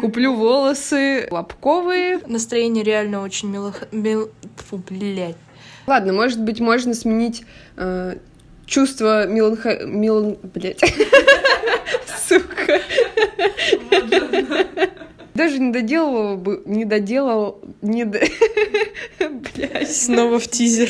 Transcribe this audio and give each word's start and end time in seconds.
Куплю 0.00 0.34
волосы 0.34 1.28
лобковые. 1.30 2.20
Настроение 2.26 2.82
реально 2.82 3.22
очень 3.22 3.50
мило... 3.50 3.74
Мил... 3.92 4.30
Фу, 4.56 4.82
блядь. 4.88 5.36
Ладно, 5.86 6.14
может 6.14 6.40
быть, 6.40 6.58
можно 6.58 6.94
сменить 6.94 7.42
э, 7.76 8.16
чувство 8.64 9.26
меланха... 9.26 9.84
Мелан... 9.84 10.38
Блядь. 10.42 10.80
Сука. 12.26 12.80
Даже 15.34 15.58
не 15.58 15.70
доделал 15.70 16.38
бы, 16.38 16.62
не 16.64 16.86
доделал, 16.86 17.60
не. 17.82 18.04
Блядь. 19.18 19.94
Снова 19.94 20.38
в 20.38 20.48
тизер. 20.48 20.88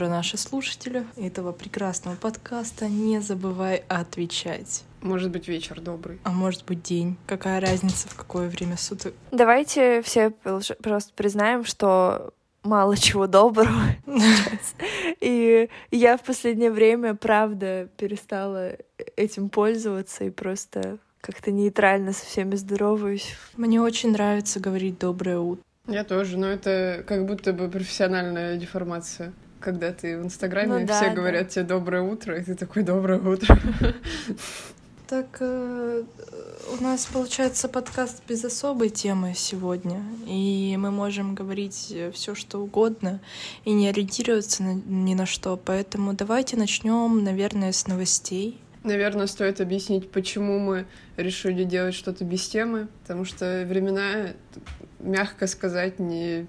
Утро, 0.00 0.08
наши 0.08 0.38
слушатели 0.38 1.04
этого 1.16 1.52
прекрасного 1.52 2.16
подкаста. 2.16 2.88
Не 2.88 3.20
забывай 3.20 3.82
отвечать. 3.88 4.84
Может 5.02 5.30
быть, 5.30 5.46
вечер 5.46 5.80
добрый. 5.80 6.18
А 6.24 6.30
может 6.30 6.64
быть, 6.64 6.82
день. 6.82 7.18
Какая 7.26 7.60
разница, 7.60 8.08
в 8.08 8.14
какое 8.14 8.48
время 8.48 8.78
суток? 8.78 9.12
Давайте 9.30 10.00
все 10.00 10.30
просто 10.30 11.12
признаем, 11.14 11.64
что 11.64 12.32
мало 12.62 12.96
чего 12.96 13.26
доброго 13.26 13.82
сейчас. 14.06 14.74
И 15.20 15.68
я 15.90 16.16
в 16.16 16.22
последнее 16.22 16.70
время, 16.70 17.14
правда, 17.14 17.88
перестала 17.98 18.72
этим 19.16 19.50
пользоваться 19.50 20.24
и 20.24 20.30
просто 20.30 20.96
как-то 21.20 21.50
нейтрально 21.50 22.14
со 22.14 22.24
всеми 22.24 22.54
здороваюсь. 22.54 23.34
Мне 23.56 23.82
очень 23.82 24.12
нравится 24.12 24.60
говорить 24.60 24.98
«доброе 24.98 25.40
утро». 25.40 25.62
Я 25.86 26.04
тоже, 26.04 26.38
но 26.38 26.46
это 26.46 27.04
как 27.06 27.26
будто 27.26 27.52
бы 27.52 27.68
профессиональная 27.68 28.56
деформация. 28.56 29.32
Когда 29.60 29.92
ты 29.92 30.18
в 30.18 30.24
Инстаграме, 30.24 30.78
Ну 30.78 30.86
да, 30.86 30.96
все 30.96 31.10
да. 31.10 31.14
говорят 31.14 31.50
тебе 31.50 31.64
«доброе 31.64 32.02
утро», 32.02 32.36
и 32.38 32.42
ты 32.42 32.54
такой 32.54 32.82
«доброе 32.82 33.20
утро». 33.20 33.58
Так, 35.06 35.38
э, 35.40 36.04
у 36.78 36.82
нас 36.84 37.06
получается 37.06 37.68
подкаст 37.68 38.22
без 38.28 38.44
особой 38.44 38.90
темы 38.90 39.32
сегодня, 39.34 40.00
и 40.28 40.76
мы 40.78 40.92
можем 40.92 41.34
говорить 41.34 41.92
все 42.14 42.36
что 42.36 42.60
угодно 42.60 43.18
и 43.64 43.72
не 43.72 43.88
ориентироваться 43.88 44.62
на- 44.62 44.74
ни 44.86 45.14
на 45.14 45.26
что. 45.26 45.56
Поэтому 45.56 46.12
давайте 46.12 46.56
начнем, 46.56 47.24
наверное, 47.24 47.72
с 47.72 47.88
новостей. 47.88 48.60
Наверное, 48.84 49.26
стоит 49.26 49.60
объяснить, 49.60 50.12
почему 50.12 50.60
мы 50.60 50.86
решили 51.16 51.64
делать 51.64 51.96
что-то 51.96 52.24
без 52.24 52.46
темы, 52.48 52.86
потому 53.02 53.24
что 53.24 53.64
времена, 53.68 54.28
мягко 55.00 55.48
сказать, 55.48 55.98
не, 55.98 56.46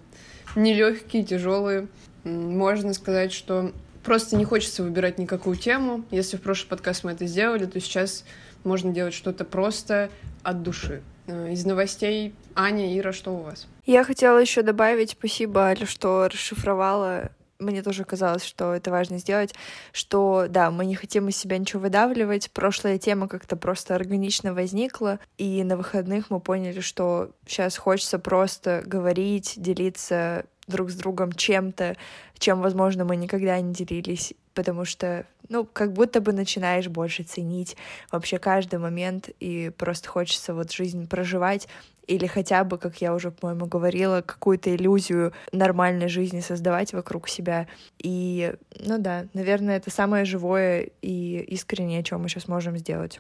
не 0.56 0.76
легкие, 0.76 1.24
тяжелые. 1.24 1.88
Можно 2.24 2.94
сказать, 2.94 3.32
что 3.32 3.72
просто 4.04 4.36
не 4.36 4.46
хочется 4.46 4.84
выбирать 4.84 5.18
никакую 5.18 5.56
тему. 5.56 6.04
Если 6.12 6.38
в 6.38 6.42
прошлый 6.42 6.70
подкаст 6.70 7.04
мы 7.04 7.12
это 7.12 7.26
сделали, 7.26 7.66
то 7.66 7.80
сейчас 7.80 8.24
можно 8.64 8.92
делать 8.92 9.14
что-то 9.14 9.46
просто 9.46 10.10
от 10.44 10.64
души. 10.64 11.02
Э, 11.28 11.52
Из 11.52 11.66
новостей 11.66 12.34
Аня, 12.56 12.98
Ира, 12.98 13.12
что 13.12 13.32
у 13.34 13.42
вас? 13.42 13.68
Я 13.86 14.04
хотела 14.04 14.38
еще 14.38 14.62
добавить 14.62 15.12
спасибо, 15.12 15.62
Аля, 15.62 15.86
что 15.86 16.28
расшифровала. 16.28 17.32
Мне 17.60 17.84
тоже 17.84 18.06
казалось, 18.06 18.44
что 18.44 18.74
это 18.74 18.90
важно 18.90 19.20
сделать, 19.20 19.54
что 19.92 20.48
да, 20.50 20.72
мы 20.72 20.84
не 20.86 20.96
хотим 20.96 21.30
из 21.30 21.38
себя 21.38 21.60
ничего 21.60 21.82
выдавливать. 21.84 22.50
Прошлая 22.52 22.98
тема 22.98 23.28
как-то 23.28 23.56
просто 23.56 23.94
органично 23.94 24.54
возникла, 24.56 25.20
и 25.38 25.64
на 25.64 25.78
выходных 25.78 26.32
мы 26.32 26.40
поняли, 26.40 26.80
что 26.80 27.32
сейчас 27.46 27.78
хочется 27.78 28.18
просто 28.18 28.82
говорить, 28.84 29.54
делиться 29.58 30.46
друг 30.68 30.90
с 30.90 30.96
другом 30.96 31.32
чем-то, 31.32 31.98
чем, 32.38 32.62
возможно, 32.62 33.06
мы 33.06 33.16
никогда 33.16 33.60
не 33.60 33.74
делились, 33.74 34.34
потому 34.54 34.86
что, 34.86 35.26
ну, 35.50 35.66
как 35.66 35.94
будто 35.94 36.22
бы 36.22 36.34
начинаешь 36.34 36.88
больше 36.88 37.24
ценить 37.24 37.78
вообще 38.12 38.40
каждый 38.40 38.80
момент, 38.80 39.30
и 39.40 39.72
просто 39.78 40.10
хочется 40.10 40.54
вот 40.54 40.72
жизнь 40.72 41.08
проживать, 41.08 41.68
или 42.08 42.26
хотя 42.26 42.64
бы, 42.64 42.78
как 42.78 43.02
я 43.02 43.14
уже, 43.14 43.32
по-моему, 43.32 43.68
говорила, 43.68 44.22
какую-то 44.22 44.76
иллюзию 44.76 45.34
нормальной 45.52 46.08
жизни 46.10 46.42
создавать 46.42 46.94
вокруг 46.94 47.30
себя. 47.30 47.68
И, 48.00 48.54
ну 48.80 48.98
да, 48.98 49.28
наверное, 49.34 49.78
это 49.78 49.92
самое 49.92 50.26
живое 50.26 50.90
и 51.02 51.38
искреннее, 51.48 52.04
что 52.04 52.18
мы 52.18 52.28
сейчас 52.28 52.48
можем 52.48 52.78
сделать. 52.78 53.20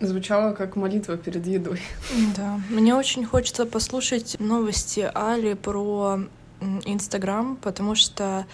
Звучало 0.00 0.54
как 0.54 0.76
молитва 0.76 1.16
перед 1.16 1.46
едой. 1.46 1.80
Да, 2.36 2.58
мне 2.70 2.94
очень 2.94 3.24
хочется 3.24 3.66
послушать 3.66 4.36
новости 4.38 5.10
Али 5.14 5.54
про 5.54 6.20
Инстаграм, 6.86 7.56
потому 7.56 7.94
что 7.94 8.46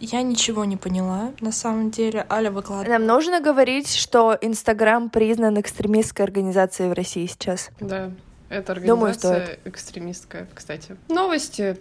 я 0.00 0.22
ничего 0.22 0.64
не 0.64 0.76
поняла 0.76 1.32
на 1.40 1.52
самом 1.52 1.90
деле. 1.90 2.26
Аля 2.30 2.50
выкладывает. 2.50 2.88
Нам 2.88 3.06
нужно 3.06 3.40
говорить, 3.40 3.94
что 3.94 4.36
Инстаграм 4.40 5.08
признан 5.08 5.60
экстремистской 5.60 6.24
организацией 6.24 6.88
в 6.88 6.92
России 6.92 7.26
сейчас. 7.26 7.70
Да, 7.80 8.10
это 8.48 8.74
Думаю, 8.74 9.12
организация 9.12 9.58
экстремистская, 9.64 10.46
кстати. 10.54 10.96
Новости. 11.08 11.78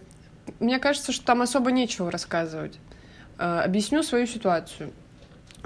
Мне 0.60 0.80
кажется, 0.80 1.12
что 1.12 1.26
там 1.26 1.42
особо 1.42 1.72
нечего 1.72 2.12
рассказывать. 2.12 2.78
Э, 3.38 3.62
Объясню 3.62 4.04
свою 4.04 4.28
ситуацию. 4.28 4.92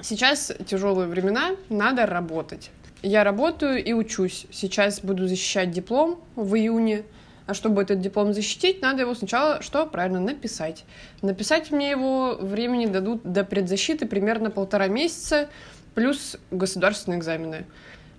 Сейчас 0.01 0.51
тяжелые 0.67 1.07
времена, 1.07 1.51
надо 1.69 2.05
работать. 2.05 2.71
Я 3.01 3.23
работаю 3.23 3.83
и 3.83 3.93
учусь. 3.93 4.47
Сейчас 4.51 5.01
буду 5.01 5.27
защищать 5.27 5.71
диплом 5.71 6.19
в 6.35 6.55
июне. 6.55 7.03
А 7.45 7.53
чтобы 7.53 7.81
этот 7.81 8.01
диплом 8.01 8.33
защитить, 8.33 8.81
надо 8.81 9.03
его 9.03 9.15
сначала, 9.15 9.61
что 9.61 9.85
правильно, 9.85 10.19
написать. 10.19 10.83
Написать 11.21 11.71
мне 11.71 11.89
его 11.89 12.35
времени 12.35 12.87
дадут 12.87 13.21
до 13.23 13.45
предзащиты 13.45 14.05
примерно 14.05 14.51
полтора 14.51 14.87
месяца, 14.87 15.49
плюс 15.95 16.35
государственные 16.51 17.19
экзамены. 17.19 17.65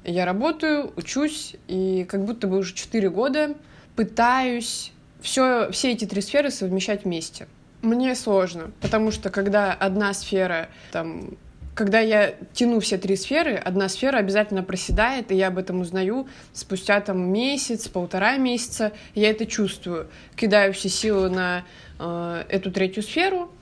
Я 0.04 0.24
работаю, 0.24 0.92
учусь, 0.96 1.56
и 1.66 2.06
как 2.08 2.24
будто 2.24 2.46
бы 2.46 2.56
уже 2.56 2.74
4 2.74 3.10
года 3.10 3.54
пытаюсь 3.96 4.92
все, 5.20 5.70
все 5.72 5.92
эти 5.92 6.06
три 6.06 6.22
сферы 6.22 6.50
совмещать 6.50 7.04
вместе. 7.04 7.48
Мне 7.82 8.14
сложно, 8.14 8.70
потому 8.80 9.10
что 9.10 9.28
когда 9.28 9.72
одна 9.74 10.14
сфера, 10.14 10.68
там, 10.90 11.36
когда 11.78 12.00
я 12.00 12.34
тяну 12.54 12.80
все 12.80 12.98
три 12.98 13.14
сферы, 13.14 13.54
одна 13.54 13.88
сфера 13.88 14.16
обязательно 14.16 14.64
проседает, 14.64 15.30
и 15.30 15.36
я 15.36 15.46
об 15.46 15.58
этом 15.58 15.82
узнаю 15.82 16.26
спустя 16.52 17.00
там 17.00 17.32
месяц, 17.32 17.86
полтора 17.86 18.36
месяца, 18.36 18.90
я 19.14 19.30
это 19.30 19.46
чувствую. 19.46 20.08
Кидаю 20.34 20.72
все 20.72 20.88
силы 20.88 21.30
на 21.30 21.64
э, 22.00 22.44
эту 22.48 22.72
третью 22.72 23.04
сферу, 23.04 23.52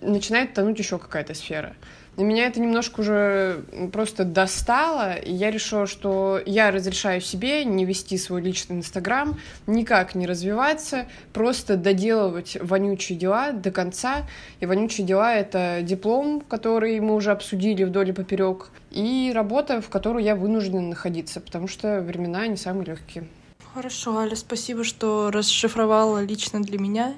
начинает 0.00 0.54
тонуть 0.54 0.78
еще 0.78 1.00
какая-то 1.00 1.34
сфера. 1.34 1.74
И 2.16 2.22
меня 2.22 2.46
это 2.46 2.60
немножко 2.60 3.00
уже 3.00 3.64
просто 3.92 4.24
достало, 4.24 5.14
и 5.16 5.32
я 5.32 5.50
решила, 5.50 5.86
что 5.86 6.40
я 6.46 6.70
разрешаю 6.70 7.20
себе 7.20 7.64
не 7.64 7.84
вести 7.84 8.16
свой 8.18 8.40
личный 8.40 8.76
Инстаграм, 8.76 9.38
никак 9.66 10.14
не 10.14 10.26
развиваться, 10.26 11.06
просто 11.32 11.76
доделывать 11.76 12.56
вонючие 12.60 13.18
дела 13.18 13.50
до 13.50 13.72
конца. 13.72 14.28
И 14.60 14.66
вонючие 14.66 15.04
дела— 15.04 15.34
это 15.36 15.80
диплом, 15.82 16.40
который 16.40 17.00
мы 17.00 17.16
уже 17.16 17.32
обсудили 17.32 17.82
вдоль 17.82 18.10
и 18.10 18.12
поперек, 18.12 18.70
и 18.92 19.32
работа, 19.34 19.80
в 19.80 19.88
которой 19.88 20.22
я 20.22 20.36
вынуждена 20.36 20.82
находиться, 20.82 21.40
потому 21.40 21.66
что 21.66 22.00
времена 22.00 22.46
не 22.46 22.56
самые 22.56 22.86
легкие. 22.86 23.26
Хорошо, 23.74 24.18
Аля, 24.18 24.36
спасибо, 24.36 24.84
что 24.84 25.32
расшифровала 25.32 26.22
лично 26.22 26.62
для 26.62 26.78
меня 26.78 27.14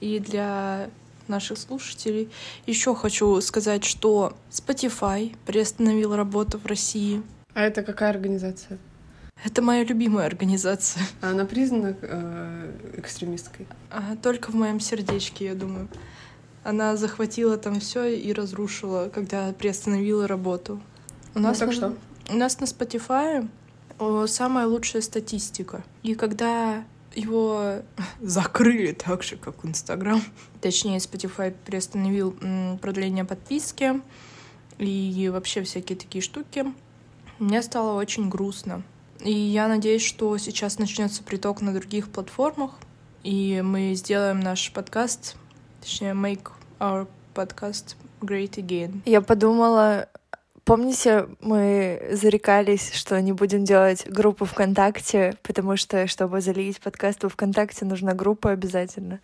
и 0.00 0.18
для 0.18 0.90
наших 1.28 1.58
слушателей. 1.58 2.28
Еще 2.66 2.94
хочу 2.94 3.40
сказать, 3.40 3.84
что 3.84 4.36
Spotify 4.50 5.34
приостановил 5.46 6.14
работу 6.16 6.58
в 6.58 6.66
России. 6.66 7.22
А 7.54 7.62
это 7.62 7.82
какая 7.82 8.10
организация? 8.10 8.78
Это 9.44 9.62
моя 9.62 9.84
любимая 9.84 10.26
организация. 10.26 11.02
А 11.20 11.30
Она 11.30 11.44
признана 11.44 11.94
э, 12.00 12.72
экстремисткой? 12.96 13.66
А, 13.90 14.16
Только 14.22 14.50
в 14.50 14.54
моем 14.54 14.80
сердечке, 14.80 15.46
я 15.46 15.54
думаю. 15.54 15.88
Она 16.64 16.96
захватила 16.96 17.56
там 17.58 17.78
все 17.80 18.06
и 18.06 18.32
разрушила, 18.32 19.08
когда 19.14 19.52
приостановила 19.52 20.26
работу. 20.26 20.80
У 21.34 21.38
Ну 21.38 21.48
нас 21.48 21.58
так 21.58 21.68
на- 21.68 21.74
что? 21.74 21.94
У 22.30 22.34
нас 22.36 22.58
на 22.60 22.64
Spotify 22.64 23.48
о, 23.98 24.26
самая 24.26 24.66
лучшая 24.66 25.00
статистика. 25.02 25.84
И 26.02 26.14
когда 26.14 26.84
его 27.16 27.82
закрыли 28.20 28.92
так 28.92 29.22
же, 29.22 29.36
как 29.36 29.64
Инстаграм, 29.64 30.22
точнее, 30.60 30.98
Spotify 30.98 31.54
приостановил 31.64 32.36
продление 32.80 33.24
подписки 33.24 34.00
и 34.78 35.30
вообще 35.32 35.62
всякие 35.62 35.98
такие 35.98 36.22
штуки, 36.22 36.66
мне 37.38 37.62
стало 37.62 37.98
очень 37.98 38.28
грустно. 38.28 38.82
И 39.20 39.32
я 39.32 39.66
надеюсь, 39.66 40.04
что 40.04 40.36
сейчас 40.36 40.78
начнется 40.78 41.22
приток 41.22 41.62
на 41.62 41.72
других 41.72 42.10
платформах, 42.10 42.72
и 43.22 43.62
мы 43.64 43.94
сделаем 43.94 44.40
наш 44.40 44.70
подкаст, 44.72 45.36
точнее, 45.80 46.12
make 46.12 46.50
our 46.78 47.08
podcast 47.34 47.96
great 48.20 48.56
again. 48.56 49.00
Я 49.06 49.22
подумала 49.22 50.08
Помните, 50.66 51.28
мы 51.40 52.08
зарекались, 52.10 52.92
что 52.92 53.20
не 53.22 53.30
будем 53.30 53.64
делать 53.64 54.04
группу 54.10 54.44
ВКонтакте, 54.46 55.36
потому 55.44 55.76
что, 55.76 56.08
чтобы 56.08 56.40
залить 56.40 56.80
подкаст 56.80 57.22
во 57.22 57.28
ВКонтакте, 57.28 57.84
нужна 57.84 58.14
группа 58.14 58.50
обязательно. 58.50 59.20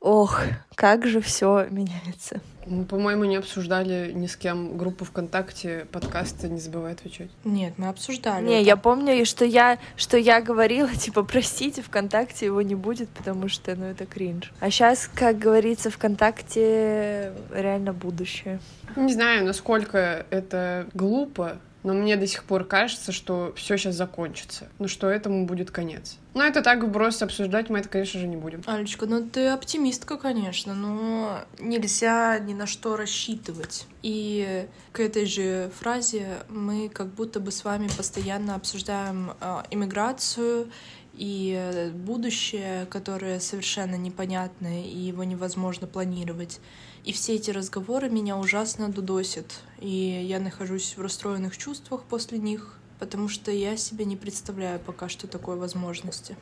Ох, 0.00 0.40
как 0.74 1.06
же 1.06 1.20
все 1.20 1.68
меняется. 1.70 2.40
Мы, 2.70 2.84
по-моему, 2.84 3.24
не 3.24 3.34
обсуждали 3.34 4.12
ни 4.14 4.28
с 4.28 4.36
кем 4.36 4.78
группу 4.78 5.04
ВКонтакте, 5.04 5.88
подкасты 5.90 6.48
«Не 6.48 6.60
забывай 6.60 6.92
отвечать». 6.92 7.28
Нет, 7.42 7.74
мы 7.78 7.88
обсуждали. 7.88 8.46
Не, 8.46 8.60
это. 8.60 8.66
я 8.66 8.76
помню, 8.76 9.26
что 9.26 9.44
я, 9.44 9.80
что 9.96 10.16
я 10.16 10.40
говорила, 10.40 10.88
типа, 10.94 11.24
простите, 11.24 11.82
ВКонтакте 11.82 12.46
его 12.46 12.62
не 12.62 12.76
будет, 12.76 13.08
потому 13.08 13.48
что, 13.48 13.74
ну, 13.74 13.86
это 13.86 14.06
кринж. 14.06 14.52
А 14.60 14.70
сейчас, 14.70 15.10
как 15.12 15.36
говорится, 15.36 15.90
ВКонтакте 15.90 17.32
реально 17.52 17.92
будущее. 17.92 18.60
Не 18.94 19.12
знаю, 19.12 19.44
насколько 19.44 20.24
это 20.30 20.86
глупо, 20.94 21.58
но 21.82 21.94
мне 21.94 22.16
до 22.16 22.26
сих 22.26 22.44
пор 22.44 22.64
кажется, 22.64 23.12
что 23.12 23.52
все 23.56 23.76
сейчас 23.76 23.94
закончится, 23.94 24.68
ну 24.78 24.88
что 24.88 25.08
этому 25.08 25.46
будет 25.46 25.70
конец. 25.70 26.18
Но 26.34 26.44
это 26.44 26.62
так 26.62 26.84
вброс 26.84 27.22
обсуждать 27.22 27.70
мы 27.70 27.78
это, 27.80 27.88
конечно 27.88 28.20
же, 28.20 28.26
не 28.26 28.36
будем. 28.36 28.62
Алечка, 28.66 29.06
ну 29.06 29.28
ты 29.28 29.48
оптимистка, 29.48 30.16
конечно, 30.16 30.74
но 30.74 31.40
нельзя 31.58 32.38
ни 32.38 32.54
на 32.54 32.66
что 32.66 32.96
рассчитывать. 32.96 33.86
И 34.02 34.66
к 34.92 35.00
этой 35.00 35.26
же 35.26 35.70
фразе 35.78 36.38
мы 36.48 36.88
как 36.88 37.08
будто 37.08 37.40
бы 37.40 37.50
с 37.50 37.64
вами 37.64 37.88
постоянно 37.96 38.54
обсуждаем 38.54 39.32
э, 39.40 39.62
иммиграцию 39.70 40.68
и 41.14 41.90
будущее, 41.94 42.86
которое 42.86 43.40
совершенно 43.40 43.96
непонятное, 43.96 44.84
и 44.84 44.96
его 44.96 45.24
невозможно 45.24 45.86
планировать. 45.86 46.60
И 47.02 47.12
все 47.12 47.36
эти 47.36 47.50
разговоры 47.50 48.10
меня 48.10 48.36
ужасно 48.36 48.90
дудосят. 48.90 49.60
И 49.78 49.88
я 49.88 50.38
нахожусь 50.38 50.96
в 50.96 51.00
расстроенных 51.00 51.56
чувствах 51.56 52.04
после 52.04 52.38
них, 52.38 52.78
потому 52.98 53.28
что 53.28 53.50
я 53.50 53.76
себе 53.78 54.04
не 54.04 54.16
представляю 54.16 54.78
пока 54.78 55.08
что 55.08 55.26
такой 55.26 55.56
возможности. 55.56 56.36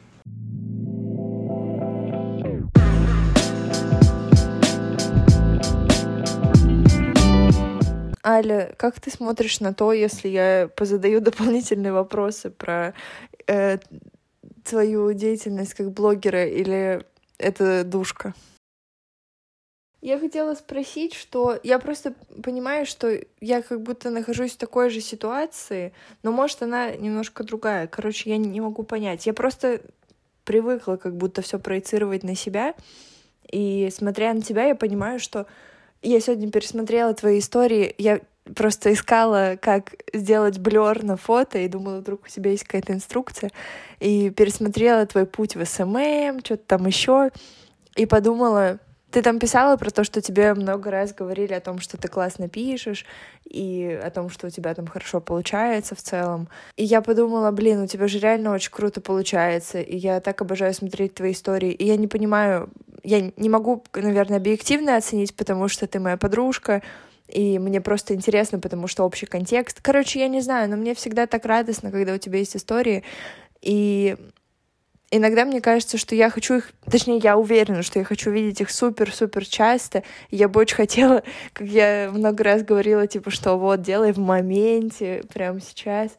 Аля, 8.27 8.75
как 8.77 9.01
ты 9.01 9.11
смотришь 9.11 9.61
на 9.61 9.73
то, 9.73 9.93
если 9.93 10.29
я 10.29 10.69
позадаю 10.77 11.21
дополнительные 11.21 11.93
вопросы 11.93 12.51
про 12.51 12.95
э, 13.47 13.79
твою 14.65 15.13
деятельность 15.13 15.75
как 15.75 15.93
блогера 15.93 16.45
или 16.45 17.07
это 17.39 17.85
душка? 17.85 18.35
Я 20.01 20.19
хотела 20.21 20.55
спросить, 20.55 21.15
что 21.15 21.59
я 21.65 21.81
просто 21.81 22.15
понимаю, 22.43 22.87
что 22.87 23.19
я 23.41 23.63
как 23.63 23.83
будто 23.83 24.11
нахожусь 24.11 24.53
в 24.53 24.57
такой 24.59 24.91
же 24.91 25.01
ситуации, 25.01 25.93
но 26.23 26.31
может 26.31 26.63
она 26.63 26.93
немножко 26.93 27.43
другая. 27.43 27.89
Короче, 27.89 28.31
я 28.31 28.37
не 28.37 28.61
могу 28.61 28.85
понять. 28.85 29.27
Я 29.27 29.35
просто 29.35 29.81
привыкла 30.45 30.97
как 30.97 31.17
будто 31.17 31.43
все 31.43 31.59
проецировать 31.59 32.23
на 32.23 32.37
себя. 32.37 32.75
И 33.51 33.89
смотря 33.91 34.33
на 34.35 34.41
тебя, 34.41 34.67
я 34.67 34.75
понимаю, 34.77 35.19
что 35.19 35.47
я 36.01 36.21
сегодня 36.21 36.51
пересмотрела 36.51 37.13
твои 37.13 37.41
истории, 37.41 37.95
я 37.99 38.21
просто 38.55 38.93
искала, 38.93 39.59
как 39.61 39.95
сделать 40.13 40.59
блер 40.59 41.03
на 41.03 41.17
фото, 41.17 41.59
и 41.59 41.69
думала, 41.69 41.99
вдруг 41.99 42.25
у 42.25 42.29
тебя 42.29 42.53
есть 42.53 42.65
какая-то 42.65 42.93
инструкция, 42.93 43.51
и 44.01 44.31
пересмотрела 44.31 45.07
твой 45.07 45.27
путь 45.27 45.57
в 45.57 45.65
SMM, 45.65 46.41
что-то 46.45 46.63
там 46.67 46.87
еще, 46.87 47.31
и 47.97 48.07
подумала, 48.07 48.79
ты 49.11 49.23
там 49.23 49.39
писала 49.39 49.77
про 49.77 49.91
то, 49.91 50.05
что 50.05 50.21
тебе 50.21 50.53
много 50.55 50.91
раз 50.91 51.15
говорили 51.15 51.55
о 51.55 51.61
том, 51.61 51.79
что 51.79 51.97
ты 51.97 52.09
классно 52.09 52.49
пишешь, 52.49 53.07
и 53.45 53.99
о 54.03 54.11
том, 54.11 54.29
что 54.29 54.49
у 54.49 54.51
тебя 54.51 54.75
там 54.75 54.87
хорошо 54.87 55.21
получается 55.21 55.95
в 55.95 56.03
целом. 56.03 56.49
И 56.77 56.85
я 56.85 57.01
подумала, 57.01 57.51
блин, 57.51 57.83
у 57.83 57.87
тебя 57.87 58.07
же 58.07 58.19
реально 58.19 58.53
очень 58.53 58.71
круто 58.71 59.01
получается, 59.01 59.81
и 59.81 59.97
я 59.97 60.21
так 60.21 60.43
обожаю 60.43 60.75
смотреть 60.75 61.15
твои 61.15 61.33
истории. 61.33 61.73
И 61.73 61.87
я 61.87 61.97
не 61.97 62.07
понимаю, 62.07 62.71
я 63.03 63.33
не 63.37 63.49
могу, 63.49 63.83
наверное, 63.95 64.39
объективно 64.39 64.97
оценить, 64.97 65.35
потому 65.35 65.69
что 65.69 65.87
ты 65.87 66.01
моя 66.01 66.19
подружка, 66.19 66.83
и 67.29 67.59
мне 67.59 67.81
просто 67.81 68.15
интересно, 68.15 68.59
потому 68.59 68.89
что 68.89 69.05
общий 69.05 69.27
контекст. 69.27 69.81
Короче, 69.83 70.21
я 70.21 70.29
не 70.29 70.41
знаю, 70.41 70.69
но 70.69 70.77
мне 70.77 70.95
всегда 70.95 71.27
так 71.27 71.45
радостно, 71.47 71.91
когда 71.91 72.15
у 72.15 72.19
тебя 72.19 72.39
есть 72.39 72.57
истории, 72.57 73.05
и 73.61 74.17
иногда 75.11 75.45
мне 75.45 75.61
кажется, 75.61 75.99
что 75.99 76.15
я 76.15 76.31
хочу 76.31 76.59
их, 76.59 76.73
точнее, 76.91 77.19
я 77.19 77.37
уверена, 77.37 77.83
что 77.83 77.99
я 77.99 78.05
хочу 78.05 78.31
видеть 78.31 78.61
их 78.61 78.71
супер-супер 78.71 79.47
часто. 79.47 80.03
Я 80.31 80.49
бы 80.49 80.61
очень 80.61 80.77
хотела, 80.77 81.23
как 81.53 81.67
я 81.67 82.11
много 82.13 82.45
раз 82.45 82.63
говорила, 82.63 83.07
типа, 83.07 83.31
что 83.31 83.57
вот, 83.57 83.83
делай 83.83 84.13
в 84.13 84.19
моменте, 84.19 85.25
прямо 85.33 85.61
сейчас. 85.61 86.11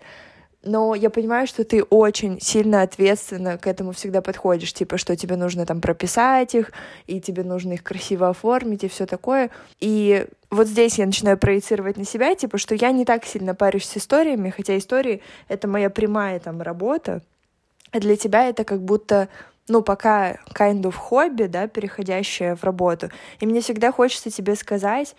Но 0.62 0.94
я 0.94 1.10
понимаю, 1.10 1.48
что 1.48 1.64
ты 1.64 1.84
очень 1.84 2.42
сильно 2.42 2.82
ответственно 2.82 3.58
к 3.58 3.66
этому 3.66 3.94
всегда 3.94 4.22
подходишь, 4.22 4.74
типа, 4.74 4.98
что 4.98 5.16
тебе 5.16 5.38
нужно 5.38 5.66
там 5.66 5.80
прописать 5.80 6.54
их, 6.54 6.74
и 7.08 7.22
тебе 7.22 7.44
нужно 7.44 7.74
их 7.74 7.84
красиво 7.84 8.28
оформить, 8.28 8.84
и 8.84 8.90
все 8.90 9.06
такое. 9.06 9.52
И 9.80 10.28
вот 10.52 10.68
здесь 10.68 10.98
я 10.98 11.06
начинаю 11.06 11.38
проецировать 11.38 11.96
на 11.96 12.04
себя, 12.04 12.36
типа, 12.36 12.58
что 12.58 12.76
я 12.76 12.92
не 12.92 13.06
так 13.06 13.24
сильно 13.24 13.56
парюсь 13.56 13.86
с 13.86 13.96
историями, 13.96 14.50
хотя 14.50 14.78
истории— 14.78 15.22
это 15.48 15.70
моя 15.70 15.90
прямая 15.90 16.42
там 16.42 16.62
работа, 16.62 17.22
для 17.94 18.16
тебя 18.16 18.48
это 18.48 18.64
как 18.64 18.82
будто 18.82 19.30
ну, 19.68 19.84
пока 19.84 20.38
kind 20.54 20.82
of 20.82 20.94
хобби, 20.94 21.44
да, 21.44 21.68
переходящее 21.68 22.56
в 22.56 22.64
работу. 22.64 23.10
И 23.40 23.46
мне 23.46 23.62
всегда 23.62 23.92
хочется 23.92 24.32
тебе 24.32 24.56
сказать, 24.56 25.16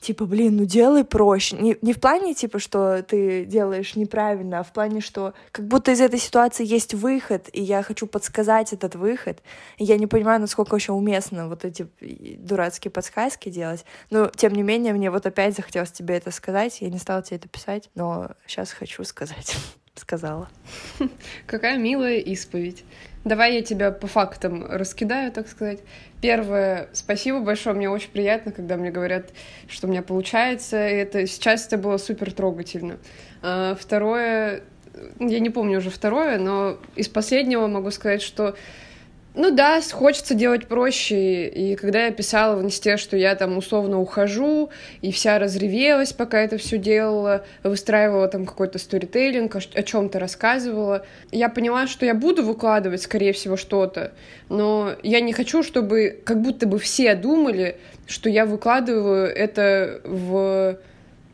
типа, 0.00 0.24
блин, 0.24 0.56
ну 0.56 0.64
делай 0.64 1.04
проще. 1.04 1.56
Не, 1.56 1.76
не 1.82 1.92
в 1.92 2.00
плане, 2.00 2.34
типа, 2.34 2.58
что 2.58 3.02
ты 3.02 3.44
делаешь 3.44 3.96
неправильно, 3.96 4.60
а 4.60 4.62
в 4.62 4.72
плане, 4.72 5.00
что 5.00 5.34
как 5.52 5.66
будто 5.66 5.90
из 5.90 6.00
этой 6.00 6.18
ситуации 6.18 6.64
есть 6.64 6.94
выход, 6.94 7.48
и 7.52 7.62
я 7.62 7.82
хочу 7.82 8.06
подсказать 8.06 8.72
этот 8.72 8.94
выход. 8.94 9.42
И 9.76 9.84
я 9.84 9.98
не 9.98 10.06
понимаю, 10.06 10.40
насколько 10.40 10.72
вообще 10.72 10.92
уместно 10.92 11.48
вот 11.48 11.64
эти 11.64 11.88
дурацкие 12.00 12.90
подсказки 12.90 13.50
делать. 13.50 13.84
Но, 14.10 14.28
тем 14.28 14.52
не 14.54 14.62
менее, 14.62 14.94
мне 14.94 15.10
вот 15.10 15.26
опять 15.26 15.54
захотелось 15.54 15.92
тебе 15.92 16.16
это 16.16 16.30
сказать. 16.30 16.80
Я 16.80 16.88
не 16.88 16.98
стала 16.98 17.22
тебе 17.22 17.36
это 17.36 17.48
писать, 17.48 17.90
но 17.94 18.30
сейчас 18.46 18.72
хочу 18.72 19.04
сказать 19.04 19.56
сказала. 20.00 20.48
Какая 21.46 21.78
милая 21.78 22.18
исповедь. 22.18 22.84
Давай 23.24 23.54
я 23.54 23.62
тебя 23.62 23.90
по 23.90 24.06
фактам 24.06 24.64
раскидаю, 24.66 25.30
так 25.30 25.46
сказать. 25.46 25.80
Первое, 26.22 26.88
спасибо 26.92 27.40
большое, 27.40 27.76
мне 27.76 27.90
очень 27.90 28.10
приятно, 28.10 28.50
когда 28.50 28.76
мне 28.76 28.90
говорят, 28.90 29.30
что 29.68 29.86
у 29.86 29.90
меня 29.90 30.02
получается. 30.02 30.88
И 30.88 30.94
это 30.94 31.26
сейчас 31.26 31.66
это 31.66 31.76
было 31.76 31.98
супер 31.98 32.32
трогательно. 32.32 32.96
А, 33.42 33.74
второе, 33.78 34.62
я 35.18 35.38
не 35.38 35.50
помню 35.50 35.78
уже 35.78 35.90
второе, 35.90 36.38
но 36.38 36.78
из 36.96 37.08
последнего 37.08 37.66
могу 37.66 37.90
сказать, 37.90 38.22
что 38.22 38.56
ну 39.34 39.50
да, 39.52 39.80
хочется 39.92 40.34
делать 40.34 40.66
проще. 40.66 41.48
И 41.48 41.76
когда 41.76 42.06
я 42.06 42.10
писала 42.10 42.56
в 42.56 42.64
инсте, 42.64 42.96
что 42.96 43.16
я 43.16 43.34
там 43.36 43.56
условно 43.58 44.00
ухожу, 44.00 44.70
и 45.02 45.12
вся 45.12 45.38
разревелась, 45.38 46.12
пока 46.12 46.40
это 46.40 46.58
все 46.58 46.78
делала, 46.78 47.44
выстраивала 47.62 48.26
там 48.28 48.44
какой-то 48.44 48.78
сторителлинг, 48.78 49.54
о 49.54 49.82
чем-то 49.82 50.18
рассказывала, 50.18 51.06
я 51.30 51.48
поняла, 51.48 51.86
что 51.86 52.04
я 52.04 52.14
буду 52.14 52.42
выкладывать, 52.42 53.02
скорее 53.02 53.32
всего, 53.32 53.56
что-то, 53.56 54.12
но 54.48 54.94
я 55.02 55.20
не 55.20 55.32
хочу, 55.32 55.62
чтобы 55.62 56.20
как 56.24 56.42
будто 56.42 56.66
бы 56.66 56.78
все 56.78 57.14
думали, 57.14 57.76
что 58.06 58.28
я 58.28 58.46
выкладываю 58.46 59.26
это 59.26 60.00
в 60.04 60.78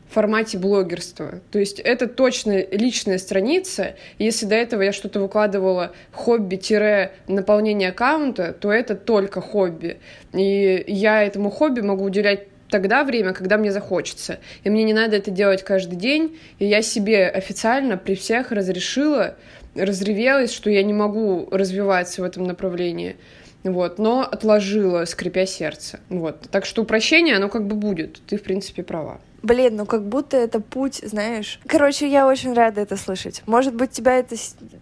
формате 0.09 0.57
блогерства. 0.57 1.41
То 1.51 1.59
есть 1.59 1.79
это 1.79 2.07
точно 2.07 2.65
личная 2.71 3.17
страница. 3.17 3.95
Если 4.19 4.45
до 4.45 4.55
этого 4.55 4.81
я 4.81 4.91
что-то 4.91 5.19
выкладывала 5.19 5.93
хобби-наполнение 6.13 7.89
аккаунта, 7.89 8.53
то 8.53 8.71
это 8.71 8.95
только 8.95 9.41
хобби. 9.41 9.97
И 10.33 10.83
я 10.87 11.23
этому 11.23 11.49
хобби 11.49 11.81
могу 11.81 12.05
уделять 12.05 12.47
тогда 12.69 13.03
время, 13.03 13.33
когда 13.33 13.57
мне 13.57 13.71
захочется. 13.71 14.39
И 14.63 14.69
мне 14.69 14.83
не 14.83 14.93
надо 14.93 15.15
это 15.15 15.31
делать 15.31 15.63
каждый 15.63 15.95
день. 15.95 16.37
И 16.59 16.65
я 16.65 16.81
себе 16.81 17.27
официально 17.27 17.97
при 17.97 18.15
всех 18.15 18.51
разрешила, 18.51 19.35
разревелась, 19.75 20.51
что 20.51 20.69
я 20.69 20.83
не 20.83 20.93
могу 20.93 21.47
развиваться 21.51 22.21
в 22.21 22.25
этом 22.25 22.43
направлении. 22.43 23.15
Вот, 23.63 23.99
но 23.99 24.21
отложила, 24.21 25.03
скрипя 25.05 25.45
сердце. 25.45 25.99
Вот. 26.09 26.47
Так 26.51 26.65
что 26.65 26.83
упрощение, 26.83 27.35
оно 27.35 27.49
как 27.49 27.67
бы 27.67 27.75
будет. 27.75 28.21
Ты, 28.27 28.37
в 28.37 28.43
принципе, 28.43 28.83
права. 28.83 29.19
Блин, 29.43 29.75
ну 29.75 29.85
как 29.85 30.03
будто 30.03 30.35
это 30.37 30.59
путь, 30.59 31.01
знаешь. 31.03 31.59
Короче, 31.67 32.09
я 32.09 32.27
очень 32.27 32.53
рада 32.53 32.81
это 32.81 32.97
слышать. 32.97 33.43
Может 33.45 33.75
быть, 33.75 33.91
тебя 33.91 34.15
это 34.15 34.35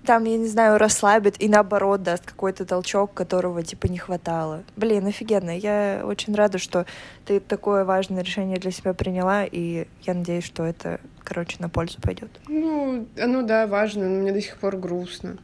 там, 0.06 0.24
я 0.26 0.38
не 0.38 0.48
знаю, 0.48 0.78
расслабит 0.78 1.42
и 1.42 1.50
наоборот 1.50 2.04
даст 2.04 2.26
какой-то 2.26 2.66
толчок, 2.66 3.14
которого 3.14 3.64
типа 3.64 3.88
не 3.88 3.98
хватало. 3.98 4.64
Блин, 4.76 5.08
офигенно. 5.08 5.56
Я 5.58 6.02
очень 6.06 6.34
рада, 6.36 6.58
что 6.58 6.86
ты 7.26 7.40
такое 7.40 7.84
важное 7.84 8.24
решение 8.24 8.58
для 8.58 8.72
себя 8.72 8.94
приняла, 8.94 9.46
и 9.46 9.88
я 10.04 10.14
надеюсь, 10.14 10.46
что 10.46 10.64
это, 10.64 11.00
короче, 11.24 11.58
на 11.60 11.70
пользу 11.70 12.00
пойдет. 12.02 12.30
Ну, 12.48 13.08
ну 13.16 13.42
да, 13.44 13.68
важно, 13.68 14.08
но 14.08 14.22
мне 14.22 14.32
до 14.32 14.42
сих 14.42 14.58
пор 14.58 14.78
грустно. 14.78 15.38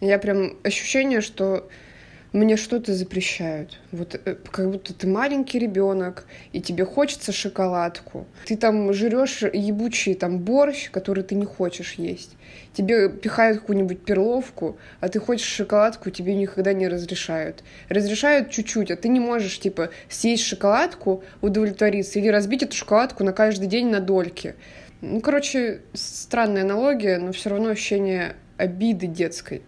Я 0.00 0.18
прям 0.18 0.56
ощущение, 0.62 1.20
что 1.20 1.68
мне 2.32 2.56
что-то 2.56 2.94
запрещают. 2.94 3.78
Вот 3.92 4.20
э, 4.24 4.36
как 4.50 4.70
будто 4.70 4.92
ты 4.92 5.06
маленький 5.06 5.58
ребенок, 5.58 6.26
и 6.52 6.60
тебе 6.60 6.84
хочется 6.84 7.32
шоколадку. 7.32 8.26
Ты 8.44 8.56
там 8.56 8.92
жрешь 8.92 9.42
ебучий 9.42 10.14
там 10.14 10.38
борщ, 10.38 10.90
который 10.90 11.24
ты 11.24 11.34
не 11.34 11.46
хочешь 11.46 11.94
есть. 11.94 12.36
Тебе 12.72 13.08
пихают 13.08 13.60
какую-нибудь 13.60 14.04
перловку, 14.04 14.76
а 15.00 15.08
ты 15.08 15.18
хочешь 15.18 15.46
шоколадку, 15.46 16.10
тебе 16.10 16.34
никогда 16.34 16.72
не 16.72 16.88
разрешают. 16.88 17.64
Разрешают 17.88 18.50
чуть-чуть, 18.50 18.90
а 18.90 18.96
ты 18.96 19.08
не 19.08 19.20
можешь, 19.20 19.58
типа, 19.58 19.90
съесть 20.08 20.44
шоколадку, 20.44 21.24
удовлетвориться, 21.40 22.18
или 22.18 22.28
разбить 22.28 22.62
эту 22.62 22.76
шоколадку 22.76 23.24
на 23.24 23.32
каждый 23.32 23.66
день 23.66 23.88
на 23.88 24.00
дольки. 24.00 24.54
Ну, 25.00 25.20
короче, 25.20 25.80
странная 25.94 26.62
аналогия, 26.62 27.18
но 27.18 27.32
все 27.32 27.50
равно 27.50 27.70
ощущение 27.70 28.36
обиды 28.56 29.06
детской. 29.06 29.62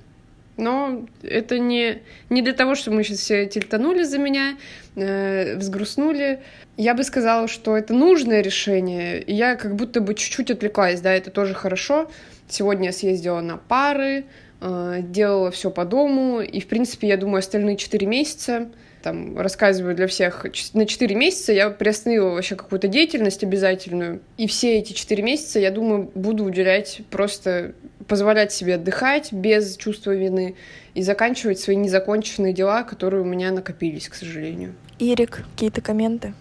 Но 0.58 1.06
это 1.22 1.58
не, 1.58 2.02
не 2.28 2.42
для 2.42 2.52
того, 2.52 2.74
чтобы 2.74 2.98
мы 2.98 3.04
сейчас 3.04 3.20
все 3.20 3.46
тельтанули 3.46 4.02
за 4.02 4.18
меня, 4.18 4.58
э, 4.96 5.56
взгрустнули. 5.56 6.40
Я 6.76 6.94
бы 6.94 7.04
сказала, 7.04 7.48
что 7.48 7.76
это 7.76 7.94
нужное 7.94 8.42
решение, 8.42 9.22
и 9.22 9.32
я 9.32 9.54
как 9.54 9.76
будто 9.76 10.00
бы 10.00 10.14
чуть-чуть 10.14 10.50
отвлеклась, 10.50 11.00
да, 11.00 11.14
это 11.14 11.30
тоже 11.30 11.54
хорошо. 11.54 12.10
Сегодня 12.48 12.86
я 12.86 12.92
съездила 12.92 13.40
на 13.40 13.56
пары, 13.56 14.26
э, 14.60 14.98
делала 15.02 15.52
все 15.52 15.70
по 15.70 15.84
дому, 15.84 16.40
и, 16.40 16.60
в 16.60 16.66
принципе, 16.66 17.06
я 17.08 17.16
думаю, 17.16 17.38
остальные 17.38 17.76
четыре 17.76 18.06
месяца 18.06 18.68
там, 19.02 19.38
рассказываю 19.38 19.94
для 19.94 20.06
всех, 20.06 20.44
на 20.74 20.86
4 20.86 21.14
месяца 21.14 21.52
я 21.52 21.70
приостановила 21.70 22.30
вообще 22.30 22.56
какую-то 22.56 22.88
деятельность 22.88 23.44
обязательную. 23.44 24.20
И 24.36 24.46
все 24.46 24.78
эти 24.78 24.92
4 24.92 25.22
месяца, 25.22 25.60
я 25.60 25.70
думаю, 25.70 26.10
буду 26.14 26.44
уделять 26.44 27.02
просто 27.10 27.74
позволять 28.08 28.52
себе 28.52 28.74
отдыхать 28.74 29.32
без 29.32 29.76
чувства 29.76 30.14
вины 30.14 30.56
и 30.94 31.02
заканчивать 31.02 31.60
свои 31.60 31.76
незаконченные 31.76 32.52
дела, 32.52 32.82
которые 32.82 33.22
у 33.22 33.26
меня 33.26 33.52
накопились, 33.52 34.08
к 34.08 34.14
сожалению. 34.14 34.74
Ирик, 34.98 35.44
какие-то 35.54 35.80
комменты? 35.80 36.34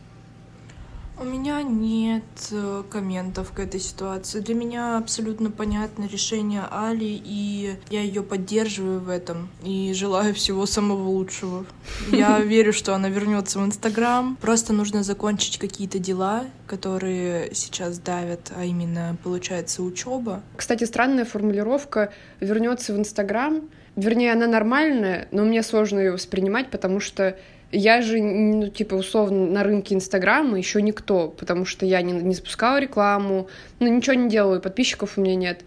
У 1.19 1.23
меня 1.23 1.63
нет 1.63 2.23
э, 2.51 2.83
комментов 2.91 3.51
к 3.51 3.59
этой 3.59 3.79
ситуации. 3.79 4.39
Для 4.39 4.53
меня 4.53 4.97
абсолютно 4.97 5.49
понятно 5.49 6.07
решение 6.07 6.61
Али, 6.69 7.19
и 7.25 7.75
я 7.89 8.01
ее 8.01 8.21
поддерживаю 8.21 8.99
в 8.99 9.09
этом 9.09 9.49
и 9.63 9.93
желаю 9.93 10.35
всего 10.35 10.67
самого 10.67 11.07
лучшего. 11.07 11.65
Я 12.11 12.39
верю, 12.39 12.71
что 12.71 12.93
она 12.93 13.09
вернется 13.09 13.57
в 13.57 13.65
Инстаграм. 13.65 14.37
Просто 14.39 14.73
нужно 14.73 15.01
закончить 15.01 15.57
какие-то 15.57 15.97
дела, 15.97 16.45
которые 16.67 17.49
сейчас 17.55 17.97
давят, 17.97 18.51
а 18.55 18.63
именно, 18.63 19.17
получается, 19.23 19.81
учеба. 19.81 20.43
Кстати, 20.55 20.83
странная 20.83 21.25
формулировка 21.25 22.13
вернется 22.39 22.93
в 22.93 22.97
Инстаграм. 22.99 23.67
Вернее, 23.95 24.33
она 24.33 24.45
нормальная, 24.45 25.27
но 25.31 25.43
мне 25.43 25.63
сложно 25.63 25.97
ее 25.97 26.11
воспринимать, 26.11 26.69
потому 26.69 26.99
что 26.99 27.35
я 27.71 28.01
же, 28.01 28.21
ну, 28.21 28.69
типа, 28.69 28.95
условно, 28.95 29.45
на 29.47 29.63
рынке 29.63 29.95
Инстаграма 29.95 30.57
еще 30.57 30.81
никто, 30.81 31.29
потому 31.29 31.65
что 31.65 31.85
я 31.85 32.01
не, 32.01 32.13
не 32.13 32.33
запускала 32.33 32.79
рекламу, 32.79 33.47
ну, 33.79 33.87
ничего 33.87 34.13
не 34.15 34.29
делаю, 34.29 34.61
подписчиков 34.61 35.17
у 35.17 35.21
меня 35.21 35.35
нет. 35.35 35.61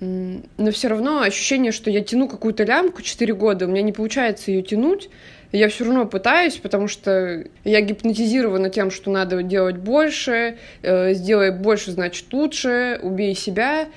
Но 0.00 0.70
все 0.70 0.88
равно 0.88 1.22
ощущение, 1.22 1.72
что 1.72 1.90
я 1.90 2.02
тяну 2.02 2.28
какую-то 2.28 2.64
лямку 2.64 3.02
4 3.02 3.34
года, 3.34 3.66
у 3.66 3.68
меня 3.68 3.82
не 3.82 3.92
получается 3.92 4.50
ее 4.50 4.62
тянуть, 4.62 5.08
я 5.50 5.68
все 5.68 5.84
равно 5.84 6.04
пытаюсь, 6.04 6.56
потому 6.56 6.88
что 6.88 7.44
я 7.64 7.80
гипнотизирована 7.80 8.68
тем, 8.68 8.90
что 8.90 9.10
надо 9.10 9.42
делать 9.42 9.76
больше, 9.78 10.58
э, 10.82 11.14
сделай 11.14 11.50
больше, 11.50 11.90
значит 11.92 12.30
лучше, 12.32 13.00
убей 13.02 13.34
себя. 13.34 13.88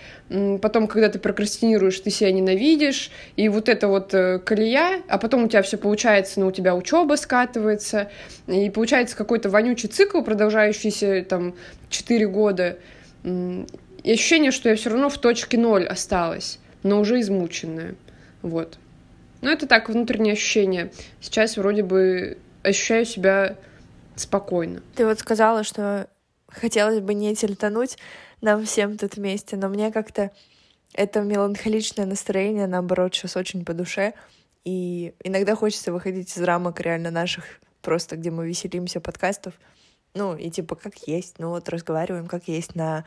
Потом, 0.61 0.87
когда 0.87 1.09
ты 1.09 1.19
прокрастинируешь, 1.19 1.99
ты 1.99 2.09
себя 2.09 2.31
ненавидишь, 2.31 3.11
и 3.35 3.49
вот 3.49 3.67
это 3.67 3.89
вот 3.89 4.13
э, 4.13 4.39
колея, 4.39 5.01
а 5.09 5.17
потом 5.17 5.43
у 5.43 5.47
тебя 5.49 5.61
все 5.61 5.77
получается, 5.77 6.39
но 6.39 6.47
у 6.47 6.51
тебя 6.51 6.73
учеба 6.73 7.15
скатывается, 7.15 8.09
и 8.47 8.69
получается 8.69 9.17
какой-то 9.17 9.49
вонючий 9.49 9.89
цикл, 9.89 10.21
продолжающийся 10.21 11.25
там 11.27 11.53
4 11.89 12.27
года. 12.27 12.77
И 13.23 14.11
ощущение, 14.11 14.51
что 14.51 14.69
я 14.69 14.75
все 14.75 14.89
равно 14.89 15.09
в 15.09 15.17
точке 15.17 15.57
ноль 15.57 15.85
осталась, 15.85 16.59
но 16.83 17.01
уже 17.01 17.19
измученная. 17.19 17.95
Вот. 18.41 18.77
Ну, 19.41 19.49
это 19.49 19.67
так, 19.67 19.89
внутреннее 19.89 20.33
ощущение. 20.33 20.91
Сейчас 21.19 21.57
вроде 21.57 21.83
бы 21.83 22.37
ощущаю 22.63 23.05
себя 23.05 23.57
спокойно. 24.15 24.81
Ты 24.95 25.05
вот 25.05 25.19
сказала, 25.19 25.63
что 25.63 26.07
хотелось 26.51 26.99
бы 26.99 27.13
не 27.13 27.35
тельтануть 27.35 27.97
нам 28.41 28.65
всем 28.65 28.97
тут 28.97 29.15
вместе, 29.15 29.55
но 29.57 29.69
мне 29.69 29.91
как-то 29.91 30.31
это 30.93 31.21
меланхоличное 31.21 32.05
настроение, 32.05 32.67
наоборот, 32.67 33.13
сейчас 33.13 33.37
очень 33.37 33.63
по 33.65 33.73
душе. 33.73 34.13
И 34.63 35.13
иногда 35.23 35.55
хочется 35.55 35.91
выходить 35.91 36.35
из 36.37 36.41
рамок 36.41 36.79
реально 36.79 37.11
наших, 37.11 37.45
просто 37.81 38.17
где 38.17 38.29
мы 38.29 38.47
веселимся, 38.47 38.99
подкастов. 38.99 39.53
Ну, 40.13 40.35
и 40.35 40.49
типа 40.49 40.75
как 40.75 40.95
есть, 41.07 41.39
ну 41.39 41.49
вот 41.49 41.69
разговариваем 41.69 42.27
как 42.27 42.47
есть 42.47 42.75
на 42.75 43.05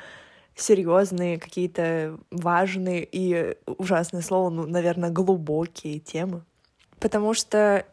серьезные, 0.56 1.38
какие-то 1.38 2.18
важные 2.30 3.06
и 3.10 3.56
ужасное 3.66 4.22
слово, 4.22 4.50
ну, 4.50 4.66
наверное, 4.66 5.10
глубокие 5.10 5.98
темы. 5.98 6.44
Потому 7.00 7.34
что 7.34 7.84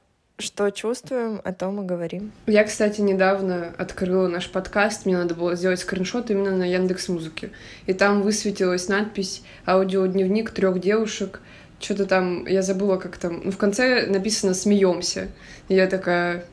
что 0.41 0.69
чувствуем, 0.71 1.41
о 1.43 1.53
том 1.53 1.81
и 1.81 1.85
говорим. 1.85 2.31
Я, 2.47 2.63
кстати, 2.63 3.01
недавно 3.01 3.73
открыла 3.77 4.27
наш 4.27 4.49
подкаст. 4.49 5.05
Мне 5.05 5.17
надо 5.17 5.35
было 5.35 5.55
сделать 5.55 5.79
скриншот 5.79 6.31
именно 6.31 6.55
на 6.55 6.63
Яндекс 6.63 7.09
Музыке. 7.09 7.51
И 7.85 7.93
там 7.93 8.21
высветилась 8.21 8.87
надпись 8.87 9.43
«Аудиодневник 9.65 10.51
трех 10.51 10.79
девушек». 10.79 11.41
Что-то 11.79 12.05
там, 12.05 12.45
я 12.45 12.61
забыла, 12.61 12.97
как 12.97 13.17
там. 13.17 13.41
Ну, 13.45 13.51
в 13.51 13.57
конце 13.57 14.05
написано 14.07 14.53
«Смеемся». 14.53 15.29
И 15.67 15.75
я 15.75 15.87
такая, 15.87 16.45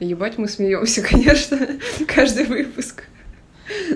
ебать, 0.00 0.38
мы 0.38 0.48
смеемся, 0.48 1.02
конечно, 1.08 1.58
каждый 2.06 2.46
выпуск. 2.46 3.04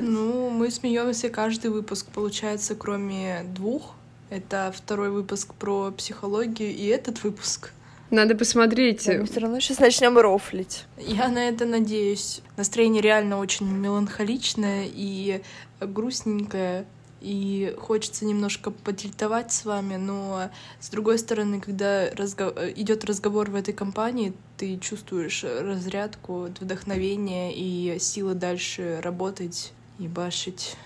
Ну, 0.00 0.50
мы 0.50 0.70
смеемся 0.70 1.28
каждый 1.28 1.70
выпуск, 1.70 2.06
получается, 2.12 2.74
кроме 2.74 3.42
двух. 3.54 3.94
Это 4.30 4.72
второй 4.76 5.10
выпуск 5.10 5.54
про 5.54 5.90
психологию 5.90 6.70
и 6.70 6.86
этот 6.86 7.22
выпуск. 7.24 7.72
Надо 8.10 8.34
посмотреть. 8.34 9.06
мы 9.06 9.24
все 9.24 9.40
равно 9.40 9.60
сейчас 9.60 9.78
начнем 9.78 10.18
рофлить. 10.18 10.84
Я 10.98 11.28
на 11.28 11.48
это 11.48 11.64
надеюсь. 11.64 12.40
Настроение 12.56 13.00
реально 13.00 13.38
очень 13.38 13.66
меланхоличное 13.70 14.88
и 14.92 15.42
грустненькое 15.80 16.86
и 17.20 17.74
хочется 17.78 18.24
немножко 18.24 18.70
потильтовать 18.70 19.52
с 19.52 19.64
вами, 19.64 19.96
но 19.96 20.50
с 20.80 20.88
другой 20.88 21.18
стороны, 21.18 21.60
когда 21.60 22.10
разго... 22.14 22.52
идет 22.74 23.04
разговор 23.04 23.50
в 23.50 23.54
этой 23.54 23.74
компании, 23.74 24.32
ты 24.56 24.78
чувствуешь 24.78 25.44
разрядку, 25.44 26.48
вдохновение 26.60 27.52
и 27.54 27.98
силы 27.98 28.34
дальше 28.34 29.00
работать 29.02 29.72
и 29.98 30.08
башить. 30.08 30.76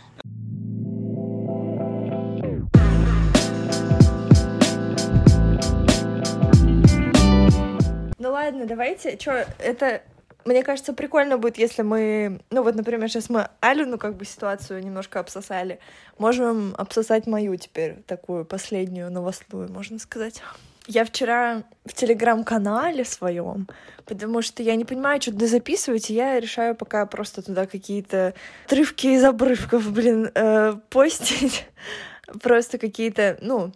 Ну 8.25 8.31
ладно, 8.31 8.65
давайте, 8.65 9.19
что 9.21 9.47
это 9.59 10.01
мне 10.47 10.63
кажется, 10.63 10.95
прикольно 10.95 11.37
будет, 11.37 11.59
если 11.59 11.83
мы, 11.83 12.41
ну 12.49 12.63
вот, 12.63 12.75
например, 12.75 13.11
сейчас 13.11 13.29
мы 13.29 13.49
Алю, 13.63 13.87
ну 13.87 13.99
как 13.99 14.17
бы 14.17 14.25
ситуацию 14.25 14.83
немножко 14.83 15.21
обсосали, 15.21 15.79
можем 16.17 16.75
обсосать 16.79 17.27
мою 17.27 17.55
теперь 17.57 17.97
такую 18.07 18.47
последнюю 18.47 19.13
новостную, 19.13 19.71
можно 19.71 19.99
сказать. 19.99 20.41
Я 20.87 21.05
вчера 21.05 21.65
в 21.85 21.93
телеграм-канале 21.93 23.05
своем, 23.05 23.69
потому 24.07 24.41
что 24.41 24.63
я 24.63 24.75
не 24.77 24.87
понимаю, 24.87 25.21
что 25.21 25.33
туда 25.33 25.47
записывать, 25.47 26.09
и 26.09 26.15
я 26.15 26.41
решаю 26.41 26.75
пока 26.75 27.05
просто 27.05 27.43
туда 27.43 27.67
какие-то 27.67 28.33
отрывки 28.65 29.09
из 29.09 29.23
обрывков, 29.23 29.93
блин, 29.93 30.31
э, 30.35 30.77
постить. 30.89 31.67
Просто 32.43 32.79
какие-то, 32.79 33.37
ну, 33.43 33.71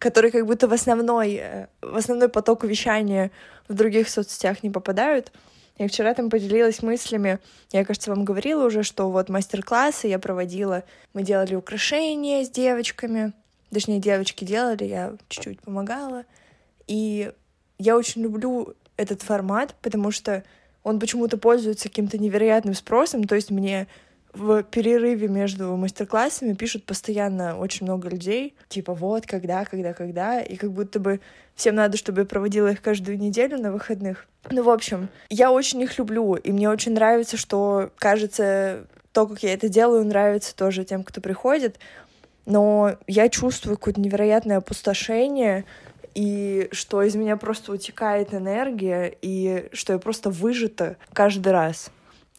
которые 0.00 0.32
как 0.32 0.46
будто 0.46 0.66
в 0.66 0.72
основной, 0.72 1.34
э, 1.34 1.66
в 1.82 1.94
основной 1.94 2.28
поток 2.28 2.64
вещания 2.64 3.30
в 3.68 3.74
других 3.74 4.08
соцсетях 4.08 4.64
не 4.64 4.70
попадают. 4.70 5.30
Я 5.78 5.88
вчера 5.88 6.14
там 6.14 6.30
поделилась 6.30 6.82
мыслями. 6.82 7.38
Я, 7.70 7.84
кажется, 7.84 8.10
вам 8.10 8.24
говорила 8.24 8.66
уже, 8.66 8.82
что 8.82 9.10
вот 9.10 9.28
мастер-классы 9.28 10.08
я 10.08 10.18
проводила. 10.18 10.84
Мы 11.14 11.22
делали 11.22 11.54
украшения 11.54 12.44
с 12.44 12.50
девочками. 12.50 13.34
Точнее, 13.70 14.00
девочки 14.00 14.44
делали, 14.44 14.84
я 14.84 15.14
чуть-чуть 15.28 15.60
помогала. 15.60 16.24
И 16.86 17.30
я 17.78 17.96
очень 17.96 18.22
люблю 18.22 18.74
этот 18.96 19.22
формат, 19.22 19.74
потому 19.82 20.10
что 20.10 20.42
он 20.82 20.98
почему-то 20.98 21.36
пользуется 21.36 21.88
каким-то 21.88 22.16
невероятным 22.18 22.74
спросом. 22.74 23.24
То 23.24 23.34
есть 23.34 23.50
мне 23.50 23.86
в 24.32 24.62
перерыве 24.62 25.28
между 25.28 25.76
мастер-классами 25.76 26.54
пишут 26.54 26.84
постоянно 26.84 27.58
очень 27.58 27.86
много 27.86 28.08
людей, 28.08 28.54
типа 28.68 28.94
вот, 28.94 29.26
когда, 29.26 29.64
когда, 29.64 29.92
когда, 29.92 30.40
и 30.40 30.56
как 30.56 30.72
будто 30.72 31.00
бы 31.00 31.20
всем 31.54 31.74
надо, 31.74 31.96
чтобы 31.96 32.20
я 32.20 32.26
проводила 32.26 32.68
их 32.68 32.80
каждую 32.80 33.18
неделю 33.18 33.58
на 33.58 33.72
выходных. 33.72 34.26
Ну, 34.50 34.62
в 34.62 34.70
общем, 34.70 35.08
я 35.28 35.50
очень 35.52 35.80
их 35.80 35.98
люблю, 35.98 36.34
и 36.34 36.52
мне 36.52 36.70
очень 36.70 36.92
нравится, 36.92 37.36
что, 37.36 37.90
кажется, 37.96 38.86
то, 39.12 39.26
как 39.26 39.42
я 39.42 39.52
это 39.52 39.68
делаю, 39.68 40.04
нравится 40.04 40.54
тоже 40.54 40.84
тем, 40.84 41.02
кто 41.04 41.20
приходит, 41.20 41.78
но 42.46 42.96
я 43.06 43.28
чувствую 43.28 43.76
какое-то 43.76 44.00
невероятное 44.00 44.58
опустошение, 44.58 45.64
и 46.14 46.68
что 46.72 47.02
из 47.02 47.14
меня 47.14 47.36
просто 47.36 47.72
утекает 47.72 48.34
энергия, 48.34 49.14
и 49.22 49.68
что 49.72 49.92
я 49.92 49.98
просто 49.98 50.30
выжата 50.30 50.96
каждый 51.12 51.52
раз. 51.52 51.90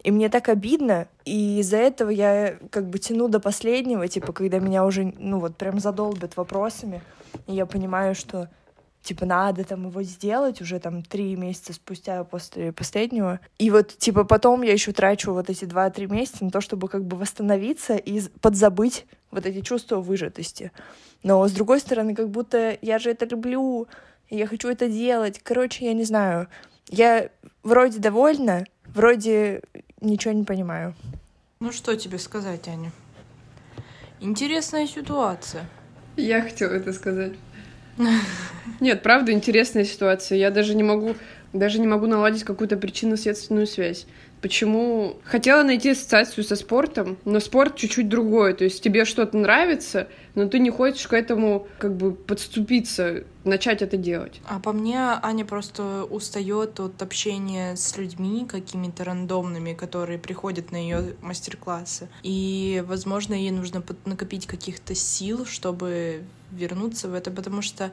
И 0.03 0.11
мне 0.11 0.29
так 0.29 0.49
обидно, 0.49 1.07
и 1.25 1.59
из-за 1.59 1.77
этого 1.77 2.09
я 2.09 2.57
как 2.71 2.89
бы 2.89 2.97
тяну 2.97 3.27
до 3.27 3.39
последнего, 3.39 4.07
типа, 4.07 4.33
когда 4.33 4.59
меня 4.59 4.83
уже, 4.85 5.13
ну 5.17 5.39
вот, 5.39 5.57
прям 5.57 5.79
задолбят 5.79 6.37
вопросами, 6.37 7.01
и 7.47 7.53
я 7.53 7.65
понимаю, 7.65 8.15
что 8.15 8.49
типа, 9.03 9.25
надо 9.25 9.63
там 9.63 9.87
его 9.87 10.03
сделать 10.03 10.61
уже 10.61 10.79
там 10.79 11.03
три 11.03 11.35
месяца 11.35 11.73
спустя 11.73 12.23
после 12.23 12.71
последнего. 12.71 13.39
И 13.57 13.71
вот, 13.71 13.97
типа, 13.97 14.23
потом 14.23 14.61
я 14.61 14.73
еще 14.73 14.91
трачу 14.91 15.33
вот 15.33 15.49
эти 15.49 15.65
два-три 15.65 16.07
месяца 16.07 16.45
на 16.45 16.51
то, 16.51 16.61
чтобы 16.61 16.87
как 16.87 17.03
бы 17.05 17.17
восстановиться 17.17 17.95
и 17.95 18.21
подзабыть 18.41 19.05
вот 19.31 19.45
эти 19.45 19.61
чувства 19.61 19.99
выжатости. 19.99 20.71
Но 21.23 21.47
с 21.47 21.51
другой 21.51 21.79
стороны, 21.79 22.15
как 22.15 22.29
будто 22.29 22.77
я 22.81 22.99
же 22.99 23.09
это 23.11 23.25
люблю, 23.25 23.87
я 24.29 24.47
хочу 24.47 24.69
это 24.69 24.87
делать. 24.87 25.39
Короче, 25.41 25.85
я 25.85 25.93
не 25.93 26.03
знаю. 26.03 26.47
Я 26.87 27.29
вроде 27.63 27.99
довольна, 27.99 28.65
вроде 28.85 29.61
ничего 30.01 30.33
не 30.33 30.43
понимаю. 30.43 30.93
Ну 31.59 31.71
что 31.71 31.95
тебе 31.95 32.17
сказать, 32.17 32.67
Аня? 32.67 32.91
Интересная 34.19 34.87
ситуация. 34.87 35.65
Я 36.17 36.41
хотела 36.41 36.73
это 36.73 36.91
сказать. 36.91 37.33
Нет, 38.79 39.03
правда, 39.03 39.31
интересная 39.31 39.85
ситуация. 39.85 40.37
Я 40.37 40.51
даже 40.51 40.75
не 40.75 40.83
могу, 40.83 41.15
даже 41.53 41.79
не 41.79 41.87
могу 41.87 42.07
наладить 42.07 42.43
какую-то 42.43 42.77
причинно-следственную 42.77 43.67
связь. 43.67 44.05
Почему? 44.41 45.17
Хотела 45.23 45.61
найти 45.61 45.91
ассоциацию 45.91 46.43
со 46.43 46.55
спортом, 46.55 47.17
но 47.25 47.39
спорт 47.39 47.75
чуть-чуть 47.75 48.09
другой. 48.09 48.53
То 48.53 48.63
есть 48.63 48.83
тебе 48.83 49.05
что-то 49.05 49.37
нравится, 49.37 50.07
но 50.33 50.47
ты 50.47 50.57
не 50.57 50.71
хочешь 50.71 51.07
к 51.07 51.13
этому 51.13 51.67
как 51.77 51.95
бы 51.95 52.13
подступиться, 52.13 53.23
начать 53.43 53.83
это 53.83 53.97
делать. 53.97 54.41
А 54.47 54.59
по 54.59 54.73
мне, 54.73 54.97
Аня 54.97 55.45
просто 55.45 56.05
устает 56.05 56.79
от 56.79 56.99
общения 57.03 57.75
с 57.75 57.95
людьми 57.97 58.47
какими-то 58.47 59.03
рандомными, 59.03 59.73
которые 59.73 60.17
приходят 60.17 60.71
на 60.71 60.77
ее 60.77 61.15
мастер-классы. 61.21 62.09
И, 62.23 62.83
возможно, 62.87 63.35
ей 63.35 63.51
нужно 63.51 63.83
накопить 64.05 64.47
каких-то 64.47 64.95
сил, 64.95 65.45
чтобы 65.45 66.23
вернуться 66.51 67.07
в 67.09 67.13
это, 67.13 67.29
потому 67.29 67.61
что 67.61 67.91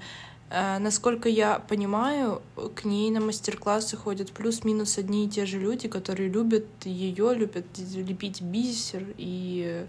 насколько 0.50 1.28
я 1.28 1.59
понимаю, 1.59 2.43
к 2.75 2.85
ней 2.85 3.11
на 3.11 3.21
мастер-классы 3.21 3.97
ходят 3.97 4.33
плюс-минус 4.33 4.99
одни 4.99 5.26
и 5.26 5.28
те 5.28 5.47
же 5.47 5.59
люди, 5.59 5.88
которые 5.88 6.28
любят 6.28 6.67
ее, 6.85 7.35
любят 7.35 7.67
лепить 7.76 8.40
бисер 8.40 9.05
и 9.17 9.85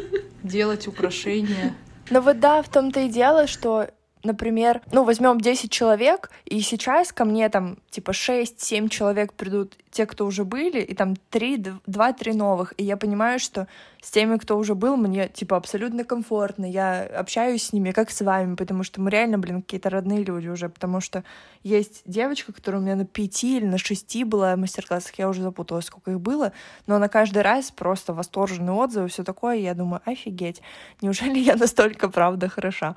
делать 0.42 0.88
украшения. 0.88 1.74
Ну 2.10 2.20
вот 2.20 2.40
да, 2.40 2.62
в 2.62 2.68
том-то 2.68 3.00
и 3.00 3.08
дело, 3.08 3.46
что 3.46 3.90
например, 4.22 4.82
ну, 4.92 5.04
возьмем 5.04 5.40
10 5.40 5.70
человек, 5.70 6.30
и 6.44 6.60
сейчас 6.60 7.12
ко 7.12 7.24
мне 7.24 7.48
там, 7.48 7.78
типа, 7.90 8.10
6-7 8.10 8.88
человек 8.88 9.32
придут, 9.32 9.76
те, 9.90 10.06
кто 10.06 10.24
уже 10.26 10.44
были, 10.44 10.80
и 10.80 10.94
там 10.94 11.16
3, 11.30 11.56
2-3 11.86 12.34
новых, 12.34 12.74
и 12.76 12.84
я 12.84 12.96
понимаю, 12.96 13.40
что 13.40 13.66
с 14.00 14.10
теми, 14.10 14.36
кто 14.36 14.56
уже 14.56 14.74
был, 14.74 14.96
мне, 14.96 15.28
типа, 15.28 15.56
абсолютно 15.56 16.04
комфортно, 16.04 16.64
я 16.64 17.02
общаюсь 17.02 17.64
с 17.64 17.72
ними, 17.72 17.90
как 17.90 18.10
с 18.10 18.20
вами, 18.20 18.54
потому 18.54 18.84
что 18.84 19.00
мы 19.00 19.10
реально, 19.10 19.38
блин, 19.38 19.62
какие-то 19.62 19.90
родные 19.90 20.22
люди 20.22 20.48
уже, 20.48 20.68
потому 20.68 21.00
что 21.00 21.24
есть 21.64 22.02
девочка, 22.06 22.52
которая 22.52 22.80
у 22.80 22.84
меня 22.84 22.94
на 22.94 23.04
5 23.04 23.44
или 23.44 23.66
на 23.66 23.78
6 23.78 24.24
была 24.24 24.54
в 24.54 24.60
мастер-классах, 24.60 25.18
я 25.18 25.28
уже 25.28 25.42
запуталась, 25.42 25.86
сколько 25.86 26.12
их 26.12 26.20
было, 26.20 26.52
но 26.86 26.94
она 26.94 27.08
каждый 27.08 27.42
раз 27.42 27.70
просто 27.72 28.14
восторженные 28.14 28.72
отзывы, 28.72 29.08
все 29.08 29.24
такое, 29.24 29.56
и 29.56 29.62
я 29.62 29.74
думаю, 29.74 30.02
офигеть, 30.04 30.62
неужели 31.02 31.38
я 31.38 31.56
настолько, 31.56 32.08
правда, 32.08 32.48
хороша? 32.48 32.94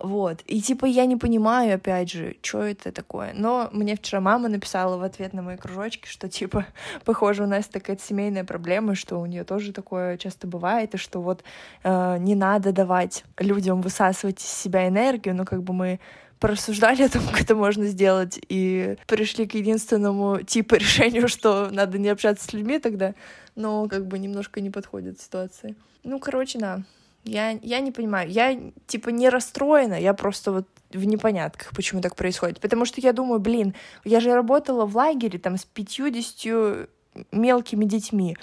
Вот. 0.00 0.40
И 0.46 0.62
типа 0.62 0.86
я 0.86 1.04
не 1.04 1.16
понимаю, 1.16 1.74
опять 1.74 2.10
же, 2.10 2.36
что 2.42 2.62
это 2.62 2.90
такое. 2.90 3.32
Но 3.34 3.68
мне 3.72 3.96
вчера 3.96 4.20
мама 4.20 4.48
написала 4.48 4.96
в 4.96 5.02
ответ 5.02 5.34
на 5.34 5.42
мои 5.42 5.56
кружочки, 5.56 6.08
что 6.08 6.28
типа, 6.28 6.66
похоже, 7.04 7.44
у 7.44 7.46
нас 7.46 7.66
такая 7.66 7.98
семейная 7.98 8.44
проблема, 8.44 8.94
что 8.94 9.20
у 9.20 9.26
нее 9.26 9.44
тоже 9.44 9.72
такое 9.72 10.16
часто 10.16 10.46
бывает, 10.46 10.94
и 10.94 10.98
что 10.98 11.20
вот 11.20 11.44
э, 11.84 12.16
не 12.18 12.34
надо 12.34 12.72
давать 12.72 13.24
людям 13.38 13.82
высасывать 13.82 14.40
из 14.40 14.46
себя 14.48 14.88
энергию, 14.88 15.34
но 15.34 15.44
как 15.44 15.62
бы 15.62 15.74
мы 15.74 16.00
порассуждали 16.38 17.02
о 17.04 17.08
том, 17.10 17.22
как 17.26 17.42
это 17.42 17.54
можно 17.54 17.84
сделать, 17.86 18.40
и 18.48 18.96
пришли 19.06 19.46
к 19.46 19.54
единственному 19.54 20.40
типу 20.42 20.74
решению, 20.76 21.28
что 21.28 21.68
надо 21.70 21.98
не 21.98 22.08
общаться 22.08 22.46
с 22.46 22.52
людьми 22.54 22.78
тогда, 22.78 23.14
но 23.54 23.86
как 23.86 24.06
бы 24.06 24.18
немножко 24.18 24.62
не 24.62 24.70
подходит 24.70 25.20
ситуация. 25.20 25.74
Ну, 26.04 26.18
короче, 26.18 26.58
да. 26.58 26.82
Я, 27.24 27.50
я 27.50 27.80
не 27.80 27.92
понимаю. 27.92 28.30
Я, 28.30 28.58
типа, 28.86 29.10
не 29.10 29.28
расстроена, 29.28 29.94
я 30.00 30.14
просто 30.14 30.52
вот 30.52 30.66
в 30.90 31.04
непонятках, 31.04 31.70
почему 31.74 32.00
так 32.00 32.16
происходит. 32.16 32.60
Потому 32.60 32.84
что 32.84 33.00
я 33.00 33.12
думаю, 33.12 33.40
блин, 33.40 33.74
я 34.04 34.20
же 34.20 34.34
работала 34.34 34.86
в 34.86 34.96
лагере 34.96 35.38
там 35.38 35.56
с 35.56 35.64
50 35.64 36.88
мелкими 37.32 37.84
детьми. 37.84 38.36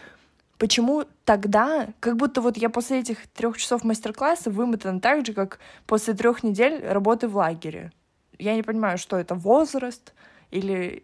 Почему 0.57 1.05
тогда, 1.23 1.87
как 1.99 2.17
будто 2.17 2.41
вот 2.41 2.57
я 2.57 2.69
после 2.69 2.99
этих 2.99 3.27
трех 3.27 3.57
часов 3.57 3.83
мастер-класса 3.83 4.49
вымотана 4.49 4.99
так 4.99 5.25
же, 5.25 5.33
как 5.33 5.59
после 5.85 6.13
трех 6.13 6.43
недель 6.43 6.83
работы 6.83 7.27
в 7.27 7.35
лагере? 7.35 7.91
Я 8.39 8.55
не 8.55 8.63
понимаю, 8.63 8.97
что 8.97 9.17
это 9.17 9.35
возраст 9.35 10.13
или, 10.49 11.03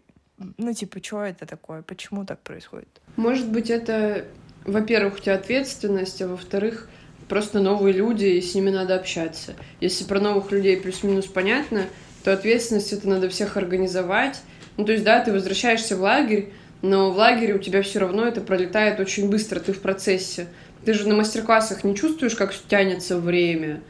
ну, 0.57 0.73
типа, 0.73 1.03
что 1.03 1.23
это 1.23 1.45
такое, 1.45 1.81
почему 1.83 2.25
так 2.25 2.41
происходит? 2.41 3.01
Может 3.15 3.49
быть, 3.49 3.69
это, 3.69 4.25
во-первых, 4.65 5.15
у 5.15 5.19
тебя 5.19 5.35
ответственность, 5.35 6.21
а 6.21 6.27
во-вторых, 6.27 6.89
просто 7.27 7.59
новые 7.59 7.93
люди, 7.93 8.25
и 8.25 8.41
с 8.41 8.55
ними 8.55 8.69
надо 8.69 8.95
общаться. 8.95 9.53
Если 9.81 10.03
про 10.03 10.19
новых 10.19 10.51
людей 10.51 10.77
плюс-минус 10.77 11.25
понятно, 11.25 11.85
то 12.23 12.33
ответственность 12.33 12.93
это 12.93 13.07
надо 13.07 13.29
всех 13.29 13.57
организовать. 13.57 14.41
Ну, 14.77 14.85
то 14.85 14.91
есть, 14.91 15.03
да, 15.03 15.19
ты 15.19 15.31
возвращаешься 15.31 15.95
в 15.95 16.01
лагерь, 16.01 16.53
но 16.81 17.11
в 17.11 17.17
лагере 17.17 17.53
у 17.53 17.59
тебя 17.59 17.81
все 17.81 17.99
равно 17.99 18.25
это 18.25 18.41
пролетает 18.41 18.99
очень 18.99 19.29
быстро, 19.29 19.59
ты 19.59 19.73
в 19.73 19.81
процессе. 19.81 20.47
Ты 20.85 20.93
же 20.93 21.07
на 21.07 21.15
мастер-классах 21.15 21.83
не 21.83 21.95
чувствуешь, 21.95 22.35
как 22.35 22.53
тянется 22.67 23.17
время. 23.17 23.81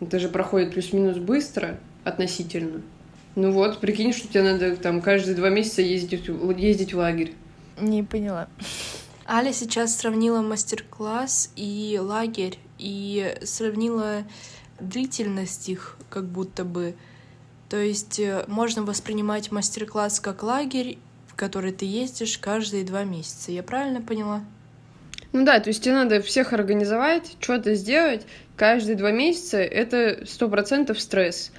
Это 0.00 0.18
же 0.18 0.28
проходит 0.28 0.72
плюс-минус 0.72 1.18
быстро 1.18 1.78
относительно. 2.04 2.82
Ну 3.34 3.52
вот, 3.52 3.78
прикинь, 3.80 4.12
что 4.12 4.28
тебе 4.28 4.42
надо 4.42 4.76
там 4.76 5.02
каждые 5.02 5.36
два 5.36 5.50
месяца 5.50 5.82
ездить, 5.82 6.28
ездить 6.56 6.94
в 6.94 6.98
лагерь. 6.98 7.34
Не 7.80 8.02
поняла. 8.02 8.48
Аля 9.28 9.52
сейчас 9.52 9.94
сравнила 9.96 10.40
мастер-класс 10.40 11.52
и 11.54 11.98
лагерь, 12.00 12.58
и 12.78 13.36
сравнила 13.42 14.24
длительность 14.80 15.68
их 15.68 15.96
как 16.10 16.24
будто 16.24 16.64
бы. 16.64 16.94
То 17.68 17.76
есть 17.76 18.18
э, 18.18 18.44
можно 18.46 18.82
воспринимать 18.82 19.52
мастер-класс 19.52 20.20
как 20.20 20.42
лагерь, 20.42 20.98
в 21.26 21.34
который 21.34 21.72
ты 21.72 21.84
ездишь 21.84 22.38
каждые 22.38 22.84
два 22.84 23.04
месяца. 23.04 23.52
Я 23.52 23.62
правильно 23.62 24.00
поняла? 24.00 24.42
Ну 25.32 25.44
да, 25.44 25.60
то 25.60 25.68
есть 25.68 25.82
тебе 25.82 25.94
надо 25.94 26.22
всех 26.22 26.52
организовать, 26.52 27.36
что-то 27.40 27.74
сделать. 27.74 28.26
Каждые 28.56 28.96
два 28.96 29.10
месяца 29.10 29.58
это 29.58 30.24
сто 30.26 30.48
процентов 30.48 31.00
стресс. 31.00 31.52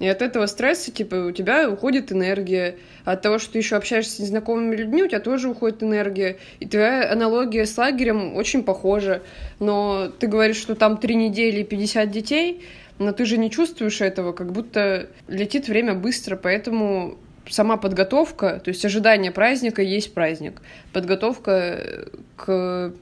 И 0.00 0.08
от 0.08 0.22
этого 0.22 0.46
стресса, 0.46 0.90
типа, 0.90 1.26
у 1.26 1.30
тебя 1.30 1.70
уходит 1.70 2.10
энергия. 2.10 2.76
От 3.04 3.22
того, 3.22 3.38
что 3.38 3.52
ты 3.52 3.58
еще 3.58 3.76
общаешься 3.76 4.16
с 4.16 4.18
незнакомыми 4.18 4.74
людьми, 4.74 5.02
у 5.02 5.06
тебя 5.06 5.20
тоже 5.20 5.48
уходит 5.48 5.82
энергия. 5.82 6.38
И 6.58 6.66
твоя 6.66 7.10
аналогия 7.12 7.64
с 7.64 7.76
лагерем 7.78 8.34
очень 8.34 8.64
похожа. 8.64 9.22
Но 9.60 10.08
ты 10.18 10.26
говоришь, 10.26 10.56
что 10.56 10.74
там 10.74 10.96
три 10.96 11.14
недели 11.14 11.60
и 11.60 11.64
50 11.64 12.10
детей, 12.10 12.62
но 12.98 13.12
ты 13.12 13.24
же 13.24 13.38
не 13.38 13.50
чувствуешь 13.50 14.00
этого, 14.00 14.32
как 14.32 14.52
будто 14.52 15.08
летит 15.28 15.68
время 15.68 15.94
быстро, 15.94 16.36
поэтому 16.36 17.18
сама 17.48 17.76
подготовка, 17.76 18.60
то 18.62 18.68
есть 18.68 18.84
ожидание 18.84 19.30
праздника 19.30 19.82
есть 19.82 20.14
праздник. 20.14 20.62
Подготовка 20.92 22.08
к 22.36 22.92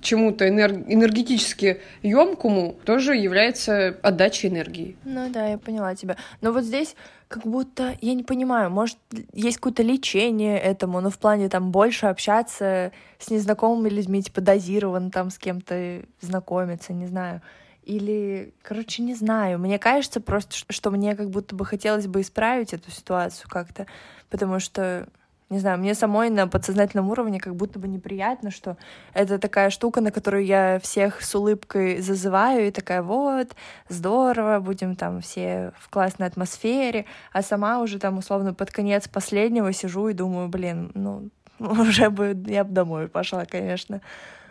чему-то 0.00 0.48
энерг... 0.48 0.84
энергетически 0.86 1.80
емкому 2.02 2.76
тоже 2.84 3.16
является 3.16 3.98
отдачей 4.02 4.48
энергии. 4.48 4.96
Ну 5.04 5.28
да, 5.30 5.46
я 5.48 5.58
поняла 5.58 5.94
тебя. 5.94 6.16
Но 6.40 6.52
вот 6.52 6.64
здесь 6.64 6.94
как 7.28 7.46
будто, 7.46 7.96
я 8.00 8.14
не 8.14 8.22
понимаю, 8.22 8.70
может, 8.70 8.96
есть 9.32 9.58
какое-то 9.58 9.82
лечение 9.82 10.58
этому, 10.58 11.00
но 11.00 11.10
в 11.10 11.18
плане 11.18 11.48
там 11.48 11.70
больше 11.70 12.06
общаться 12.06 12.92
с 13.18 13.30
незнакомыми 13.30 13.88
людьми, 13.90 14.22
типа 14.22 14.40
дозированно 14.40 15.10
там 15.10 15.30
с 15.30 15.38
кем-то 15.38 16.02
знакомиться, 16.20 16.92
не 16.92 17.06
знаю. 17.06 17.42
Или, 17.82 18.52
короче, 18.62 19.02
не 19.02 19.14
знаю. 19.14 19.58
Мне 19.58 19.78
кажется 19.78 20.20
просто, 20.20 20.56
что 20.68 20.90
мне 20.90 21.16
как 21.16 21.30
будто 21.30 21.54
бы 21.54 21.64
хотелось 21.64 22.06
бы 22.06 22.20
исправить 22.20 22.74
эту 22.74 22.90
ситуацию 22.90 23.48
как-то, 23.48 23.86
потому 24.28 24.58
что 24.58 25.08
не 25.50 25.58
знаю, 25.58 25.78
мне 25.78 25.94
самой 25.94 26.28
на 26.30 26.46
подсознательном 26.46 27.08
уровне 27.10 27.40
как 27.40 27.56
будто 27.56 27.78
бы 27.78 27.88
неприятно, 27.88 28.50
что 28.50 28.76
это 29.14 29.38
такая 29.38 29.70
штука, 29.70 30.00
на 30.00 30.10
которую 30.10 30.44
я 30.44 30.78
всех 30.80 31.22
с 31.22 31.34
улыбкой 31.34 32.00
зазываю, 32.00 32.68
и 32.68 32.70
такая, 32.70 33.02
вот, 33.02 33.48
здорово, 33.88 34.60
будем 34.60 34.94
там 34.94 35.20
все 35.20 35.72
в 35.78 35.88
классной 35.88 36.26
атмосфере, 36.26 37.06
а 37.32 37.42
сама 37.42 37.80
уже 37.80 37.98
там 37.98 38.18
условно 38.18 38.52
под 38.52 38.70
конец 38.70 39.08
последнего 39.08 39.72
сижу 39.72 40.08
и 40.08 40.12
думаю, 40.12 40.48
блин, 40.48 40.90
ну, 40.94 41.30
уже 41.58 42.10
бы 42.10 42.36
я 42.46 42.64
бы 42.64 42.72
домой 42.72 43.08
пошла, 43.08 43.44
конечно. 43.44 44.00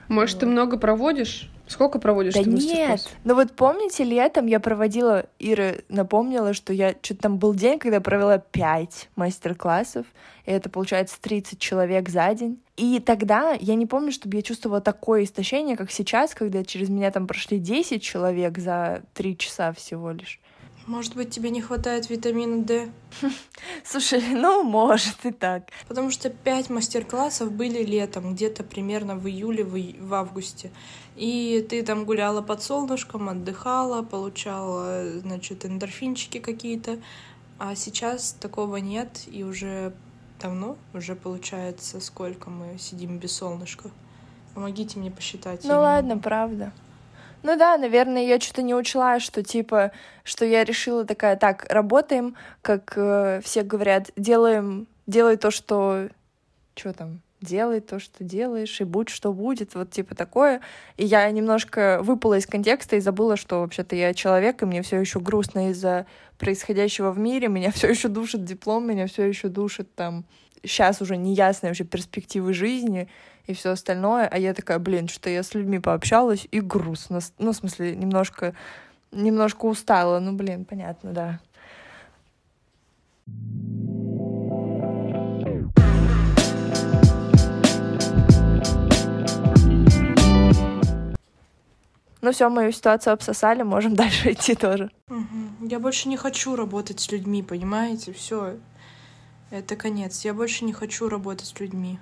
Может, 0.08 0.40
ты 0.40 0.46
много 0.46 0.78
проводишь? 0.78 1.50
Сколько 1.68 2.00
проводишь 2.00 2.34
да 2.34 2.44
нет, 2.44 3.14
ну 3.26 3.36
вот 3.36 3.52
помните, 3.52 4.06
летом 4.06 4.46
я 4.46 4.62
проводила, 4.62 5.26
Ира 5.38 5.74
напомнила, 5.90 6.54
что 6.54 6.72
я 6.72 6.96
что-то 7.02 7.24
там 7.24 7.38
был 7.40 7.54
день, 7.54 7.78
когда 7.78 8.00
провела 8.00 8.38
пять 8.38 9.10
мастер-классов, 9.18 10.06
и 10.46 10.52
это 10.52 10.70
получается 10.70 11.18
30 11.20 11.60
человек 11.60 12.08
за 12.08 12.34
день. 12.34 12.62
И 12.78 13.02
тогда 13.02 13.52
я 13.60 13.76
не 13.76 13.86
помню, 13.86 14.14
чтобы 14.14 14.38
я 14.38 14.44
чувствовала 14.44 14.80
такое 14.80 15.26
истощение, 15.26 15.76
как 15.76 15.92
сейчас, 15.92 16.34
когда 16.34 16.64
через 16.64 16.88
меня 16.88 17.12
там 17.12 17.28
прошли 17.28 17.60
10 17.60 18.02
человек 18.02 18.58
за 18.60 19.04
3 19.14 19.38
часа 19.38 19.74
всего 19.74 20.12
лишь. 20.12 20.40
Может 20.88 21.16
быть, 21.16 21.32
тебе 21.32 21.50
не 21.50 21.62
хватает 21.62 22.10
витамина 22.10 22.64
D? 22.64 22.90
Слушай, 23.84 24.24
ну, 24.32 24.64
может 24.64 25.26
и 25.26 25.32
так. 25.32 25.64
Потому 25.90 26.12
что 26.12 26.30
пять 26.30 26.70
мастер-классов 26.70 27.52
были 27.52 27.84
летом, 27.84 28.34
где-то 28.34 28.64
примерно 28.64 29.18
в 29.18 29.28
июле, 29.28 29.66
в, 29.66 29.76
в 29.76 30.14
августе. 30.14 30.72
И 31.18 31.66
ты 31.70 31.84
там 31.84 32.06
гуляла 32.06 32.42
под 32.42 32.64
солнышком, 32.64 33.28
отдыхала, 33.28 34.02
получала, 34.02 35.20
значит, 35.20 35.66
эндорфинчики 35.66 36.40
какие-то. 36.40 37.00
А 37.60 37.76
сейчас 37.76 38.32
такого 38.40 38.78
нет, 38.78 39.24
и 39.28 39.44
уже 39.44 39.94
давно, 40.40 40.78
уже 40.94 41.16
получается, 41.16 42.00
сколько 42.00 42.50
мы 42.50 42.78
сидим 42.78 43.18
без 43.18 43.34
солнышка. 43.34 43.92
Помогите 44.54 45.00
мне 45.00 45.12
посчитать. 45.12 45.66
Ну 45.66 45.82
ладно, 45.82 46.18
правда. 46.18 46.72
Ну 47.44 47.58
да, 47.58 47.78
наверное, 47.78 48.26
я 48.26 48.40
что-то 48.40 48.62
не 48.62 48.76
учла, 48.76 49.20
что 49.20 49.44
типа, 49.44 49.92
что 50.24 50.46
я 50.46 50.64
решила 50.64 51.06
такая, 51.06 51.36
так, 51.38 51.66
работаем, 51.70 52.36
как 52.62 52.94
э, 52.96 53.42
все 53.44 53.64
говорят, 53.64 54.12
делаем, 54.16 54.88
делай 55.06 55.38
то, 55.38 55.52
что, 55.52 56.10
что 56.76 56.94
там, 56.94 57.22
делай 57.42 57.80
то, 57.80 58.00
что 58.00 58.24
делаешь, 58.24 58.82
и 58.82 58.84
будь 58.84 59.10
что 59.10 59.32
будет, 59.32 59.76
вот 59.76 59.92
типа 59.92 60.16
такое. 60.16 60.62
И 60.98 61.06
я 61.06 61.30
немножко 61.30 62.00
выпала 62.02 62.38
из 62.38 62.48
контекста 62.48 62.96
и 62.96 63.00
забыла, 63.00 63.38
что 63.38 63.62
вообще-то 63.62 63.96
я 63.96 64.14
человек, 64.14 64.62
и 64.62 64.66
мне 64.66 64.82
все 64.82 65.00
еще 65.00 65.20
грустно 65.20 65.70
из-за 65.70 66.08
происходящего 66.38 67.12
в 67.12 67.20
мире, 67.20 67.48
меня 67.48 67.72
все 67.72 67.88
еще 67.88 68.08
душит 68.08 68.44
диплом, 68.44 68.88
меня 68.88 69.08
все 69.08 69.24
еще 69.26 69.48
душит 69.48 69.94
там 69.96 70.26
сейчас 70.64 71.02
уже 71.02 71.18
неясные 71.18 71.70
вообще 71.70 71.84
перспективы 71.84 72.54
жизни 72.54 73.08
и 73.48 73.54
все 73.54 73.72
остальное, 73.72 74.28
а 74.28 74.38
я 74.38 74.54
такая, 74.54 74.78
блин, 74.78 75.08
что 75.08 75.30
я 75.30 75.42
с 75.42 75.54
людьми 75.54 75.80
пообщалась 75.80 76.48
и 76.52 76.60
грустно, 76.60 77.20
ну, 77.40 77.54
в 77.54 77.56
смысле, 77.56 77.96
немножко, 77.96 78.54
немножко 79.12 79.66
устала, 79.66 80.20
ну, 80.20 80.34
блин, 80.34 80.66
понятно, 80.66 81.14
да. 81.14 81.40
Ну 92.20 92.34
все, 92.34 92.50
мою 92.50 92.74
ситуацию 92.74 93.14
обсосали, 93.14 93.64
можем 93.64 93.96
дальше 94.02 94.34
идти 94.34 94.56
тоже. 94.56 94.92
Угу. 95.10 95.68
Я 95.70 95.80
больше 95.80 96.10
не 96.10 96.18
хочу 96.18 96.58
работать 96.58 97.00
с 97.00 97.10
людьми, 97.10 97.42
понимаете? 97.42 98.12
Все, 98.12 98.58
это 99.50 99.78
конец. 99.78 100.26
Я 100.26 100.34
больше 100.34 100.66
не 100.66 100.74
хочу 100.74 101.08
работать 101.08 101.48
с 101.48 101.60
людьми. 101.60 102.00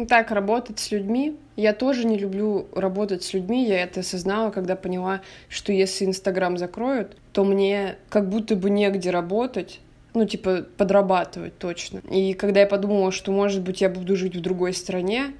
Ну 0.00 0.06
так, 0.06 0.30
работать 0.30 0.78
с 0.78 0.92
людьми. 0.92 1.36
Я 1.56 1.74
тоже 1.74 2.06
не 2.06 2.16
люблю 2.16 2.68
работать 2.74 3.22
с 3.22 3.34
людьми. 3.34 3.66
Я 3.68 3.82
это 3.82 4.00
осознала, 4.00 4.50
когда 4.50 4.74
поняла, 4.74 5.20
что 5.50 5.74
если 5.74 6.06
Инстаграм 6.06 6.56
закроют, 6.56 7.18
то 7.34 7.44
мне 7.44 7.96
как 8.08 8.30
будто 8.30 8.56
бы 8.56 8.70
негде 8.70 9.10
работать. 9.10 9.78
Ну, 10.14 10.24
типа, 10.24 10.64
подрабатывать 10.78 11.58
точно. 11.58 11.98
И 12.10 12.32
когда 12.32 12.60
я 12.60 12.66
подумала, 12.66 13.12
что, 13.12 13.30
может 13.30 13.60
быть, 13.60 13.82
я 13.82 13.90
буду 13.90 14.16
жить 14.16 14.34
в 14.34 14.40
другой 14.40 14.72
стране, 14.72 15.34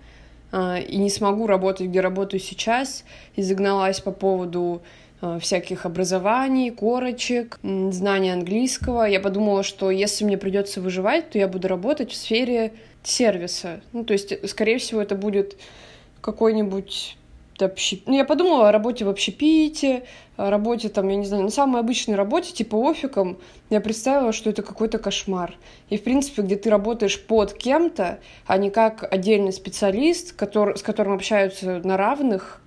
а, 0.53 0.79
и 0.79 0.99
не 0.99 1.09
смогу 1.09 1.47
работать, 1.47 1.87
где 1.87 2.03
работаю 2.03 2.39
сейчас, 2.39 3.05
и 3.37 3.43
загналась 3.43 4.01
по 4.01 4.11
поводу 4.11 4.83
Э, 4.83 5.10
всяких 5.41 5.87
образований, 5.87 6.71
корочек, 6.71 7.59
знания 7.63 8.33
английского. 8.33 9.05
Я 9.05 9.21
подумала, 9.21 9.63
что 9.63 9.91
если 9.91 10.25
мне 10.25 10.39
придется 10.39 10.81
выживать, 10.81 11.31
то 11.31 11.39
я 11.39 11.49
буду 11.49 11.69
работать 11.69 12.11
в 12.11 12.17
сфере 12.17 12.73
сервиса. 13.03 13.81
Ну, 13.93 14.05
то 14.05 14.13
есть, 14.13 14.49
скорее 14.49 14.79
всего, 14.79 15.01
это 15.01 15.15
будет 15.15 15.57
какой-нибудь 16.21 17.17
общеп... 17.63 18.07
Ну, 18.07 18.17
я 18.17 18.25
подумала 18.25 18.69
о 18.69 18.73
работе 18.73 19.05
в 19.05 19.09
общепите, 19.09 20.05
о 20.37 20.51
работе 20.51 20.89
там, 20.89 21.09
я 21.09 21.17
не 21.17 21.27
знаю, 21.27 21.43
на 21.43 21.51
самой 21.51 21.81
обычной 21.81 22.15
работе, 22.15 22.53
типа 22.53 22.77
офиком, 22.77 23.39
я 23.69 23.81
представила, 23.81 24.33
что 24.33 24.51
это 24.51 24.63
какой-то 24.63 24.99
кошмар. 24.99 25.55
И, 25.91 25.99
в 25.99 26.03
принципе, 26.03 26.43
где 26.43 26.57
ты 26.57 26.71
работаешь 26.71 27.21
под 27.21 27.53
кем-то, 27.53 28.21
а 28.47 28.57
не 28.57 28.71
как 28.71 29.07
отдельный 29.13 29.53
специалист, 29.53 30.33
который, 30.33 30.77
с 30.79 30.83
которым 30.83 31.13
общаются 31.13 31.81
на 31.85 31.97
равных, 31.97 32.63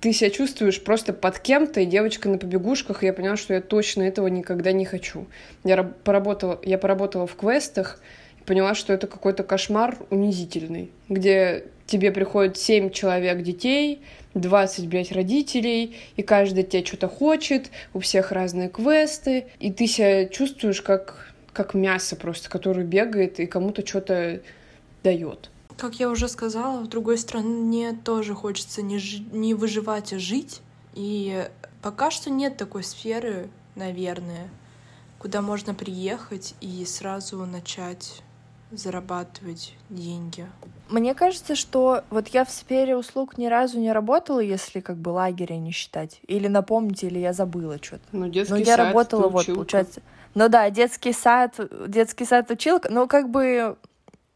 ты 0.00 0.12
себя 0.12 0.30
чувствуешь 0.30 0.82
просто 0.82 1.12
под 1.12 1.38
кем-то, 1.40 1.80
и 1.80 1.86
девочка 1.86 2.28
на 2.28 2.38
побегушках, 2.38 3.02
и 3.02 3.06
я 3.06 3.12
поняла, 3.12 3.36
что 3.36 3.54
я 3.54 3.60
точно 3.60 4.02
этого 4.02 4.28
никогда 4.28 4.72
не 4.72 4.84
хочу. 4.84 5.26
Я 5.64 5.82
поработала, 5.82 6.60
я 6.64 6.78
поработала 6.78 7.26
в 7.26 7.34
квестах, 7.34 8.00
и 8.40 8.44
поняла, 8.44 8.74
что 8.74 8.92
это 8.92 9.06
какой-то 9.06 9.42
кошмар 9.42 9.98
унизительный, 10.10 10.90
где 11.08 11.64
тебе 11.86 12.12
приходит 12.12 12.56
7 12.56 12.90
человек 12.90 13.42
детей, 13.42 14.02
20, 14.34 14.88
блядь, 14.88 15.10
родителей, 15.10 15.96
и 16.16 16.22
каждый 16.22 16.62
тебе 16.62 16.84
что-то 16.84 17.08
хочет, 17.08 17.70
у 17.92 17.98
всех 17.98 18.30
разные 18.30 18.68
квесты, 18.68 19.46
и 19.58 19.72
ты 19.72 19.86
себя 19.86 20.26
чувствуешь 20.26 20.80
как, 20.80 21.32
как 21.52 21.74
мясо 21.74 22.14
просто, 22.14 22.48
которое 22.48 22.84
бегает 22.84 23.40
и 23.40 23.46
кому-то 23.46 23.84
что-то 23.84 24.42
дает. 25.02 25.50
Как 25.78 25.94
я 26.00 26.10
уже 26.10 26.28
сказала, 26.28 26.80
в 26.80 26.88
другой 26.88 27.18
стране 27.18 27.96
тоже 28.04 28.34
хочется 28.34 28.82
не, 28.82 28.98
ж... 28.98 29.20
не 29.32 29.54
выживать, 29.54 30.12
а 30.12 30.18
жить. 30.18 30.60
И 30.94 31.48
пока 31.82 32.10
что 32.10 32.30
нет 32.30 32.56
такой 32.56 32.82
сферы, 32.82 33.48
наверное, 33.76 34.48
куда 35.18 35.40
можно 35.40 35.74
приехать 35.74 36.54
и 36.60 36.84
сразу 36.84 37.46
начать 37.46 38.22
зарабатывать 38.70 39.74
деньги. 39.88 40.46
Мне 40.90 41.14
кажется, 41.14 41.54
что 41.54 42.02
вот 42.10 42.28
я 42.28 42.44
в 42.44 42.50
сфере 42.50 42.96
услуг 42.96 43.38
ни 43.38 43.46
разу 43.46 43.78
не 43.78 43.92
работала, 43.92 44.40
если 44.40 44.80
как 44.80 44.96
бы 44.96 45.10
лагеря 45.10 45.56
не 45.56 45.70
считать. 45.70 46.20
Или 46.26 46.48
напомните, 46.48 47.06
или 47.06 47.18
я 47.18 47.32
забыла 47.32 47.78
что-то. 47.82 48.02
Ну, 48.12 48.28
детский 48.28 48.52
Но 48.52 48.58
я 48.58 48.76
сад, 48.76 48.78
работала, 48.78 49.28
вот, 49.28 49.46
получается. 49.46 50.02
Ну 50.34 50.48
да, 50.48 50.68
детский 50.70 51.12
сад, 51.12 51.58
детский 51.88 52.24
сад 52.24 52.50
училка. 52.50 52.90
Ну, 52.90 53.06
как 53.06 53.30
бы 53.30 53.76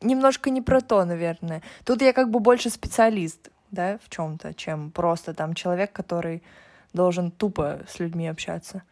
немножко 0.03 0.51
не 0.51 0.61
про 0.61 0.81
то, 0.81 1.05
наверное. 1.05 1.63
Тут 1.85 2.03
я 2.03 2.13
как 2.13 2.31
бы 2.31 2.41
больше 2.41 2.71
специалист, 2.71 3.51
да, 3.71 3.99
в 4.05 4.09
чем-то, 4.09 4.55
чем 4.55 4.91
просто 4.91 5.35
там 5.35 5.55
человек, 5.55 5.93
который 5.93 6.43
должен 6.93 7.31
тупо 7.31 7.81
с 7.89 7.99
людьми 8.01 8.29
общаться. 8.29 8.83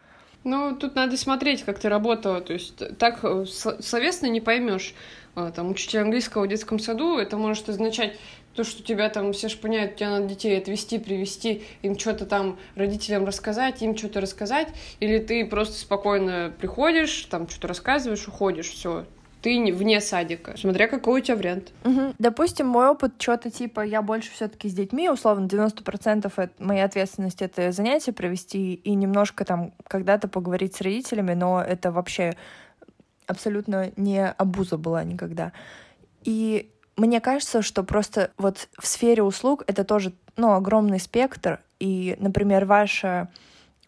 Ну, 0.43 0.75
тут 0.75 0.95
надо 0.95 1.19
смотреть, 1.19 1.65
как 1.65 1.79
ты 1.79 1.89
работала. 1.89 2.41
То 2.41 2.55
есть 2.55 2.97
так 2.97 3.21
э, 3.23 3.45
словесно 3.45 4.27
не 4.27 4.41
поймешь. 4.41 4.95
А, 5.35 5.51
там, 5.53 5.71
учитель 5.71 6.01
английского 6.01 6.45
в 6.45 6.49
детском 6.49 6.79
саду, 6.79 7.19
это 7.19 7.37
может 7.37 7.69
означать 7.69 8.19
то, 8.55 8.65
что 8.65 8.83
тебя 8.83 9.09
там 9.11 9.33
все 9.33 9.49
шпыняют, 9.49 9.97
тебя 9.97 10.11
надо 10.11 10.27
детей 10.27 10.59
отвести, 10.59 10.99
привести, 10.99 11.63
им 11.83 11.97
что-то 11.97 12.27
там 12.27 12.59
родителям 12.75 13.25
рассказать, 13.25 13.81
им 13.81 13.97
что-то 13.97 14.21
рассказать, 14.21 14.69
или 14.99 15.19
ты 15.19 15.47
просто 15.47 15.79
спокойно 15.79 16.53
приходишь, 16.59 17.27
там 17.31 17.49
что-то 17.49 17.69
рассказываешь, 17.69 18.27
уходишь, 18.27 18.71
все, 18.71 19.05
ты 19.43 19.73
вне 19.73 20.01
садика, 20.01 20.57
смотря 20.57 20.89
какой 20.89 21.21
у 21.21 21.25
тебя 21.25 21.37
вариант. 21.37 21.73
Угу. 21.85 22.15
Допустим, 22.19 22.67
мой 22.67 22.89
опыт 22.89 23.15
что-то 23.19 23.51
типа 23.51 23.81
я 23.81 24.03
больше 24.03 24.31
все-таки 24.33 24.69
с 24.69 24.75
детьми, 24.75 25.09
условно, 25.09 25.47
90% 25.47 26.33
это 26.37 26.51
моей 26.59 26.83
ответственности 26.83 27.45
это 27.45 27.73
занятия 27.73 28.13
провести 28.13 28.75
и 28.75 28.95
немножко 28.95 29.45
там 29.45 29.73
когда-то 29.87 30.29
поговорить 30.29 30.77
с 30.77 30.81
родителями, 30.81 31.35
но 31.35 31.63
это 31.63 31.91
вообще 31.91 32.35
абсолютно 33.27 33.93
не 33.97 34.27
абуза 34.27 34.77
была 34.77 35.05
никогда. 35.05 35.53
И 36.23 36.71
мне 36.97 37.21
кажется, 37.21 37.63
что 37.63 37.83
просто 37.83 38.31
вот 38.37 38.69
в 38.79 38.87
сфере 38.87 39.23
услуг 39.23 39.65
это 39.67 39.85
тоже, 39.85 40.13
ну, 40.37 40.53
огромный 40.53 41.01
спектр, 41.01 41.61
и, 41.79 42.17
например, 42.19 42.67
ваша 42.67 43.29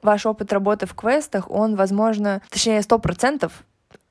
ваш 0.00 0.26
опыт 0.26 0.52
работы 0.52 0.86
в 0.86 0.94
квестах, 0.94 1.50
он, 1.50 1.76
возможно, 1.76 2.42
точнее, 2.50 2.82
сто 2.82 2.98
процентов 2.98 3.64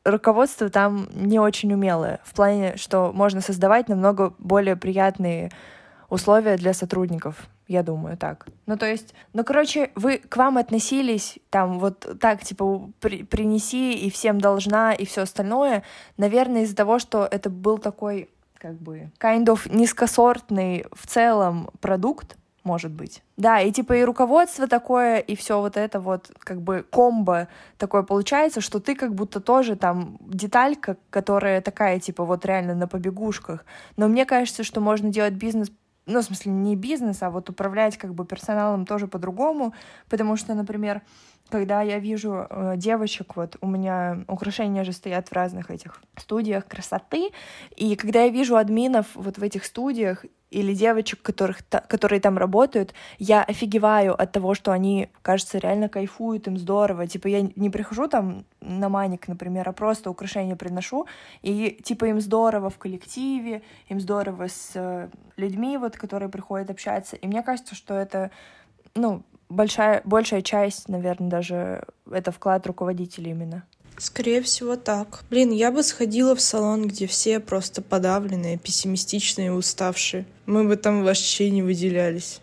руководство 0.04 0.70
там 0.70 1.08
не 1.14 1.40
очень 1.40 1.74
умелое, 1.74 2.20
в 2.24 2.34
плане, 2.34 2.76
что 2.78 3.12
можно 3.14 3.42
создавать 3.42 3.90
намного 3.90 4.34
более 4.40 4.76
приятные 4.76 5.52
условия 6.10 6.58
для 6.58 6.74
сотрудников, 6.74 7.48
я 7.68 7.84
думаю, 7.84 8.18
так. 8.18 8.48
Ну, 8.66 8.78
то 8.78 8.86
есть, 8.86 9.14
ну, 9.34 9.46
короче, 9.46 9.92
вы 9.96 10.18
к 10.18 10.36
вам 10.36 10.58
относились 10.58 11.40
там 11.50 11.80
вот 11.80 12.06
так, 12.20 12.44
типа, 12.44 12.90
при, 13.00 13.24
принеси 13.24 13.94
и 13.94 14.12
всем 14.12 14.42
должна 14.42 14.94
и 14.94 15.06
все 15.06 15.22
остальное, 15.22 15.84
наверное, 16.18 16.64
из-за 16.64 16.76
того, 16.76 17.00
что 17.00 17.28
это 17.30 17.50
был 17.50 17.78
такой 17.78 18.30
как 18.58 18.74
бы 18.74 19.10
kind 19.20 19.46
of 19.46 19.74
низкосортный 19.74 20.86
в 20.92 21.08
целом 21.08 21.70
продукт, 21.80 22.38
может 22.64 22.92
быть. 22.92 23.24
Да, 23.38 23.60
и 23.60 23.72
типа 23.72 23.94
и 23.94 24.04
руководство 24.04 24.68
такое, 24.68 25.20
и 25.20 25.36
все 25.36 25.60
вот 25.60 25.78
это 25.78 26.00
вот 26.00 26.32
как 26.40 26.62
бы 26.62 26.86
комбо 26.90 27.48
такое 27.78 28.04
получается, 28.04 28.62
что 28.62 28.80
ты 28.80 28.96
как 28.96 29.16
будто 29.16 29.40
тоже 29.40 29.76
там 29.76 30.18
деталька, 30.22 30.98
которая 31.10 31.62
такая 31.62 32.00
типа 32.00 32.24
вот 32.24 32.46
реально 32.46 32.76
на 32.76 32.88
побегушках. 32.88 33.66
Но 33.98 34.08
мне 34.08 34.26
кажется, 34.26 34.64
что 34.64 34.80
можно 34.80 35.10
делать 35.10 35.34
бизнес 35.34 35.72
ну, 36.08 36.20
в 36.20 36.24
смысле, 36.24 36.52
не 36.52 36.76
бизнес, 36.76 37.22
а 37.22 37.30
вот 37.30 37.50
управлять 37.50 37.98
как 37.98 38.14
бы 38.14 38.26
персоналом 38.26 38.86
тоже 38.86 39.08
по-другому, 39.08 39.74
потому 40.10 40.36
что, 40.36 40.56
например, 40.56 41.02
когда 41.52 41.82
я 41.82 42.00
вижу 42.00 42.48
э, 42.50 42.74
девочек, 42.78 43.36
вот 43.36 43.58
у 43.62 43.68
меня 43.68 44.24
украшения 44.28 44.84
же 44.84 44.94
стоят 44.94 45.30
в 45.30 45.34
разных 45.34 45.70
этих 45.70 46.02
студиях 46.18 46.66
красоты, 46.68 47.32
и 47.76 47.96
когда 47.96 48.24
я 48.24 48.30
вижу 48.30 48.56
админов 48.56 49.08
вот 49.14 49.38
в 49.38 49.44
этих 49.44 49.66
студиях 49.66 50.26
или 50.52 50.74
девочек, 50.74 51.22
которых, 51.22 51.64
та, 51.64 51.80
которые 51.80 52.20
там 52.20 52.38
работают, 52.38 52.94
я 53.20 53.42
офигеваю 53.44 54.22
от 54.22 54.32
того, 54.34 54.54
что 54.54 54.72
они, 54.72 55.10
кажется, 55.22 55.58
реально 55.58 55.88
кайфуют, 55.88 56.48
им 56.48 56.58
здорово. 56.58 57.08
Типа 57.08 57.28
я 57.28 57.42
не 57.56 57.70
прихожу 57.70 58.08
там 58.08 58.46
на 58.60 58.90
маник, 58.90 59.28
например, 59.30 59.68
а 59.70 59.72
просто 59.72 60.12
украшения 60.12 60.58
приношу, 60.58 61.08
и 61.42 61.80
типа 61.84 62.06
им 62.06 62.20
здорово 62.20 62.70
в 62.70 62.78
коллективе, 62.78 63.62
им 63.88 64.02
здорово 64.02 64.50
с 64.50 64.72
э, 64.76 65.10
людьми, 65.38 65.78
вот, 65.78 65.96
которые 65.96 66.30
приходят 66.30 66.70
общаться. 66.70 67.16
И 67.16 67.28
мне 67.28 67.44
кажется, 67.44 67.74
что 67.74 67.94
это, 67.94 68.30
ну, 68.94 69.24
большая, 69.52 70.02
большая 70.06 70.42
часть, 70.42 70.90
наверное, 70.90 71.30
даже 71.30 71.84
это 72.12 72.32
вклад 72.32 72.66
руководителей 72.66 73.32
именно. 73.32 73.64
Скорее 73.98 74.42
всего, 74.42 74.78
так. 74.78 75.24
Блин, 75.30 75.52
я 75.52 75.72
бы 75.72 75.84
сходила 75.84 76.36
в 76.36 76.42
салон, 76.42 76.88
где 76.88 77.06
все 77.06 77.40
просто 77.40 77.82
подавленные, 77.82 78.58
пессимистичные, 78.58 79.52
уставшие. 79.52 80.26
Мы 80.46 80.64
бы 80.64 80.76
там 80.76 81.04
вообще 81.04 81.52
не 81.52 81.62
выделялись. 81.62 82.42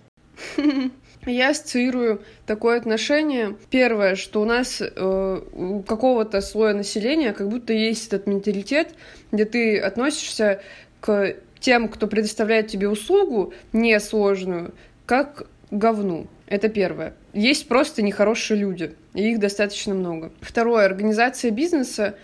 Я 1.26 1.50
ассоциирую 1.50 2.22
такое 2.46 2.78
отношение. 2.78 3.56
Первое, 3.70 4.14
что 4.14 4.40
у 4.40 4.44
нас 4.44 4.80
э, 4.80 5.40
у 5.52 5.82
какого-то 5.82 6.40
слоя 6.40 6.74
населения 6.74 7.32
как 7.32 7.48
будто 7.48 7.72
есть 7.72 8.06
этот 8.06 8.26
менталитет, 8.26 8.94
где 9.32 9.44
ты 9.44 9.78
относишься 9.78 10.62
к 11.00 11.34
тем, 11.60 11.88
кто 11.88 12.06
предоставляет 12.06 12.68
тебе 12.68 12.88
услугу 12.88 13.52
несложную, 13.72 14.74
как 15.06 15.48
говну. 15.70 16.26
Это 16.46 16.68
первое. 16.68 17.14
Есть 17.32 17.68
просто 17.68 18.02
нехорошие 18.02 18.58
люди, 18.58 18.94
и 19.14 19.30
их 19.30 19.38
достаточно 19.38 19.94
много. 19.94 20.32
Второе, 20.40 20.86
организация 20.86 21.50
бизнеса. 21.50 22.14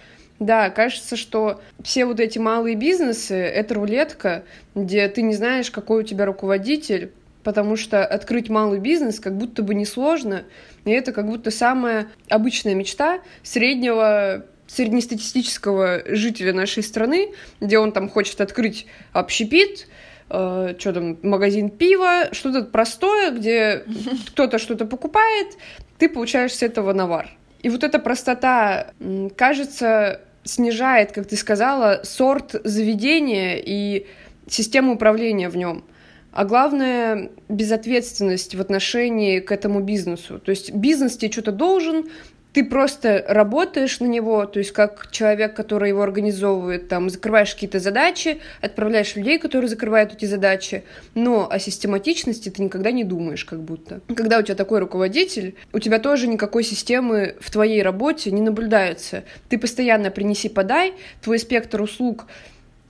Да, 0.40 0.70
кажется, 0.70 1.16
что 1.16 1.60
все 1.82 2.06
вот 2.06 2.18
эти 2.20 2.38
малые 2.38 2.74
бизнесы— 2.74 3.34
это 3.34 3.74
рулетка, 3.74 4.44
где 4.74 5.06
ты 5.08 5.22
не 5.22 5.34
знаешь, 5.34 5.70
какой 5.70 6.00
у 6.00 6.06
тебя 6.06 6.26
руководитель, 6.26 7.12
потому 7.44 7.76
что 7.76 8.04
открыть 8.04 8.48
малый 8.48 8.80
бизнес 8.80 9.20
как 9.20 9.36
будто 9.36 9.62
бы 9.62 9.74
несложно, 9.74 10.44
и 10.84 10.90
это 10.90 11.12
как 11.12 11.26
будто 11.26 11.50
самая 11.50 12.08
обычная 12.28 12.74
мечта 12.74 13.20
среднего 13.42 14.44
среднестатистического 14.66 16.02
жителя 16.06 16.52
нашей 16.52 16.82
страны, 16.82 17.32
где 17.60 17.78
он 17.78 17.92
там 17.92 18.08
хочет 18.08 18.40
открыть 18.40 18.86
общепит, 19.12 19.86
э, 20.30 20.74
что 20.78 20.92
там, 20.92 21.18
магазин 21.22 21.70
пива, 21.70 22.28
что-то 22.32 22.62
простое, 22.62 23.30
где 23.30 23.84
кто-то 24.28 24.58
что-то 24.58 24.86
покупает, 24.86 25.56
ты 25.98 26.08
получаешь 26.08 26.54
с 26.54 26.62
этого 26.62 26.92
навар. 26.92 27.28
И 27.62 27.70
вот 27.70 27.82
эта 27.82 27.98
простота, 27.98 28.92
кажется, 29.36 30.20
снижает, 30.44 31.12
как 31.12 31.26
ты 31.26 31.36
сказала, 31.36 32.00
сорт 32.04 32.54
заведения 32.64 33.56
и 33.56 34.06
систему 34.46 34.94
управления 34.94 35.48
в 35.48 35.56
нем. 35.56 35.84
А 36.32 36.44
главное, 36.44 37.30
безответственность 37.48 38.54
в 38.54 38.60
отношении 38.60 39.38
к 39.38 39.52
этому 39.52 39.80
бизнесу. 39.80 40.40
То 40.40 40.50
есть 40.50 40.74
бизнес 40.74 41.16
тебе 41.16 41.30
что-то 41.30 41.52
должен, 41.52 42.06
ты 42.54 42.64
просто 42.64 43.24
работаешь 43.26 43.98
на 43.98 44.06
него, 44.06 44.46
то 44.46 44.60
есть 44.60 44.70
как 44.70 45.10
человек, 45.10 45.54
который 45.54 45.88
его 45.88 46.02
организовывает, 46.02 46.88
там, 46.88 47.10
закрываешь 47.10 47.52
какие-то 47.52 47.80
задачи, 47.80 48.40
отправляешь 48.60 49.16
людей, 49.16 49.40
которые 49.40 49.68
закрывают 49.68 50.14
эти 50.14 50.24
задачи, 50.24 50.84
но 51.14 51.50
о 51.50 51.58
систематичности 51.58 52.50
ты 52.50 52.62
никогда 52.62 52.92
не 52.92 53.02
думаешь, 53.02 53.44
как 53.44 53.60
будто. 53.60 54.00
Когда 54.14 54.38
у 54.38 54.42
тебя 54.42 54.54
такой 54.54 54.78
руководитель, 54.78 55.56
у 55.72 55.80
тебя 55.80 55.98
тоже 55.98 56.28
никакой 56.28 56.62
системы 56.62 57.34
в 57.40 57.50
твоей 57.50 57.82
работе 57.82 58.30
не 58.30 58.40
наблюдается. 58.40 59.24
Ты 59.48 59.58
постоянно 59.58 60.12
принеси-подай, 60.12 60.94
твой 61.22 61.40
спектр 61.40 61.82
услуг 61.82 62.26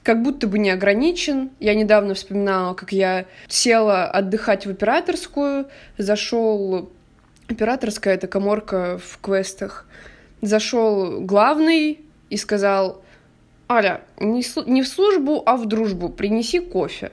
как 0.02 0.22
будто 0.22 0.46
бы 0.46 0.58
не 0.58 0.68
ограничен. 0.68 1.50
Я 1.58 1.74
недавно 1.74 2.12
вспоминала, 2.12 2.74
как 2.74 2.92
я 2.92 3.24
села 3.48 4.04
отдыхать 4.04 4.66
в 4.66 4.70
операторскую, 4.70 5.68
зашел 5.96 6.90
операторская 7.48 8.14
это 8.14 8.26
коморка 8.26 8.98
в 8.98 9.18
квестах. 9.20 9.86
Зашел 10.40 11.20
главный 11.20 12.00
и 12.30 12.36
сказал, 12.36 13.02
Аля, 13.70 14.02
не, 14.18 14.44
не 14.70 14.82
в 14.82 14.88
службу, 14.88 15.42
а 15.46 15.56
в 15.56 15.66
дружбу, 15.66 16.08
принеси 16.08 16.60
кофе. 16.60 17.12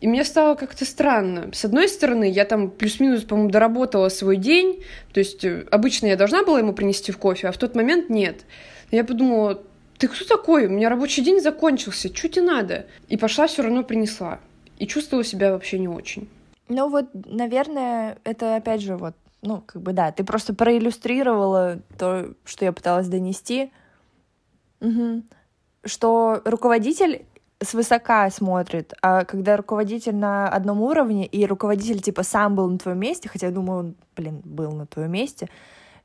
И 0.00 0.08
мне 0.08 0.24
стало 0.24 0.56
как-то 0.56 0.84
странно. 0.84 1.50
С 1.52 1.64
одной 1.64 1.88
стороны, 1.88 2.30
я 2.30 2.44
там 2.44 2.70
плюс-минус, 2.70 3.22
по-моему, 3.22 3.50
доработала 3.50 4.08
свой 4.08 4.36
день. 4.36 4.82
То 5.12 5.20
есть 5.20 5.44
э, 5.44 5.66
обычно 5.70 6.06
я 6.06 6.16
должна 6.16 6.44
была 6.44 6.58
ему 6.58 6.74
принести 6.74 7.12
в 7.12 7.18
кофе, 7.18 7.48
а 7.48 7.52
в 7.52 7.58
тот 7.58 7.74
момент 7.74 8.10
нет. 8.10 8.44
Я 8.90 9.04
подумала, 9.04 9.62
ты 9.98 10.08
кто 10.08 10.24
такой? 10.24 10.66
У 10.66 10.70
меня 10.70 10.90
рабочий 10.90 11.22
день 11.22 11.40
закончился, 11.40 12.14
что 12.14 12.28
тебе 12.28 12.44
надо? 12.44 12.86
И 13.08 13.16
пошла 13.16 13.46
все 13.46 13.62
равно 13.62 13.82
принесла. 13.82 14.40
И 14.78 14.86
чувствовала 14.86 15.24
себя 15.24 15.52
вообще 15.52 15.78
не 15.78 15.88
очень. 15.88 16.28
Ну 16.68 16.90
вот, 16.90 17.06
наверное, 17.14 18.18
это 18.24 18.56
опять 18.56 18.82
же 18.82 18.96
вот 18.96 19.14
ну, 19.42 19.62
как 19.64 19.82
бы 19.82 19.92
да, 19.92 20.12
ты 20.12 20.24
просто 20.24 20.54
проиллюстрировала 20.54 21.80
то, 21.98 22.34
что 22.44 22.64
я 22.64 22.72
пыталась 22.72 23.08
донести, 23.08 23.72
угу. 24.80 25.22
что 25.84 26.42
руководитель 26.44 27.24
свысока 27.62 28.28
смотрит, 28.30 28.92
а 29.02 29.24
когда 29.24 29.56
руководитель 29.56 30.14
на 30.14 30.48
одном 30.48 30.82
уровне, 30.82 31.26
и 31.26 31.46
руководитель, 31.46 32.02
типа, 32.02 32.22
сам 32.22 32.54
был 32.54 32.68
на 32.68 32.78
твоем 32.78 32.98
месте, 32.98 33.28
хотя 33.28 33.46
я 33.46 33.52
думаю, 33.52 33.78
он, 33.80 33.94
блин, 34.14 34.42
был 34.44 34.72
на 34.72 34.86
твоем 34.86 35.12
месте, 35.12 35.48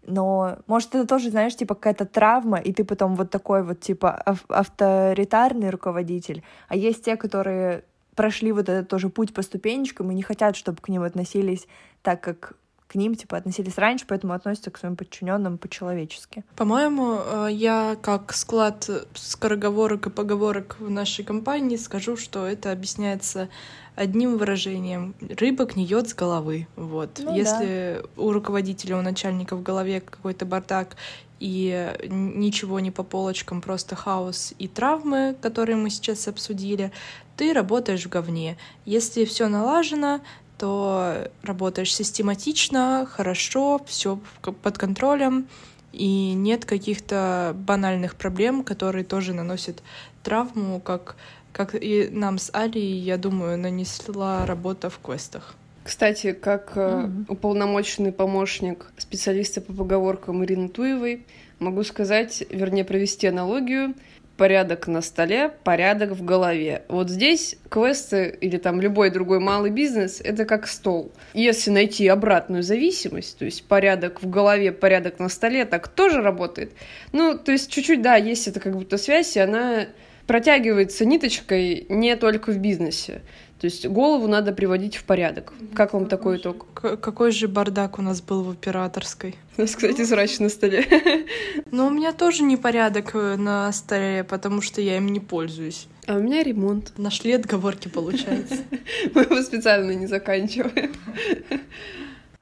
но, 0.04 0.58
может, 0.67 0.96
это 0.96 1.06
тоже, 1.06 1.30
знаешь, 1.30 1.56
типа 1.56 1.76
какая-то 1.76 2.06
травма, 2.06 2.58
и 2.58 2.74
ты 2.74 2.84
потом 2.84 3.15
вот 3.15 3.30
такой 3.30 3.63
вот, 3.63 3.82
типа, 3.82 4.24
авторитарный 4.48 5.70
руководитель, 5.70 6.44
а 6.67 6.76
есть 6.76 7.04
те, 7.06 7.17
которые 7.17 7.84
прошли 8.15 8.52
вот 8.52 8.70
этот 8.70 8.88
тоже 8.88 9.10
путь 9.10 9.34
по 9.34 9.41
ступенечкам 9.41 10.12
и 10.12 10.15
не 10.15 10.22
хотят, 10.22 10.56
чтобы 10.56 10.82
к 10.82 10.89
ним 10.89 11.04
относились 11.04 11.67
так, 12.02 12.22
как 12.22 12.56
к 12.91 12.95
ним 12.95 13.15
типа 13.15 13.38
относились 13.38 13.77
раньше, 13.77 14.04
поэтому 14.06 14.34
относятся 14.34 14.69
к 14.69 14.77
своим 14.77 14.97
подчиненным 14.97 15.58
по-человечески. 15.58 16.43
По-моему, 16.58 17.19
э, 17.23 17.47
я 17.49 17.95
как 18.01 18.34
склад 18.34 18.89
скороговорок 19.13 20.08
и 20.08 20.10
поговорок 20.10 20.75
в 20.77 20.89
нашей 20.89 21.23
компании 21.23 21.77
скажу, 21.77 22.17
что 22.17 22.45
это 22.45 22.69
объясняется 22.73 23.47
одним 23.95 24.38
выражением 24.38 25.15
рыба 25.21 25.63
гниет 25.63 26.10
с 26.10 26.13
головы. 26.13 26.67
Вот. 26.75 27.21
Ну, 27.23 27.34
Если 27.34 28.01
да. 28.01 28.21
у 28.21 28.34
руководителя, 28.34 28.97
у 28.97 29.01
начальника 29.01 29.56
в 29.56 29.63
голове 29.63 30.01
какой-то 30.01 30.45
бардак 30.45 30.97
и 31.39 31.95
ничего 32.10 32.82
не 32.82 32.91
по 32.91 33.04
полочкам, 33.04 33.62
просто 33.62 33.95
хаос 33.95 34.54
и 34.60 34.67
травмы, 34.67 35.34
которые 35.41 35.77
мы 35.77 35.89
сейчас 35.89 36.27
обсудили, 36.27 36.91
ты 37.38 37.54
работаешь 37.54 38.06
в 38.06 38.10
говне. 38.10 38.58
Если 38.84 39.23
все 39.23 39.47
налажено, 39.47 40.19
что 40.62 41.32
работаешь 41.41 41.91
систематично, 41.91 43.08
хорошо, 43.12 43.82
все 43.88 44.19
под 44.41 44.78
контролем, 44.78 45.47
и 45.91 46.34
нет 46.34 46.65
каких-то 46.65 47.56
банальных 47.56 48.15
проблем, 48.15 48.63
которые 48.63 49.04
тоже 49.04 49.34
наносят 49.34 49.82
травму, 50.21 50.80
как, 50.80 51.15
как 51.52 51.74
и 51.74 52.10
нам 52.12 52.38
с 52.38 52.52
Алией, 52.54 53.00
я 53.00 53.17
думаю, 53.17 53.58
нанесла 53.58 54.45
работа 54.45 54.91
в 54.91 55.00
квестах. 55.00 55.56
Кстати, 55.84 56.34
как 56.34 56.78
mm-hmm. 56.78 57.26
уполномоченный 57.28 58.12
помощник 58.12 58.86
специалиста 58.97 59.62
по 59.62 59.74
поговоркам 59.74 60.45
Ирины 60.45 60.69
Туевой, 60.69 61.26
могу 61.58 61.84
сказать, 61.84 62.43
вернее, 62.52 62.86
провести 62.86 63.26
аналогию 63.26 63.95
порядок 64.41 64.88
на 64.88 65.04
столе, 65.04 65.51
порядок 65.63 66.13
в 66.13 66.25
голове. 66.25 66.82
Вот 66.88 67.12
здесь 67.12 67.58
квесты 67.69 68.36
или 68.41 68.58
там 68.58 68.82
любой 68.82 69.12
другой 69.12 69.39
малый 69.39 69.69
бизнес— 69.69 70.19
это 70.23 70.45
как 70.45 70.67
стол. 70.67 71.12
Если 71.36 71.69
найти 71.69 72.08
обратную 72.08 72.63
зависимость, 72.63 73.38
то 73.38 73.45
есть 73.45 73.63
порядок 73.65 74.23
в 74.23 74.27
голове, 74.27 74.71
порядок 74.71 75.19
на 75.19 75.30
столе, 75.30 75.63
так 75.65 75.89
тоже 75.89 76.23
работает. 76.23 76.71
Ну, 77.12 77.38
то 77.38 77.51
есть 77.51 77.69
чуть-чуть, 77.69 78.01
да, 78.01 78.15
есть 78.15 78.47
это 78.47 78.60
как 78.60 78.75
будто 78.75 78.97
связь, 78.97 79.38
и 79.38 79.39
она 79.39 79.86
протягивается 80.27 81.05
ниточкой 81.05 81.86
не 81.89 82.15
только 82.15 82.51
в 82.51 82.57
бизнесе. 82.57 83.21
То 83.62 83.65
есть 83.65 83.86
голову 83.86 84.27
надо 84.27 84.53
приводить 84.53 84.95
в 84.95 85.03
порядок. 85.03 85.53
Как 85.75 85.93
вам 85.93 86.07
такой 86.07 86.38
итог? 86.38 86.65
какой 86.73 87.31
же 87.31 87.47
бардак 87.47 87.99
у 87.99 88.01
нас 88.01 88.19
был 88.19 88.41
в 88.41 88.49
операторской? 88.49 89.36
У 89.55 89.62
нас, 89.62 89.75
кстати, 89.75 90.03
срач 90.03 90.39
на 90.39 90.49
столе. 90.49 90.84
Ну, 91.71 91.88
у 91.88 91.89
меня 91.91 92.12
тоже 92.12 92.43
непорядок 92.43 93.12
э, 93.13 93.36
на 93.38 93.71
столе, 93.71 94.23
потому 94.23 94.62
что 94.62 94.81
я 94.81 94.97
им 94.97 95.07
не 95.10 95.19
пользуюсь. 95.19 95.88
А 96.07 96.15
у 96.15 96.19
меня 96.19 96.43
ремонт. 96.43 96.97
Нашли 96.97 97.34
отговорки, 97.34 97.88
получается. 97.88 98.57
Мы 99.13 99.21
его 99.21 99.41
специально 99.43 99.91
не 99.91 100.07
заканчиваем. 100.07 100.91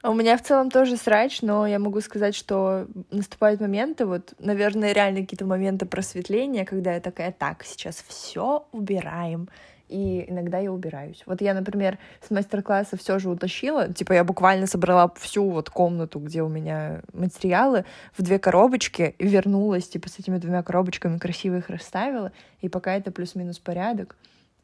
А 0.02 0.10
у 0.10 0.14
меня 0.14 0.38
в 0.38 0.42
целом 0.42 0.70
тоже 0.70 0.96
срач, 0.96 1.42
но 1.42 1.66
я 1.66 1.78
могу 1.78 2.00
сказать, 2.00 2.34
что 2.34 2.86
наступают 3.10 3.60
моменты, 3.60 4.06
вот, 4.06 4.32
наверное, 4.38 4.92
реально 4.92 5.20
какие-то 5.20 5.44
моменты 5.44 5.84
просветления, 5.84 6.64
когда 6.64 6.94
я 6.94 7.00
такая, 7.00 7.32
так, 7.32 7.64
сейчас 7.64 8.02
все 8.08 8.66
убираем, 8.72 9.50
и 9.90 10.24
иногда 10.26 10.58
я 10.58 10.72
убираюсь. 10.72 11.22
Вот 11.26 11.42
я, 11.42 11.52
например, 11.52 11.98
с 12.26 12.30
мастер-класса 12.30 12.96
все 12.96 13.18
же 13.18 13.28
утащила, 13.28 13.92
типа 13.92 14.14
я 14.14 14.24
буквально 14.24 14.66
собрала 14.66 15.12
всю 15.18 15.50
вот 15.50 15.68
комнату, 15.68 16.18
где 16.18 16.42
у 16.42 16.48
меня 16.48 17.02
материалы, 17.12 17.84
в 18.16 18.22
две 18.22 18.38
коробочки, 18.38 19.14
и 19.18 19.28
вернулась, 19.28 19.86
типа, 19.86 20.08
с 20.08 20.18
этими 20.18 20.38
двумя 20.38 20.62
коробочками 20.62 21.18
красиво 21.18 21.56
их 21.58 21.68
расставила, 21.68 22.32
и 22.62 22.70
пока 22.70 22.96
это 22.96 23.10
плюс-минус 23.10 23.58
порядок. 23.58 24.16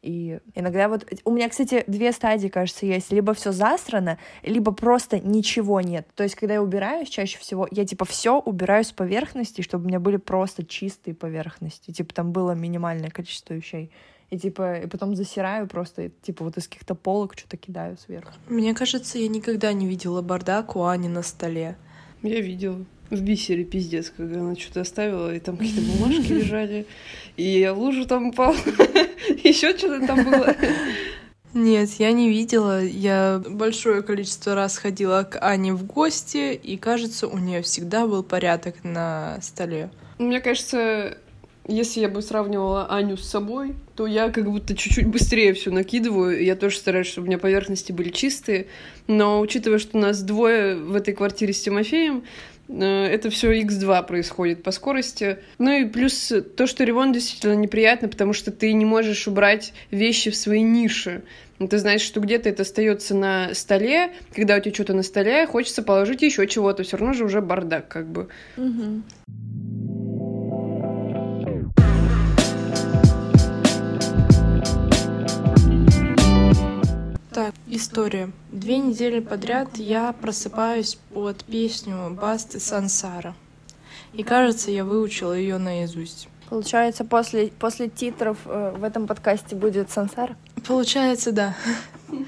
И 0.07 0.39
иногда 0.55 0.87
вот... 0.87 1.05
У 1.25 1.31
меня, 1.31 1.49
кстати, 1.49 1.83
две 1.85 2.13
стадии, 2.13 2.47
кажется, 2.47 2.85
есть. 2.85 3.11
Либо 3.11 3.33
все 3.33 3.51
засрано, 3.51 4.17
либо 4.41 4.71
просто 4.71 5.19
ничего 5.19 5.81
нет. 5.81 6.07
То 6.15 6.23
есть, 6.23 6.35
когда 6.35 6.53
я 6.53 6.63
убираюсь, 6.63 7.09
чаще 7.09 7.37
всего 7.39 7.67
я, 7.71 7.85
типа, 7.85 8.05
все 8.05 8.39
убираю 8.39 8.85
с 8.85 8.93
поверхности, 8.93 9.61
чтобы 9.61 9.83
у 9.83 9.87
меня 9.89 9.99
были 9.99 10.15
просто 10.15 10.65
чистые 10.65 11.13
поверхности. 11.13 11.91
Типа, 11.91 12.13
там 12.13 12.31
было 12.31 12.53
минимальное 12.53 13.09
количество 13.09 13.53
вещей 13.53 13.91
и 14.29 14.37
типа 14.37 14.79
и 14.79 14.87
потом 14.87 15.15
засираю 15.15 15.67
просто, 15.67 16.09
типа 16.09 16.43
вот 16.43 16.57
из 16.57 16.67
каких-то 16.67 16.95
полок 16.95 17.37
что-то 17.37 17.55
кидаю 17.55 17.97
сверху. 17.97 18.33
Мне 18.47 18.73
кажется, 18.73 19.17
я 19.17 19.27
никогда 19.27 19.71
не 19.71 19.87
видела 19.87 20.21
бардак 20.21 20.75
у 20.75 20.83
Ани 20.83 21.07
на 21.07 21.23
столе. 21.23 21.77
Я 22.23 22.41
видела. 22.41 22.85
В 23.09 23.21
бисере 23.21 23.63
пиздец, 23.63 24.11
когда 24.15 24.41
она 24.41 24.55
что-то 24.55 24.81
оставила, 24.81 25.33
и 25.33 25.39
там 25.39 25.55
какие-то 25.55 25.81
бумажки 25.81 26.33
лежали, 26.33 26.85
и 27.37 27.59
я 27.59 27.73
лужу 27.73 28.05
там 28.05 28.29
упал, 28.29 28.53
еще 29.43 29.77
что-то 29.77 30.05
там 30.05 30.25
было. 30.25 30.55
Нет, 31.53 31.89
я 31.97 32.11
не 32.11 32.29
видела. 32.29 32.83
Я 32.83 33.41
большое 33.49 34.03
количество 34.03 34.55
раз 34.55 34.77
ходила 34.77 35.23
к 35.23 35.39
Ане 35.41 35.73
в 35.73 35.85
гости, 35.85 36.53
и 36.53 36.77
кажется, 36.77 37.27
у 37.27 37.37
нее 37.37 37.61
всегда 37.61 38.05
был 38.05 38.23
порядок 38.23 38.83
на 38.83 39.39
столе. 39.41 39.89
Мне 40.19 40.41
кажется, 40.41 41.17
если 41.67 41.99
я 41.99 42.09
бы 42.09 42.21
сравнивала 42.21 42.87
Аню 42.87 43.17
с 43.17 43.27
собой, 43.27 43.75
то 43.95 44.07
я 44.07 44.29
как 44.29 44.49
будто 44.49 44.75
чуть-чуть 44.75 45.07
быстрее 45.07 45.53
все 45.53 45.71
накидываю. 45.71 46.43
Я 46.43 46.55
тоже 46.55 46.77
стараюсь, 46.77 47.07
чтобы 47.07 47.25
у 47.25 47.27
меня 47.27 47.37
поверхности 47.37 47.91
были 47.91 48.09
чистые. 48.09 48.67
Но 49.07 49.39
учитывая, 49.41 49.79
что 49.79 49.97
у 49.97 50.01
нас 50.01 50.21
двое 50.21 50.75
в 50.75 50.95
этой 50.95 51.13
квартире 51.13 51.53
с 51.53 51.61
Тимофеем, 51.61 52.23
э, 52.69 52.85
это 52.85 53.29
все 53.29 53.51
x2 53.61 54.07
происходит 54.07 54.63
по 54.63 54.71
скорости. 54.71 55.39
Ну 55.57 55.71
и 55.71 55.85
плюс 55.85 56.31
то, 56.55 56.67
что 56.67 56.83
ремонт 56.83 57.13
действительно 57.13 57.53
неприятно, 57.53 58.07
потому 58.07 58.33
что 58.33 58.51
ты 58.51 58.71
не 58.71 58.85
можешь 58.85 59.27
убрать 59.27 59.73
вещи 59.91 60.31
в 60.31 60.35
свои 60.35 60.61
ниши. 60.61 61.23
Ты 61.59 61.79
знаешь, 61.79 62.01
что 62.01 62.19
где-то 62.19 62.49
это 62.49 62.61
остается 62.61 63.15
на 63.15 63.53
столе, 63.55 64.11
когда 64.33 64.57
у 64.57 64.59
тебя 64.59 64.73
что-то 64.73 64.93
на 64.93 65.03
столе, 65.03 65.47
хочется 65.47 65.81
положить 65.81 66.21
еще 66.21 66.47
чего-то, 66.47 66.83
все 66.83 66.97
равно 66.97 67.13
же 67.13 67.25
уже 67.25 67.41
бардак, 67.41 67.87
как 67.87 68.07
бы. 68.07 68.27
Угу. 68.57 69.01
Так, 77.37 77.53
история. 77.67 78.31
Две 78.51 78.79
недели 78.79 79.19
подряд 79.19 79.77
я 79.77 80.11
просыпаюсь 80.11 80.97
под 81.13 81.43
песню 81.43 82.09
Басты 82.19 82.59
Сансара. 82.59 83.35
И 84.13 84.23
кажется, 84.23 84.71
я 84.71 84.83
выучила 84.83 85.33
ее 85.33 85.59
наизусть. 85.59 86.29
Получается, 86.49 87.05
после, 87.05 87.49
после 87.49 87.89
титров 87.89 88.39
э, 88.45 88.73
в 88.75 88.83
этом 88.83 89.05
подкасте 89.05 89.55
будет 89.55 89.91
Сансара? 89.91 90.35
Получается, 90.67 91.31
да. 91.31 91.55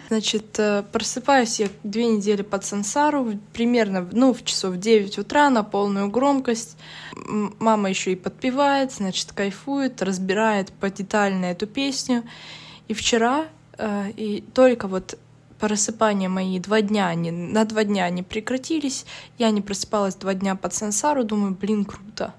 Значит, 0.09 0.59
э, 0.59 0.83
просыпаюсь 0.91 1.59
я 1.59 1.69
две 1.83 2.05
недели 2.05 2.43
под 2.43 2.63
Сансару, 2.63 3.39
примерно 3.51 4.07
ну, 4.11 4.31
в 4.31 4.45
часов 4.45 4.77
9 4.77 5.17
утра 5.17 5.49
на 5.49 5.63
полную 5.63 6.11
громкость. 6.11 6.77
Мама 7.15 7.89
еще 7.89 8.11
и 8.11 8.15
подпевает, 8.15 8.91
значит, 8.91 9.31
кайфует, 9.31 10.03
разбирает 10.03 10.71
детально 10.95 11.45
эту 11.45 11.65
песню. 11.65 12.23
И 12.87 12.93
вчера 12.93 13.47
и 14.17 14.43
только 14.53 14.87
вот 14.87 15.17
просыпания 15.59 16.29
мои 16.29 16.59
два 16.59 16.81
дня, 16.81 17.07
они, 17.07 17.31
на 17.31 17.65
два 17.65 17.83
дня 17.83 18.05
они 18.05 18.23
прекратились, 18.23 19.05
я 19.37 19.51
не 19.51 19.61
просыпалась 19.61 20.15
два 20.15 20.33
дня 20.33 20.55
под 20.55 20.73
сансару, 20.73 21.23
думаю, 21.23 21.55
блин, 21.59 21.85
круто. 21.85 22.33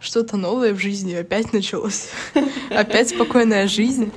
Что-то 0.00 0.36
новое 0.36 0.74
в 0.74 0.78
жизни 0.78 1.14
опять 1.14 1.54
началось. 1.54 2.10
опять 2.70 3.08
спокойная 3.08 3.66
жизнь. 3.66 4.12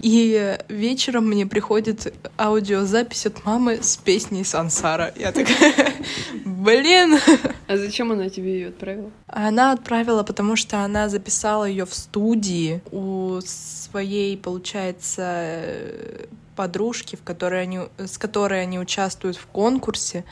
И 0.00 0.58
вечером 0.68 1.28
мне 1.28 1.46
приходит 1.46 2.12
аудиозапись 2.38 3.24
от 3.24 3.42
мамы 3.46 3.78
с 3.80 3.96
песней 3.96 4.44
Сансара. 4.44 5.14
Я 5.16 5.32
такая, 5.32 5.72
блин. 6.44 7.18
А 7.66 7.76
зачем 7.76 8.12
она 8.12 8.28
тебе 8.28 8.52
ее 8.54 8.68
отправила? 8.68 9.10
Она 9.26 9.72
отправила, 9.72 10.22
потому 10.22 10.56
что 10.56 10.84
она 10.84 11.08
записала 11.08 11.64
ее 11.64 11.86
в 11.86 11.94
студии 11.94 12.82
у 12.90 13.40
своей, 13.44 14.36
получается, 14.36 15.54
подружки, 16.56 17.16
в 17.16 17.22
которой 17.22 17.62
они, 17.62 17.80
с 17.98 18.18
которой 18.18 18.62
они 18.62 18.78
участвуют 18.78 19.36
в 19.36 19.46
конкурсе. 19.46 20.24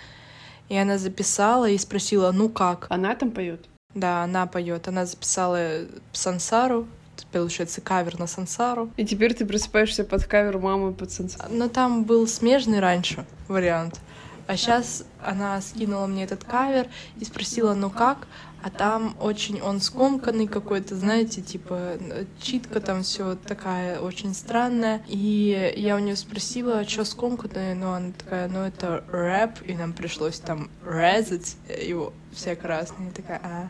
И 0.69 0.77
она 0.77 0.99
записала 0.99 1.69
и 1.69 1.79
спросила, 1.79 2.31
ну 2.33 2.49
как? 2.49 2.87
Она 2.91 3.15
там 3.15 3.31
поет? 3.31 3.65
Да, 3.95 4.23
она 4.23 4.47
поет. 4.47 4.87
Она 4.89 5.07
записала 5.07 5.87
Сансару, 6.13 6.87
получается, 7.33 7.81
кавер 7.81 8.19
на 8.19 8.27
Сансару. 8.27 8.91
И 8.97 9.07
теперь 9.07 9.35
ты 9.35 9.47
просыпаешься 9.47 10.05
под 10.05 10.25
кавер 10.27 10.59
мамы 10.59 10.93
под 10.93 11.11
Сансару. 11.11 11.53
Но 11.53 11.69
там 11.69 12.05
был 12.05 12.27
смежный 12.27 12.81
раньше 12.81 13.25
вариант. 13.49 14.01
А 14.49 14.57
сейчас 14.57 15.05
она 15.23 15.61
скинула 15.61 16.07
мне 16.07 16.25
этот 16.25 16.43
кавер 16.43 16.89
и 17.21 17.25
спросила, 17.27 17.75
ну 17.75 17.91
как? 17.91 18.27
А 18.63 18.71
там 18.71 19.15
очень 19.21 19.61
он 19.61 19.79
скомканный 19.79 20.47
какой-то, 20.47 20.97
знаете, 20.97 21.43
типа 21.43 21.99
читка 22.41 22.81
там 22.81 23.03
все 23.03 23.35
такая 23.37 24.01
очень 24.01 24.33
странная. 24.33 25.03
И 25.07 25.75
я 25.77 25.97
у 25.97 25.99
нее 25.99 26.17
спросила, 26.17 26.89
что 26.89 27.05
скомканное, 27.05 27.75
но 27.75 27.93
она 27.93 28.13
такая, 28.19 28.49
ну 28.49 28.61
это 28.61 29.05
рэп, 29.13 29.69
и 29.69 29.75
нам 29.75 29.93
пришлось 29.93 30.41
там 30.41 30.71
резать 30.83 31.57
его 31.69 32.15
все 32.33 32.57
красные. 32.57 33.13
такая, 33.13 33.41
а 33.45 33.69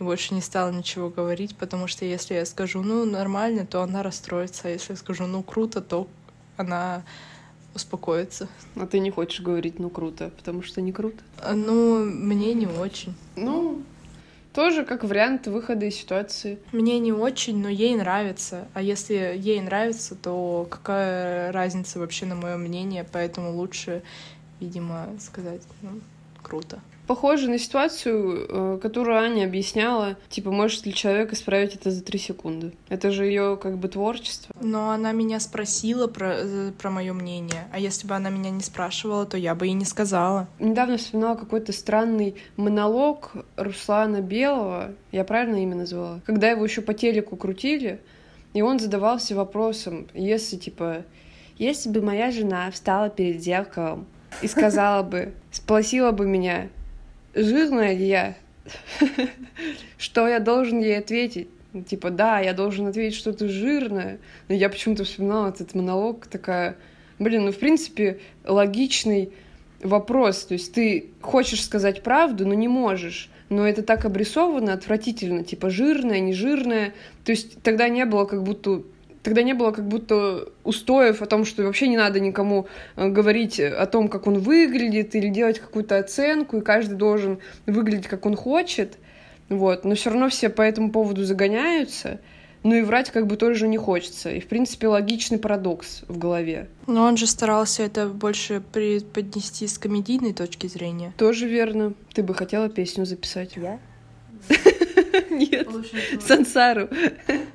и 0.00 0.02
больше 0.02 0.32
не 0.32 0.40
стала 0.40 0.70
ничего 0.70 1.10
говорить, 1.10 1.54
потому 1.54 1.86
что 1.86 2.06
если 2.06 2.32
я 2.32 2.46
скажу, 2.46 2.82
ну, 2.82 3.04
нормально, 3.04 3.66
то 3.66 3.82
она 3.82 4.02
расстроится, 4.02 4.68
а 4.68 4.70
если 4.70 4.92
я 4.92 4.96
скажу, 4.96 5.26
ну, 5.26 5.42
круто, 5.42 5.82
то 5.82 6.08
она 6.56 7.02
успокоиться. 7.78 8.48
А 8.76 8.86
ты 8.86 8.98
не 8.98 9.10
хочешь 9.10 9.40
говорить, 9.40 9.78
ну 9.78 9.88
круто, 9.88 10.30
потому 10.36 10.62
что 10.62 10.80
не 10.80 10.92
круто? 10.92 11.18
А, 11.40 11.54
ну, 11.54 12.04
мне 12.04 12.52
не 12.54 12.66
очень. 12.66 13.14
Ну, 13.36 13.82
тоже 14.52 14.84
как 14.84 15.04
вариант 15.04 15.46
выхода 15.46 15.86
из 15.86 15.94
ситуации. 15.94 16.58
Мне 16.72 16.98
не 16.98 17.12
очень, 17.12 17.62
но 17.62 17.68
ей 17.68 17.96
нравится. 17.96 18.68
А 18.74 18.82
если 18.82 19.34
ей 19.36 19.60
нравится, 19.60 20.14
то 20.14 20.66
какая 20.68 21.52
разница 21.52 21.98
вообще 21.98 22.26
на 22.26 22.34
мое 22.34 22.56
мнение? 22.56 23.06
Поэтому 23.10 23.52
лучше, 23.52 24.02
видимо, 24.60 25.08
сказать, 25.20 25.62
ну, 25.82 26.00
круто 26.42 26.80
похоже 27.08 27.48
на 27.50 27.58
ситуацию, 27.58 28.46
э, 28.48 28.78
которую 28.80 29.18
Аня 29.18 29.44
объясняла, 29.44 30.16
типа, 30.28 30.52
может 30.52 30.84
ли 30.86 30.92
человек 30.92 31.32
исправить 31.32 31.74
это 31.74 31.90
за 31.90 32.04
три 32.04 32.18
секунды. 32.18 32.74
Это 32.90 33.10
же 33.10 33.24
ее 33.24 33.58
как 33.60 33.78
бы 33.78 33.88
творчество. 33.88 34.54
Но 34.60 34.90
она 34.90 35.12
меня 35.12 35.40
спросила 35.40 36.06
про, 36.06 36.34
э, 36.36 36.72
про 36.78 36.90
мое 36.90 37.14
мнение. 37.14 37.66
А 37.72 37.78
если 37.80 38.06
бы 38.06 38.14
она 38.14 38.28
меня 38.28 38.50
не 38.50 38.60
спрашивала, 38.60 39.24
то 39.24 39.38
я 39.38 39.54
бы 39.54 39.66
и 39.66 39.72
не 39.72 39.86
сказала. 39.86 40.48
Недавно 40.60 40.98
вспоминала 40.98 41.34
какой-то 41.34 41.72
странный 41.72 42.36
монолог 42.56 43.32
Руслана 43.56 44.20
Белого, 44.20 44.92
я 45.10 45.24
правильно 45.24 45.62
имя 45.62 45.76
назвала, 45.76 46.20
когда 46.26 46.50
его 46.50 46.62
еще 46.62 46.82
по 46.82 46.92
телеку 46.92 47.36
крутили, 47.36 48.00
и 48.52 48.60
он 48.60 48.78
задавался 48.78 49.34
вопросом, 49.34 50.08
если, 50.12 50.56
типа, 50.56 51.04
если 51.56 51.88
бы 51.88 52.02
моя 52.02 52.30
жена 52.30 52.70
встала 52.70 53.08
перед 53.08 53.40
зеркалом 53.42 54.06
и 54.42 54.48
сказала 54.48 55.02
бы, 55.02 55.32
спросила 55.50 56.12
бы 56.12 56.26
меня, 56.26 56.68
жирная 57.42 57.94
ли 57.94 58.06
я? 58.06 58.36
Что 59.98 60.28
я 60.28 60.40
должен 60.40 60.80
ей 60.80 60.98
ответить? 60.98 61.48
Типа, 61.86 62.10
да, 62.10 62.40
я 62.40 62.54
должен 62.54 62.86
ответить, 62.86 63.18
что 63.18 63.32
ты 63.32 63.48
жирная. 63.48 64.18
Но 64.48 64.54
я 64.54 64.68
почему-то 64.68 65.04
вспоминала 65.04 65.48
этот 65.48 65.74
монолог, 65.74 66.26
такая, 66.26 66.76
блин, 67.18 67.44
ну, 67.44 67.52
в 67.52 67.58
принципе, 67.58 68.20
логичный 68.44 69.32
вопрос. 69.82 70.44
То 70.44 70.54
есть 70.54 70.72
ты 70.72 71.10
хочешь 71.20 71.62
сказать 71.62 72.02
правду, 72.02 72.46
но 72.46 72.54
не 72.54 72.68
можешь. 72.68 73.30
Но 73.50 73.66
это 73.66 73.82
так 73.82 74.04
обрисовано 74.04 74.72
отвратительно, 74.72 75.44
типа 75.44 75.70
жирная, 75.70 76.20
не 76.20 76.32
жирная. 76.32 76.94
То 77.24 77.32
есть 77.32 77.62
тогда 77.62 77.88
не 77.88 78.04
было 78.04 78.24
как 78.24 78.42
будто 78.42 78.82
тогда 79.22 79.42
не 79.42 79.54
было 79.54 79.70
как 79.70 79.86
будто 79.86 80.48
устоев 80.64 81.22
о 81.22 81.26
том, 81.26 81.44
что 81.44 81.62
вообще 81.62 81.88
не 81.88 81.96
надо 81.96 82.20
никому 82.20 82.66
э, 82.96 83.08
говорить 83.08 83.60
о 83.60 83.86
том, 83.86 84.08
как 84.08 84.26
он 84.26 84.38
выглядит, 84.38 85.14
или 85.14 85.28
делать 85.28 85.58
какую-то 85.58 85.98
оценку, 85.98 86.58
и 86.58 86.62
каждый 86.62 86.96
должен 86.96 87.38
выглядеть, 87.66 88.06
как 88.06 88.26
он 88.26 88.36
хочет. 88.36 88.98
Вот. 89.48 89.84
Но 89.84 89.94
все 89.94 90.10
равно 90.10 90.28
все 90.28 90.48
по 90.48 90.62
этому 90.62 90.90
поводу 90.90 91.24
загоняются. 91.24 92.20
Ну 92.64 92.74
и 92.74 92.82
врать 92.82 93.10
как 93.10 93.26
бы 93.26 93.36
тоже 93.36 93.68
не 93.68 93.78
хочется. 93.78 94.30
И, 94.30 94.40
в 94.40 94.48
принципе, 94.48 94.88
логичный 94.88 95.38
парадокс 95.38 96.02
в 96.08 96.18
голове. 96.18 96.68
Но 96.86 97.04
он 97.04 97.16
же 97.16 97.26
старался 97.26 97.84
это 97.84 98.08
больше 98.08 98.62
преподнести 98.72 99.66
с 99.66 99.78
комедийной 99.78 100.32
точки 100.32 100.66
зрения. 100.66 101.12
Тоже 101.16 101.46
верно. 101.46 101.94
Ты 102.12 102.22
бы 102.22 102.34
хотела 102.34 102.68
песню 102.68 103.06
записать? 103.06 103.56
Я? 103.56 103.78
Нет, 105.38 105.68
Сансару. 106.20 106.88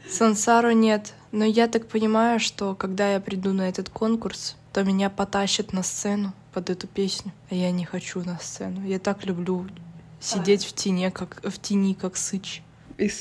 Сансару 0.10 0.72
нет. 0.72 1.14
Но 1.32 1.46
я 1.46 1.68
так 1.68 1.88
понимаю, 1.88 2.40
что 2.40 2.76
когда 2.76 3.14
я 3.14 3.20
приду 3.20 3.54
на 3.54 3.68
этот 3.68 3.90
конкурс, 3.90 4.56
то 4.72 4.84
меня 4.84 5.10
потащат 5.10 5.74
на 5.74 5.84
сцену 5.84 6.34
под 6.54 6.70
эту 6.70 6.88
песню. 6.88 7.32
А 7.50 7.56
я 7.56 7.72
не 7.72 7.86
хочу 7.86 8.24
на 8.24 8.40
сцену. 8.40 8.86
Я 8.86 9.00
так 9.00 9.26
люблю 9.26 9.68
сидеть 10.20 10.66
в 10.66 10.74
тени, 10.74 11.10
как 11.10 11.42
в 11.44 11.60
тени, 11.60 11.94
как 11.94 12.16
сыч. 12.16 12.62
И? 12.98 13.12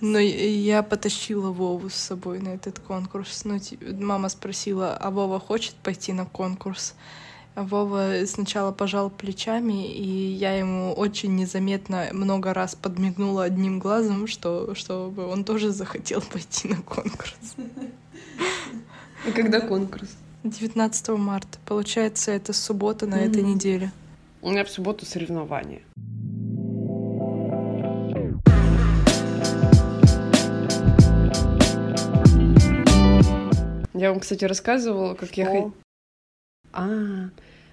Но 0.00 0.18
я 0.18 0.82
потащила 0.82 1.50
Вову 1.50 1.90
с 1.90 1.94
собой 1.94 2.40
на 2.40 2.48
этот 2.48 2.78
конкурс. 2.78 3.44
Ну, 3.44 3.58
мама 3.80 4.28
спросила, 4.30 4.96
а 4.96 5.10
Вова 5.10 5.38
хочет 5.38 5.74
пойти 5.74 6.12
на 6.12 6.24
конкурс? 6.24 6.94
Вова 7.56 8.12
сначала 8.26 8.72
пожал 8.72 9.10
плечами, 9.10 9.92
и 9.92 10.32
я 10.32 10.56
ему 10.56 10.92
очень 10.92 11.34
незаметно 11.36 12.08
много 12.12 12.54
раз 12.54 12.74
подмигнула 12.74 13.44
одним 13.44 13.78
глазом, 13.78 14.26
что, 14.26 14.74
чтобы 14.74 15.26
он 15.26 15.44
тоже 15.44 15.70
захотел 15.70 16.22
пойти 16.22 16.68
на 16.68 16.80
конкурс. 16.82 17.34
А 19.26 19.32
когда 19.32 19.60
конкурс? 19.60 20.16
19 20.44 21.08
марта. 21.10 21.58
Получается, 21.66 22.30
это 22.30 22.52
суббота 22.52 23.06
на 23.06 23.16
этой 23.16 23.42
неделе. 23.42 23.92
У 24.40 24.50
меня 24.50 24.64
в 24.64 24.70
субботу 24.70 25.04
соревнования. 25.04 25.82
Я 33.92 34.12
вам, 34.12 34.20
кстати, 34.20 34.46
рассказывала, 34.46 35.14
как 35.14 35.36
я... 35.36 35.70
А, 36.72 37.28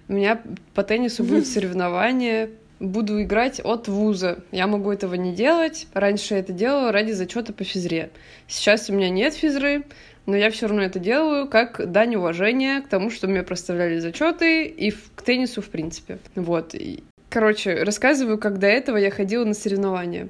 у 0.08 0.14
меня 0.14 0.42
по 0.74 0.84
теннису 0.84 1.24
будет 1.24 1.48
соревнование. 1.48 2.52
Буду 2.80 3.22
играть 3.24 3.60
от 3.60 3.88
вуза. 3.88 4.40
Я 4.52 4.68
могу 4.68 4.92
этого 4.92 5.16
не 5.16 5.34
делать. 5.34 5.88
Раньше 5.94 6.36
я 6.36 6.40
это 6.42 6.54
делала 6.54 6.92
ради 6.92 7.12
зачета 7.12 7.52
по 7.52 7.64
физре. 7.64 8.12
Сейчас 8.48 8.90
у 8.90 8.94
меня 8.94 9.10
нет 9.10 9.34
физры, 9.34 9.84
но 10.28 10.36
я 10.36 10.52
все 10.52 10.68
равно 10.68 10.84
это 10.84 11.00
делаю 11.00 11.48
как 11.48 11.92
дань 11.92 12.16
уважения 12.16 12.82
к 12.82 12.88
тому, 12.88 13.10
что 13.10 13.28
мне 13.28 13.42
проставляли 13.42 13.98
зачеты 13.98 14.66
и 14.66 14.92
к 14.92 15.22
теннису 15.24 15.62
в 15.62 15.70
принципе. 15.70 16.20
Вот. 16.36 16.76
Короче, 17.30 17.84
рассказываю, 17.84 18.38
как 18.38 18.60
до 18.60 18.68
этого 18.68 18.98
я 18.98 19.10
ходила 19.10 19.44
на 19.44 19.54
соревнования. 19.54 20.30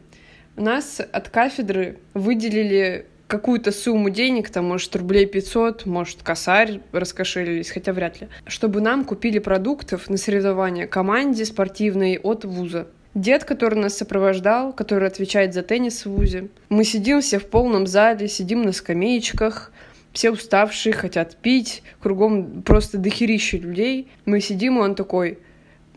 У 0.55 0.61
нас 0.61 0.99
от 0.99 1.30
кафедры 1.30 1.97
выделили 2.13 3.05
какую-то 3.28 3.72
сумму 3.72 4.10
денег, 4.10 4.50
там, 4.50 4.66
может, 4.66 4.96
рублей 4.96 5.26
500, 5.26 5.86
может, 5.86 6.24
косарь 6.24 6.80
раскошелились, 6.92 7.70
хотя 7.70 7.94
вряд 7.94 8.22
ли, 8.22 8.28
чтобы 8.46 8.82
нам 8.82 9.06
купили 9.06 9.40
продуктов 9.40 10.10
на 10.10 10.18
соревнования 10.18 10.88
команде 10.88 11.46
спортивной 11.46 12.18
от 12.18 12.46
вуза. 12.46 12.88
Дед, 13.14 13.46
который 13.46 13.80
нас 13.80 13.98
сопровождал, 13.98 14.74
который 14.74 15.08
отвечает 15.08 15.54
за 15.54 15.64
теннис 15.64 16.06
в 16.06 16.12
ВУЗе. 16.12 16.50
Мы 16.70 16.84
сидим 16.84 17.22
все 17.22 17.40
в 17.40 17.48
полном 17.48 17.88
зале, 17.88 18.28
сидим 18.28 18.62
на 18.62 18.72
скамеечках, 18.72 19.72
все 20.14 20.32
уставшие, 20.32 20.94
хотят 20.94 21.36
пить, 21.36 21.84
кругом 22.00 22.62
просто 22.62 22.98
дохерища 22.98 23.58
людей. 23.58 24.10
Мы 24.26 24.40
сидим, 24.40 24.78
и 24.78 24.82
он 24.82 24.96
такой, 24.96 25.40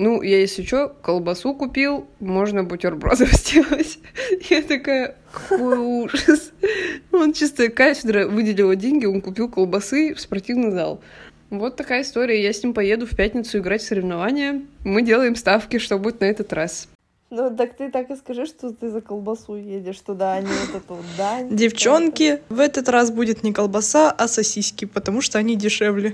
ну, 0.00 0.22
я, 0.22 0.40
если 0.40 0.62
что, 0.62 0.88
колбасу 0.88 1.54
купил, 1.54 2.08
можно 2.20 2.64
бутербродов 2.64 3.30
сделать. 3.34 3.98
Я 4.48 4.62
такая, 4.62 5.16
какой 5.30 5.76
ужас. 5.78 6.52
Он 7.12 7.34
чисто 7.34 7.68
кафедра 7.68 8.26
выделила 8.26 8.74
деньги, 8.76 9.04
он 9.04 9.20
купил 9.20 9.50
колбасы 9.50 10.14
в 10.14 10.20
спортивный 10.20 10.70
зал. 10.70 11.02
Вот 11.50 11.76
такая 11.76 12.00
история. 12.00 12.42
Я 12.42 12.52
с 12.52 12.62
ним 12.62 12.72
поеду 12.72 13.06
в 13.06 13.14
пятницу 13.14 13.58
играть 13.58 13.82
в 13.82 13.86
соревнования. 13.86 14.62
Мы 14.84 15.02
делаем 15.02 15.36
ставки, 15.36 15.78
что 15.78 15.98
будет 15.98 16.20
на 16.20 16.26
этот 16.26 16.52
раз. 16.54 16.88
Ну, 17.30 17.56
так 17.56 17.76
ты 17.76 17.90
так 17.92 18.10
и 18.10 18.16
скажи, 18.16 18.44
что 18.44 18.72
ты 18.72 18.90
за 18.90 19.00
колбасу 19.00 19.54
едешь 19.54 20.00
туда, 20.00 20.34
а 20.34 20.40
не 20.40 20.48
вот 20.48 20.82
эту 20.82 20.98
дань. 21.16 21.54
Девчонки, 21.54 22.40
в 22.48 22.58
этот 22.58 22.88
раз 22.88 23.12
будет 23.12 23.44
не 23.44 23.52
колбаса, 23.52 24.10
а 24.10 24.26
сосиски, 24.26 24.84
потому 24.84 25.20
что 25.20 25.38
они 25.38 25.54
дешевле. 25.54 26.12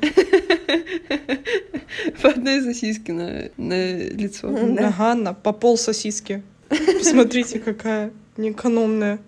По 2.20 2.28
одной 2.28 2.60
сосиске 2.60 3.14
на, 3.14 3.50
на 3.56 3.96
лицо. 3.96 4.48
Ага, 4.78 5.14
на, 5.14 5.32
по 5.32 5.52
пол 5.52 5.78
сосиски. 5.78 6.42
Посмотрите, 6.68 7.60
какая 7.60 8.12
неэкономная. 8.36 9.18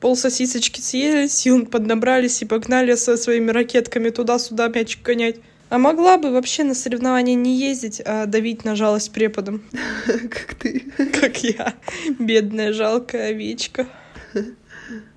Пол 0.00 0.16
сосисочки 0.16 0.80
съели, 0.82 1.28
сил 1.28 1.64
поднабрались 1.64 2.42
и 2.42 2.44
погнали 2.44 2.94
со 2.94 3.16
своими 3.16 3.50
ракетками 3.52 4.10
туда-сюда 4.10 4.68
мячик 4.68 5.02
гонять. 5.02 5.36
А 5.70 5.78
могла 5.78 6.16
бы 6.16 6.30
вообще 6.30 6.64
на 6.64 6.74
соревнования 6.74 7.34
не 7.34 7.58
ездить, 7.58 8.00
а 8.04 8.26
давить 8.26 8.64
на 8.64 8.74
жалость 8.74 9.12
преподам. 9.12 9.62
Как 10.06 10.54
ты. 10.54 10.80
Как 11.12 11.42
я. 11.44 11.74
Бедная 12.18 12.72
жалкая 12.72 13.30
овечка. 13.30 13.86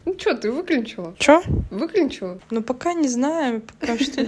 Ну 0.05 0.15
что, 0.17 0.35
ты 0.35 0.51
выключила? 0.51 1.15
Чё? 1.19 1.41
Выключила? 1.69 2.39
Ну, 2.49 2.61
пока 2.61 2.93
не 2.93 3.07
знаю, 3.07 3.61
пока 3.61 3.97
что. 3.97 4.25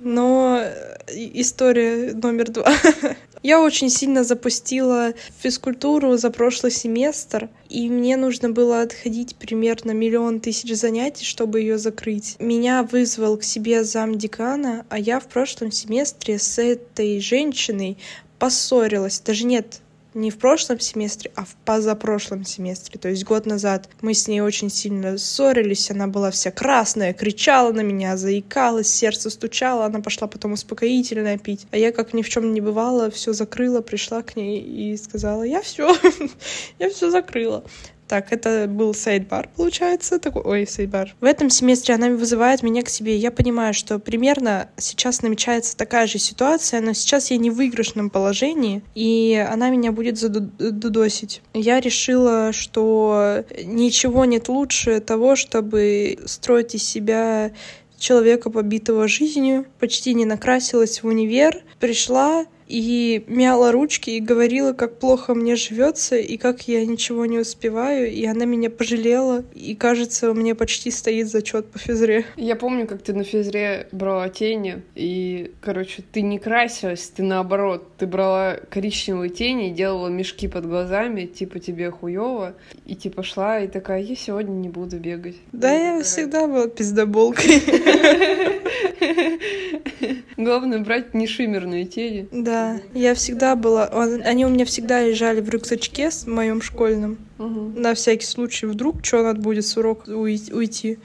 Но 0.00 0.58
э, 0.60 0.98
история 1.34 2.12
номер 2.14 2.50
два. 2.50 2.72
Я 3.42 3.60
очень 3.60 3.90
сильно 3.90 4.24
запустила 4.24 5.12
физкультуру 5.38 6.16
за 6.16 6.30
прошлый 6.30 6.72
семестр, 6.72 7.48
и 7.68 7.88
мне 7.88 8.16
нужно 8.16 8.50
было 8.50 8.80
отходить 8.80 9.36
примерно 9.36 9.92
миллион 9.92 10.40
тысяч 10.40 10.74
занятий, 10.74 11.24
чтобы 11.24 11.60
ее 11.60 11.78
закрыть. 11.78 12.36
Меня 12.40 12.82
вызвал 12.82 13.36
к 13.36 13.44
себе 13.44 13.84
зам 13.84 14.16
декана, 14.16 14.84
а 14.88 14.98
я 14.98 15.20
в 15.20 15.28
прошлом 15.28 15.70
семестре 15.70 16.38
с 16.38 16.58
этой 16.58 17.20
женщиной 17.20 17.98
поссорилась. 18.38 19.20
Даже 19.20 19.44
нет, 19.44 19.80
не 20.16 20.30
в 20.30 20.38
прошлом 20.38 20.80
семестре, 20.80 21.30
а 21.36 21.44
в 21.44 21.54
позапрошлом 21.64 22.44
семестре, 22.44 22.98
то 22.98 23.08
есть 23.08 23.24
год 23.24 23.46
назад. 23.46 23.88
Мы 24.00 24.14
с 24.14 24.26
ней 24.26 24.40
очень 24.40 24.70
сильно 24.70 25.18
ссорились, 25.18 25.90
она 25.90 26.06
была 26.06 26.30
вся 26.30 26.50
красная, 26.50 27.12
кричала 27.12 27.70
на 27.72 27.82
меня, 27.82 28.16
заикалась, 28.16 28.88
сердце 28.88 29.28
стучало, 29.30 29.84
она 29.84 30.00
пошла 30.00 30.26
потом 30.26 30.52
успокоительное 30.52 31.38
пить. 31.38 31.66
А 31.70 31.76
я, 31.76 31.92
как 31.92 32.14
ни 32.14 32.22
в 32.22 32.28
чем 32.28 32.54
не 32.54 32.62
бывало, 32.62 33.10
все 33.10 33.34
закрыла, 33.34 33.82
пришла 33.82 34.22
к 34.22 34.36
ней 34.36 34.60
и 34.60 34.96
сказала, 34.96 35.42
я 35.42 35.60
все, 35.60 35.94
я 36.78 36.88
все 36.90 37.10
закрыла. 37.10 37.62
Так, 38.08 38.32
это 38.32 38.66
был 38.68 38.94
сайдбар, 38.94 39.48
получается, 39.56 40.18
такой, 40.18 40.42
ой, 40.42 40.66
сайдбар. 40.66 41.14
В 41.20 41.24
этом 41.24 41.50
семестре 41.50 41.94
она 41.94 42.08
вызывает 42.08 42.62
меня 42.62 42.82
к 42.82 42.88
себе. 42.88 43.16
Я 43.16 43.30
понимаю, 43.30 43.74
что 43.74 43.98
примерно 43.98 44.68
сейчас 44.76 45.22
намечается 45.22 45.76
такая 45.76 46.06
же 46.06 46.18
ситуация, 46.18 46.80
но 46.80 46.92
сейчас 46.92 47.30
я 47.30 47.36
не 47.36 47.50
в 47.50 47.54
выигрышном 47.54 48.10
положении, 48.10 48.82
и 48.94 49.44
она 49.50 49.70
меня 49.70 49.90
будет 49.92 50.18
задудосить. 50.18 51.42
Я 51.52 51.80
решила, 51.80 52.52
что 52.52 53.44
ничего 53.64 54.24
нет 54.24 54.48
лучше 54.48 55.00
того, 55.00 55.34
чтобы 55.34 56.18
строить 56.26 56.74
из 56.74 56.84
себя 56.84 57.52
человека, 57.98 58.50
побитого 58.50 59.08
жизнью, 59.08 59.66
почти 59.80 60.14
не 60.14 60.24
накрасилась 60.24 61.02
в 61.02 61.06
универ, 61.06 61.62
пришла, 61.80 62.44
и 62.66 63.24
мяла 63.28 63.72
ручки 63.72 64.10
и 64.10 64.20
говорила, 64.20 64.72
как 64.72 64.98
плохо 64.98 65.34
мне 65.34 65.56
живется 65.56 66.16
и 66.16 66.36
как 66.36 66.68
я 66.68 66.84
ничего 66.84 67.26
не 67.26 67.38
успеваю, 67.38 68.10
и 68.10 68.24
она 68.26 68.44
меня 68.44 68.70
пожалела, 68.70 69.44
и 69.54 69.74
кажется, 69.74 70.30
у 70.30 70.34
меня 70.34 70.54
почти 70.54 70.90
стоит 70.90 71.28
зачет 71.28 71.66
по 71.66 71.78
физре. 71.78 72.24
Я 72.36 72.56
помню, 72.56 72.86
как 72.86 73.02
ты 73.02 73.12
на 73.12 73.24
физре 73.24 73.88
брала 73.92 74.28
тени, 74.28 74.82
и, 74.94 75.52
короче, 75.60 76.02
ты 76.12 76.22
не 76.22 76.38
красилась, 76.38 77.08
ты 77.08 77.22
наоборот, 77.22 77.88
ты 77.98 78.06
брала 78.06 78.58
коричневые 78.70 79.30
тени 79.30 79.70
и 79.70 79.72
делала 79.72 80.08
мешки 80.08 80.48
под 80.48 80.66
глазами, 80.66 81.26
типа 81.26 81.58
тебе 81.58 81.90
хуево, 81.90 82.54
и 82.84 82.94
типа 82.94 83.22
шла 83.22 83.60
и 83.60 83.68
такая, 83.68 84.02
я 84.02 84.16
сегодня 84.16 84.52
не 84.52 84.68
буду 84.68 84.98
бегать. 84.98 85.36
Да, 85.52 85.72
я 85.72 85.98
такая... 85.98 86.04
всегда 86.04 86.46
была 86.46 86.68
пиздоболкой. 86.68 87.62
Главное 90.36 90.80
брать 90.80 91.14
не 91.14 91.26
шиммерные 91.26 91.86
тени. 91.86 92.28
Да, 92.30 92.55
я 92.94 93.14
всегда 93.14 93.56
была... 93.56 93.86
Они 93.86 94.44
у 94.44 94.48
меня 94.48 94.64
всегда 94.64 95.02
лежали 95.02 95.40
в 95.40 95.48
рюкзачке 95.48 96.10
с 96.10 96.26
моем 96.26 96.62
школьном. 96.62 97.18
Угу. 97.38 97.80
На 97.80 97.94
всякий 97.94 98.26
случай, 98.26 98.66
вдруг 98.66 99.04
что 99.04 99.22
надо 99.22 99.40
будет 99.40 99.66
с 99.66 99.76
урока 99.76 100.10
уйти. 100.10 100.98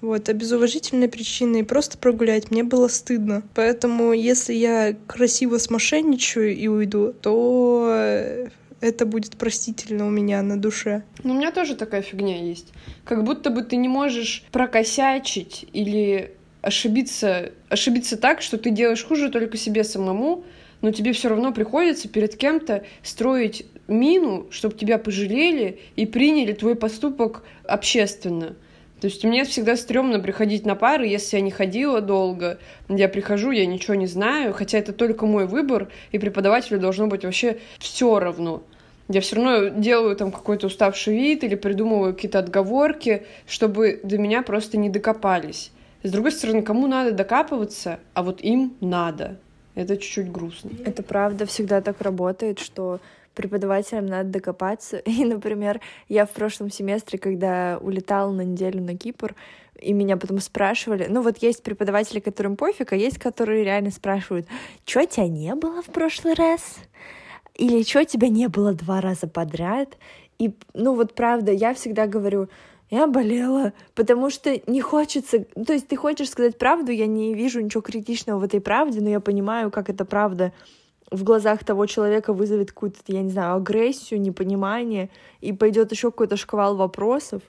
Вот, 0.00 0.28
а 0.28 0.32
без 0.32 0.50
уважительной 0.52 1.08
причины 1.08 1.64
просто 1.64 1.98
прогулять 1.98 2.50
мне 2.50 2.64
было 2.64 2.88
стыдно. 2.88 3.42
Поэтому, 3.54 4.12
если 4.12 4.54
я 4.54 4.96
красиво 5.06 5.58
смошенничаю 5.58 6.56
и 6.56 6.68
уйду, 6.68 7.12
то 7.12 8.48
это 8.80 9.04
будет 9.04 9.36
простительно 9.36 10.06
у 10.06 10.10
меня 10.10 10.42
на 10.42 10.58
душе. 10.58 11.02
Ну, 11.22 11.34
у 11.34 11.36
меня 11.36 11.52
тоже 11.52 11.76
такая 11.76 12.02
фигня 12.02 12.42
есть. 12.42 12.72
Как 13.04 13.24
будто 13.24 13.50
бы 13.50 13.62
ты 13.62 13.76
не 13.76 13.88
можешь 13.88 14.44
прокосячить 14.52 15.66
или 15.72 16.32
ошибиться, 16.62 17.52
ошибиться 17.68 18.16
так, 18.16 18.42
что 18.42 18.58
ты 18.58 18.70
делаешь 18.70 19.04
хуже 19.04 19.30
только 19.30 19.56
себе 19.56 19.84
самому, 19.84 20.44
но 20.82 20.92
тебе 20.92 21.12
все 21.12 21.28
равно 21.28 21.52
приходится 21.52 22.08
перед 22.08 22.36
кем-то 22.36 22.84
строить 23.02 23.66
мину, 23.88 24.46
чтобы 24.50 24.76
тебя 24.76 24.98
пожалели 24.98 25.80
и 25.96 26.06
приняли 26.06 26.52
твой 26.52 26.74
поступок 26.74 27.42
общественно. 27.64 28.56
То 29.00 29.06
есть 29.06 29.24
мне 29.24 29.44
всегда 29.44 29.76
стрёмно 29.76 30.20
приходить 30.20 30.66
на 30.66 30.74
пары, 30.74 31.06
если 31.06 31.36
я 31.36 31.42
не 31.42 31.50
ходила 31.50 32.02
долго, 32.02 32.58
я 32.88 33.08
прихожу, 33.08 33.50
я 33.50 33.64
ничего 33.64 33.94
не 33.94 34.06
знаю, 34.06 34.52
хотя 34.52 34.78
это 34.78 34.92
только 34.92 35.24
мой 35.24 35.46
выбор, 35.46 35.88
и 36.12 36.18
преподавателю 36.18 36.78
должно 36.78 37.06
быть 37.06 37.24
вообще 37.24 37.58
все 37.78 38.18
равно. 38.18 38.62
Я 39.08 39.22
все 39.22 39.36
равно 39.36 39.68
делаю 39.68 40.14
там 40.16 40.30
какой-то 40.30 40.66
уставший 40.66 41.16
вид 41.16 41.42
или 41.44 41.54
придумываю 41.54 42.14
какие-то 42.14 42.38
отговорки, 42.38 43.24
чтобы 43.48 44.00
до 44.04 44.18
меня 44.18 44.42
просто 44.42 44.76
не 44.76 44.90
докопались. 44.90 45.72
С 46.02 46.12
другой 46.12 46.32
стороны, 46.32 46.62
кому 46.62 46.86
надо 46.86 47.12
докапываться, 47.12 48.00
а 48.14 48.22
вот 48.22 48.40
им 48.42 48.74
надо. 48.80 49.38
Это 49.80 49.96
чуть-чуть 49.96 50.30
грустно. 50.30 50.70
Это 50.84 51.02
правда 51.02 51.46
всегда 51.46 51.80
так 51.80 52.02
работает, 52.02 52.58
что 52.58 53.00
преподавателям 53.34 54.04
надо 54.04 54.28
докопаться. 54.28 54.98
И, 55.06 55.24
например, 55.24 55.80
я 56.08 56.26
в 56.26 56.30
прошлом 56.30 56.70
семестре, 56.70 57.18
когда 57.18 57.78
улетала 57.80 58.30
на 58.30 58.42
неделю 58.42 58.82
на 58.82 58.96
Кипр, 58.96 59.34
и 59.80 59.94
меня 59.94 60.18
потом 60.18 60.40
спрашивали, 60.40 61.06
ну 61.08 61.22
вот 61.22 61.38
есть 61.38 61.62
преподаватели, 61.62 62.20
которым 62.20 62.56
пофиг, 62.56 62.92
а 62.92 62.96
есть, 62.96 63.18
которые 63.18 63.64
реально 63.64 63.90
спрашивают, 63.90 64.46
что 64.84 65.06
тебя 65.06 65.26
не 65.26 65.54
было 65.54 65.80
в 65.80 65.86
прошлый 65.86 66.34
раз? 66.34 66.76
Или 67.54 67.82
что 67.82 68.04
тебя 68.04 68.28
не 68.28 68.48
было 68.48 68.74
два 68.74 69.00
раза 69.00 69.26
подряд? 69.26 69.96
И, 70.38 70.54
ну 70.74 70.94
вот 70.94 71.14
правда, 71.14 71.52
я 71.52 71.72
всегда 71.72 72.06
говорю, 72.06 72.50
я 72.90 73.06
болела, 73.06 73.72
потому 73.94 74.30
что 74.30 74.60
не 74.66 74.80
хочется, 74.80 75.46
ну, 75.54 75.64
то 75.64 75.72
есть 75.72 75.86
ты 75.88 75.96
хочешь 75.96 76.30
сказать 76.30 76.58
правду, 76.58 76.90
я 76.90 77.06
не 77.06 77.34
вижу 77.34 77.60
ничего 77.60 77.82
критичного 77.82 78.40
в 78.40 78.44
этой 78.44 78.60
правде, 78.60 79.00
но 79.00 79.08
я 79.08 79.20
понимаю, 79.20 79.70
как 79.70 79.88
эта 79.88 80.04
правда 80.04 80.52
в 81.10 81.24
глазах 81.24 81.64
того 81.64 81.86
человека 81.86 82.32
вызовет 82.32 82.72
какую-то, 82.72 82.98
я 83.06 83.22
не 83.22 83.30
знаю, 83.30 83.56
агрессию, 83.56 84.20
непонимание, 84.20 85.10
и 85.40 85.52
пойдет 85.52 85.90
еще 85.92 86.10
какой-то 86.10 86.36
шквал 86.36 86.76
вопросов. 86.76 87.42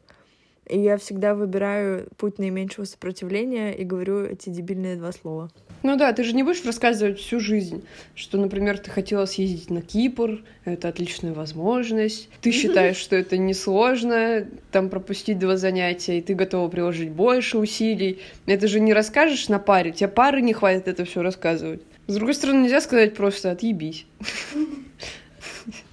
И 0.71 0.79
я 0.79 0.97
всегда 0.97 1.35
выбираю 1.35 2.07
путь 2.15 2.39
наименьшего 2.39 2.85
сопротивления 2.85 3.73
и 3.73 3.83
говорю 3.83 4.23
эти 4.23 4.49
дебильные 4.49 4.95
два 4.95 5.11
слова. 5.11 5.51
Ну 5.83 5.97
да, 5.97 6.13
ты 6.13 6.23
же 6.23 6.33
не 6.33 6.43
будешь 6.43 6.63
рассказывать 6.63 7.19
всю 7.19 7.41
жизнь, 7.41 7.83
что, 8.15 8.37
например, 8.37 8.77
ты 8.77 8.89
хотела 8.89 9.25
съездить 9.25 9.69
на 9.69 9.81
Кипр, 9.81 10.45
это 10.63 10.87
отличная 10.87 11.33
возможность, 11.33 12.29
ты 12.39 12.51
считаешь, 12.51 12.95
что 12.95 13.17
это 13.17 13.37
несложно, 13.37 14.47
там 14.71 14.89
пропустить 14.89 15.39
два 15.39 15.57
занятия, 15.57 16.19
и 16.19 16.21
ты 16.21 16.35
готова 16.35 16.69
приложить 16.69 17.09
больше 17.11 17.57
усилий. 17.57 18.19
Это 18.45 18.69
же 18.69 18.79
не 18.79 18.93
расскажешь 18.93 19.49
на 19.49 19.59
паре, 19.59 19.91
тебе 19.91 20.07
пары 20.07 20.41
не 20.41 20.53
хватит 20.53 20.87
это 20.87 21.03
все 21.03 21.21
рассказывать. 21.21 21.81
С 22.07 22.15
другой 22.15 22.33
стороны, 22.33 22.63
нельзя 22.63 22.79
сказать 22.79 23.13
просто 23.13 23.51
«отъебись». 23.51 24.05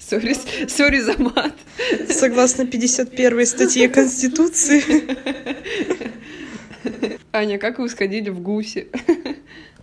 Сори, 0.08 0.34
сори 0.68 1.00
за 1.00 1.18
мат. 1.18 1.52
Согласно 2.08 2.66
51 2.66 3.46
статье 3.46 3.88
Конституции. 3.88 4.82
Аня, 7.32 7.58
как 7.58 7.78
вы 7.78 7.90
сходили 7.90 8.30
в 8.30 8.40
гуси? 8.40 8.88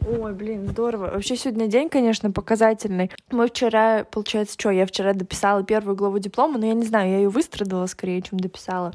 Ой, 0.07 0.33
блин, 0.33 0.67
здорово. 0.67 1.11
Вообще 1.11 1.35
сегодня 1.35 1.67
день, 1.67 1.89
конечно, 1.89 2.31
показательный. 2.31 3.11
Мы 3.29 3.47
вчера, 3.47 4.03
получается, 4.03 4.55
что, 4.59 4.71
я 4.71 4.87
вчера 4.87 5.13
дописала 5.13 5.63
первую 5.63 5.95
главу 5.95 6.17
диплома, 6.17 6.57
но 6.57 6.65
я 6.65 6.73
не 6.73 6.85
знаю, 6.85 7.11
я 7.11 7.17
ее 7.17 7.29
выстрадала 7.29 7.85
скорее, 7.85 8.23
чем 8.23 8.39
дописала. 8.39 8.93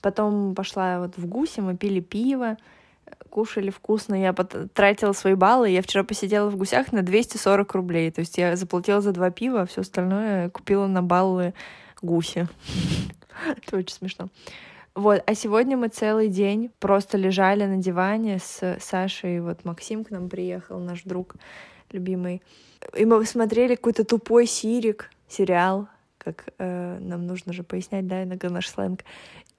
Потом 0.00 0.54
пошла 0.54 1.00
вот 1.00 1.18
в 1.18 1.26
гуси, 1.26 1.60
мы 1.60 1.76
пили 1.76 2.00
пиво, 2.00 2.56
кушали 3.30 3.70
вкусно, 3.70 4.14
я 4.14 4.32
тратила 4.32 5.12
свои 5.12 5.34
баллы, 5.34 5.70
я 5.70 5.82
вчера 5.82 6.04
посидела 6.04 6.50
в 6.50 6.56
гусях 6.56 6.92
на 6.92 7.02
240 7.02 7.74
рублей, 7.74 8.10
то 8.10 8.20
есть 8.20 8.36
я 8.36 8.56
заплатила 8.56 9.00
за 9.00 9.12
два 9.12 9.30
пива, 9.30 9.62
а 9.62 9.66
все 9.66 9.80
остальное 9.80 10.50
купила 10.50 10.86
на 10.86 11.02
баллы 11.02 11.54
гуси. 12.02 12.46
Это 13.46 13.78
очень 13.78 13.94
смешно. 13.94 14.28
Вот, 14.94 15.22
а 15.26 15.34
сегодня 15.34 15.78
мы 15.78 15.88
целый 15.88 16.28
день 16.28 16.70
просто 16.78 17.16
лежали 17.16 17.64
на 17.64 17.78
диване 17.78 18.38
с 18.38 18.76
Сашей, 18.80 19.40
вот 19.40 19.64
Максим 19.64 20.04
к 20.04 20.10
нам 20.10 20.28
приехал, 20.28 20.78
наш 20.78 21.02
друг 21.04 21.36
любимый, 21.90 22.42
и 22.94 23.06
мы 23.06 23.24
смотрели 23.24 23.76
какой-то 23.76 24.04
тупой 24.04 24.46
сирик, 24.46 25.10
сериал, 25.28 25.88
как 26.18 26.48
э, 26.58 26.98
нам 27.00 27.26
нужно 27.26 27.52
же 27.52 27.62
пояснять, 27.62 28.06
да, 28.06 28.22
иногда 28.22 28.50
наш 28.50 28.68
сленг. 28.68 29.04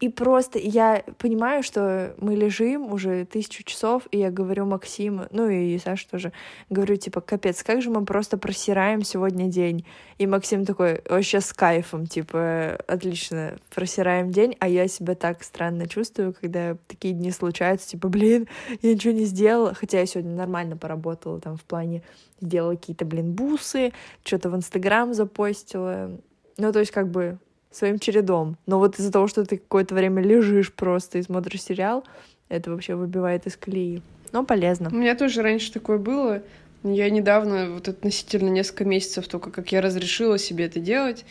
И 0.04 0.10
просто 0.10 0.60
я 0.60 1.02
понимаю, 1.18 1.64
что 1.64 2.14
мы 2.18 2.36
лежим 2.36 2.92
уже 2.92 3.24
тысячу 3.24 3.64
часов, 3.64 4.04
и 4.12 4.18
я 4.18 4.32
говорю 4.32 4.66
Максиму, 4.66 5.28
ну 5.32 5.48
и 5.48 5.80
Саша 5.80 6.10
тоже, 6.10 6.34
говорю, 6.70 6.98
типа, 6.98 7.22
капец, 7.22 7.64
как 7.64 7.82
же 7.82 7.90
мы 7.90 8.04
просто 8.04 8.38
просираем 8.38 9.04
сегодня 9.04 9.48
день. 9.48 9.86
И 10.18 10.28
Максим 10.28 10.66
такой, 10.66 11.02
вообще 11.08 11.40
с 11.40 11.54
кайфом, 11.54 12.06
типа, 12.06 12.78
отлично, 12.86 13.56
просираем 13.74 14.30
день, 14.30 14.58
а 14.60 14.68
я 14.68 14.90
себя 14.90 15.16
так 15.16 15.42
странно 15.42 15.88
чувствую, 15.88 16.34
когда 16.34 16.76
такие 16.90 17.14
дни 17.14 17.32
случаются, 17.32 17.88
типа, 17.88 18.10
блин, 18.10 18.50
я 18.82 18.96
ничего 18.96 19.14
не 19.14 19.24
сделала, 19.24 19.74
хотя 19.74 20.02
я 20.02 20.06
сегодня 20.06 20.36
нормально 20.36 20.76
поработала 20.76 21.40
там 21.40 21.56
в 21.56 21.64
плане 21.64 22.04
сделала 22.42 22.76
какие-то, 22.76 23.06
блин, 23.06 23.32
бусы, 23.32 23.94
что-то 24.26 24.50
в 24.50 24.56
Инстаграм 24.58 25.14
запостила. 25.14 26.12
Ну, 26.58 26.74
то 26.74 26.80
есть, 26.80 26.92
как 26.92 27.10
бы, 27.10 27.40
своим 27.76 28.00
чередом. 28.00 28.58
Но 28.66 28.80
вот 28.80 29.00
из-за 29.00 29.12
того, 29.12 29.28
что 29.28 29.46
ты 29.46 29.58
какое-то 29.58 29.96
время 29.96 30.22
лежишь 30.22 30.74
просто 30.74 31.18
и 31.18 31.24
смотришь 31.24 31.64
сериал, 31.64 32.04
это 32.50 32.72
вообще 32.72 32.96
выбивает 32.96 33.48
из 33.48 33.58
колеи. 33.58 34.02
Но 34.32 34.44
полезно. 34.44 34.90
У 34.92 34.96
меня 34.96 35.16
тоже 35.16 35.42
раньше 35.42 35.72
такое 35.72 35.98
было. 35.98 36.42
Я 36.84 37.10
недавно, 37.10 37.72
вот 37.72 37.88
относительно 37.88 38.50
несколько 38.50 38.84
месяцев 38.86 39.28
только, 39.28 39.52
как 39.52 39.72
я 39.72 39.82
разрешила 39.82 40.38
себе 40.38 40.66
это 40.66 40.80
делать, 40.80 41.26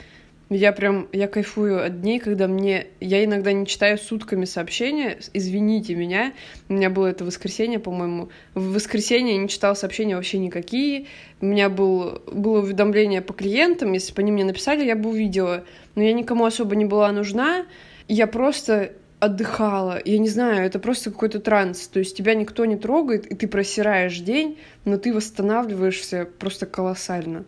я 0.55 0.73
прям, 0.73 1.09
я 1.13 1.29
кайфую 1.29 1.85
от 1.85 2.01
дней, 2.01 2.19
когда 2.19 2.47
мне... 2.47 2.89
Я 3.01 3.25
иногда 3.25 3.53
не 3.53 3.67
читаю 3.67 3.99
сутками 3.99 4.45
сообщения, 4.45 5.19
извините 5.33 5.95
меня, 5.95 6.33
у 6.69 6.75
меня 6.75 6.91
было 6.91 7.07
это 7.07 7.25
воскресенье, 7.25 7.79
по-моему. 7.79 8.29
В 8.55 8.75
воскресенье 8.75 9.35
я 9.35 9.41
не 9.41 9.49
читала 9.49 9.75
сообщения 9.75 10.17
вообще 10.17 10.39
никакие. 10.39 11.07
У 11.41 11.47
меня 11.47 11.69
был, 11.69 12.23
было 12.31 12.61
уведомление 12.61 13.23
по 13.23 13.33
клиентам, 13.33 13.93
если 13.93 14.13
бы 14.13 14.23
они 14.23 14.33
мне 14.33 14.45
написали, 14.45 14.85
я 14.85 14.97
бы 14.97 15.11
увидела. 15.11 15.65
Но 15.95 16.03
я 16.03 16.13
никому 16.13 16.45
особо 16.45 16.77
не 16.77 16.85
была 16.85 17.11
нужна. 17.13 17.67
Я 18.09 18.27
просто 18.27 18.93
отдыхала. 19.21 20.01
Я 20.05 20.19
не 20.19 20.29
знаю, 20.29 20.67
это 20.67 20.81
просто 20.81 21.13
какой-то 21.13 21.39
транс. 21.39 21.87
То 21.87 22.01
есть 22.01 22.17
тебя 22.17 22.35
никто 22.35 22.65
не 22.65 22.77
трогает, 22.77 23.25
и 23.27 23.37
ты 23.37 23.47
просираешь 23.47 24.19
день, 24.19 24.59
но 24.85 24.99
ты 24.99 25.15
восстанавливаешься 25.15 26.29
просто 26.39 26.67
колоссально. 26.67 27.45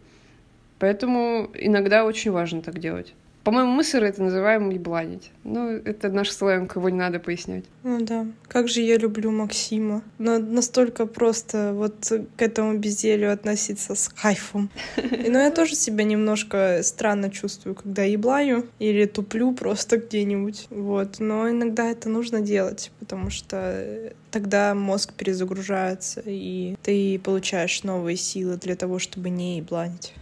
Поэтому 0.85 1.51
иногда 1.55 2.05
очень 2.05 2.31
важно 2.31 2.61
так 2.61 2.79
делать. 2.79 3.15
По-моему, 3.43 3.73
мы 3.73 3.85
сыры 3.85 4.09
это 4.09 4.23
называем 4.23 4.69
ебланить. 4.69 5.31
Ну, 5.45 5.71
это 5.71 6.11
наш 6.11 6.31
сленг, 6.31 6.77
его 6.77 6.91
не 6.91 6.99
надо 6.99 7.21
пояснять. 7.21 7.65
Ну 7.83 8.01
да. 8.01 8.27
Как 8.49 8.69
же 8.69 8.83
я 8.83 8.99
люблю 8.99 9.31
Максима. 9.31 10.03
Но 10.19 10.39
настолько 10.39 11.07
просто 11.07 11.73
вот 11.73 12.13
к 12.37 12.43
этому 12.43 12.77
безделью 12.77 13.33
относиться 13.33 13.95
с 13.95 14.11
кайфом. 14.11 14.69
Но 14.97 15.39
я 15.39 15.51
тоже 15.51 15.75
себя 15.75 16.05
немножко 16.05 16.81
странно 16.83 17.31
чувствую, 17.31 17.75
когда 17.75 18.03
еблаю 18.03 18.67
или 18.79 19.07
туплю 19.07 19.53
просто 19.55 19.97
где-нибудь. 19.97 20.67
Вот. 20.69 21.19
Но 21.19 21.49
иногда 21.49 21.91
это 21.91 22.11
нужно 22.11 22.43
делать, 22.43 22.91
потому 22.99 23.31
что 23.31 24.13
тогда 24.31 24.75
мозг 24.75 25.15
перезагружается, 25.15 26.23
и 26.27 26.77
ты 26.83 27.19
получаешь 27.19 27.85
новые 27.85 28.19
силы 28.19 28.59
для 28.59 28.77
того, 28.77 28.99
чтобы 28.99 29.31
не 29.31 29.57
ебланить. 29.57 30.13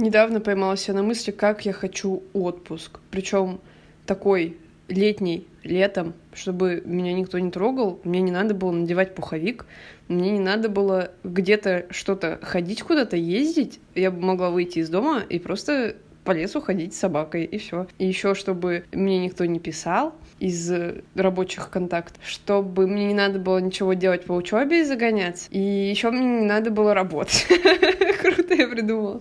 Недавно 0.00 0.40
поймала 0.40 0.78
себя 0.78 0.94
на 0.94 1.02
мысли, 1.02 1.30
как 1.30 1.66
я 1.66 1.74
хочу 1.74 2.22
отпуск. 2.32 3.00
Причем 3.10 3.60
такой 4.06 4.56
летний, 4.88 5.46
летом, 5.62 6.14
чтобы 6.32 6.82
меня 6.86 7.12
никто 7.12 7.38
не 7.38 7.50
трогал, 7.50 8.00
мне 8.02 8.22
не 8.22 8.30
надо 8.30 8.54
было 8.54 8.72
надевать 8.72 9.14
пуховик, 9.14 9.66
мне 10.08 10.30
не 10.30 10.40
надо 10.40 10.70
было 10.70 11.10
где-то 11.22 11.84
что-то 11.90 12.38
ходить, 12.40 12.82
куда-то 12.82 13.18
ездить. 13.18 13.78
Я 13.94 14.10
бы 14.10 14.22
могла 14.22 14.48
выйти 14.48 14.78
из 14.78 14.88
дома 14.88 15.22
и 15.28 15.38
просто 15.38 15.96
по 16.24 16.32
лесу 16.32 16.62
ходить 16.62 16.94
с 16.94 16.98
собакой, 16.98 17.44
и 17.44 17.58
все. 17.58 17.86
И 17.98 18.06
еще, 18.06 18.34
чтобы 18.34 18.84
мне 18.92 19.18
никто 19.18 19.44
не 19.44 19.60
писал 19.60 20.14
из 20.40 20.72
рабочих 21.14 21.70
контактов, 21.70 22.22
чтобы 22.26 22.86
мне 22.86 23.06
не 23.08 23.14
надо 23.14 23.38
было 23.38 23.58
ничего 23.58 23.92
делать 23.92 24.24
по 24.24 24.32
учебе 24.32 24.80
и 24.80 24.84
загоняться. 24.84 25.48
И 25.50 25.60
еще 25.60 26.10
мне 26.10 26.40
не 26.40 26.46
надо 26.46 26.70
было 26.70 26.94
работать. 26.94 27.46
Круто 28.20 28.54
я 28.54 28.66
придумала. 28.66 29.20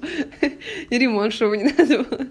И 0.89 0.97
ремонт, 0.97 1.33
чтобы 1.33 1.57
не 1.57 1.65
надо 1.65 2.03
было. 2.03 2.27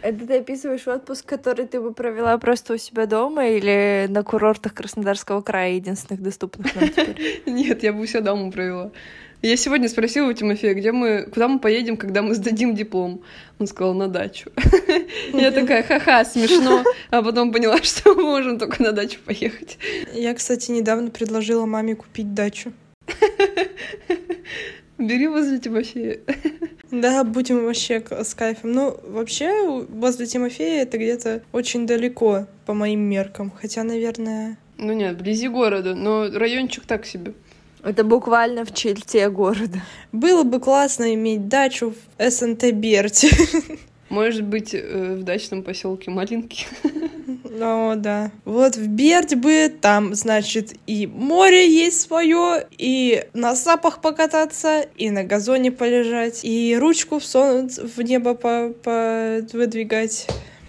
Это 0.00 0.26
ты 0.26 0.38
описываешь 0.38 0.86
отпуск, 0.86 1.26
который 1.26 1.66
ты 1.66 1.80
бы 1.80 1.92
провела 1.92 2.38
просто 2.38 2.74
у 2.74 2.76
себя 2.76 3.06
дома 3.06 3.48
или 3.48 4.06
на 4.08 4.22
курортах 4.22 4.74
Краснодарского 4.74 5.42
края, 5.42 5.72
единственных 5.72 6.22
доступных 6.22 6.74
нам 6.76 6.88
теперь? 6.88 7.42
Нет, 7.46 7.82
я 7.82 7.92
бы 7.92 8.06
себя 8.06 8.20
дома 8.20 8.52
провела. 8.52 8.92
Я 9.40 9.56
сегодня 9.56 9.88
спросила 9.88 10.28
у 10.28 10.32
Тимофея, 10.32 10.74
где 10.74 10.90
мы, 10.90 11.28
куда 11.32 11.46
мы 11.46 11.60
поедем, 11.60 11.96
когда 11.96 12.22
мы 12.22 12.34
сдадим 12.34 12.74
диплом. 12.74 13.22
Он 13.60 13.68
сказал, 13.68 13.94
на 13.94 14.08
дачу. 14.08 14.50
Я 15.32 15.52
такая, 15.52 15.84
ха-ха, 15.84 16.24
смешно. 16.24 16.82
А 17.10 17.22
потом 17.22 17.52
поняла, 17.52 17.78
что 17.82 18.14
мы 18.14 18.22
можем 18.22 18.58
только 18.58 18.82
на 18.82 18.90
дачу 18.90 19.20
поехать. 19.24 19.78
Я, 20.12 20.34
кстати, 20.34 20.72
недавно 20.72 21.10
предложила 21.10 21.66
маме 21.66 21.94
купить 21.94 22.34
дачу. 22.34 22.72
Бери 24.98 25.28
возле 25.28 25.60
Тимофея. 25.60 26.18
Да, 26.90 27.22
будем 27.22 27.64
вообще 27.64 28.02
с 28.10 28.34
кайфом. 28.34 28.72
Ну, 28.72 28.98
вообще, 29.04 29.86
возле 29.88 30.26
Тимофея 30.26 30.82
это 30.82 30.98
где-то 30.98 31.42
очень 31.52 31.86
далеко, 31.86 32.46
по 32.66 32.74
моим 32.74 33.02
меркам. 33.02 33.52
Хотя, 33.52 33.84
наверное, 33.84 34.58
Ну 34.78 34.92
нет, 34.94 35.14
вблизи 35.14 35.46
города, 35.46 35.94
но 35.94 36.28
райончик 36.28 36.86
так 36.86 37.06
себе. 37.06 37.34
Это 37.82 38.04
буквально 38.04 38.64
в 38.64 38.74
черте 38.74 39.28
города. 39.28 39.80
Было 40.12 40.42
бы 40.42 40.60
классно 40.60 41.14
иметь 41.14 41.48
дачу 41.48 41.94
в 42.18 42.30
СНТ 42.30 42.72
Берти. 42.72 43.28
Может 44.08 44.44
быть, 44.44 44.74
э, 44.74 45.16
в 45.16 45.22
дачном 45.22 45.62
поселке 45.62 46.10
Малинки. 46.10 46.66
Ну 47.50 47.94
да. 47.96 48.30
Вот 48.44 48.76
в 48.76 48.86
Бердь 48.86 49.34
бы 49.34 49.68
там, 49.68 50.14
значит, 50.14 50.74
и 50.86 51.06
море 51.06 51.68
есть 51.68 52.00
свое, 52.00 52.66
и 52.76 53.24
на 53.34 53.56
сапах 53.56 54.00
покататься, 54.00 54.86
и 54.96 55.10
на 55.10 55.24
газоне 55.24 55.72
полежать, 55.72 56.44
и 56.44 56.76
ручку 56.78 57.18
всунуть 57.18 57.76
в 57.76 58.00
небо 58.02 58.34
по 58.34 58.72
по 58.82 59.40
выдвигать. 59.52 60.28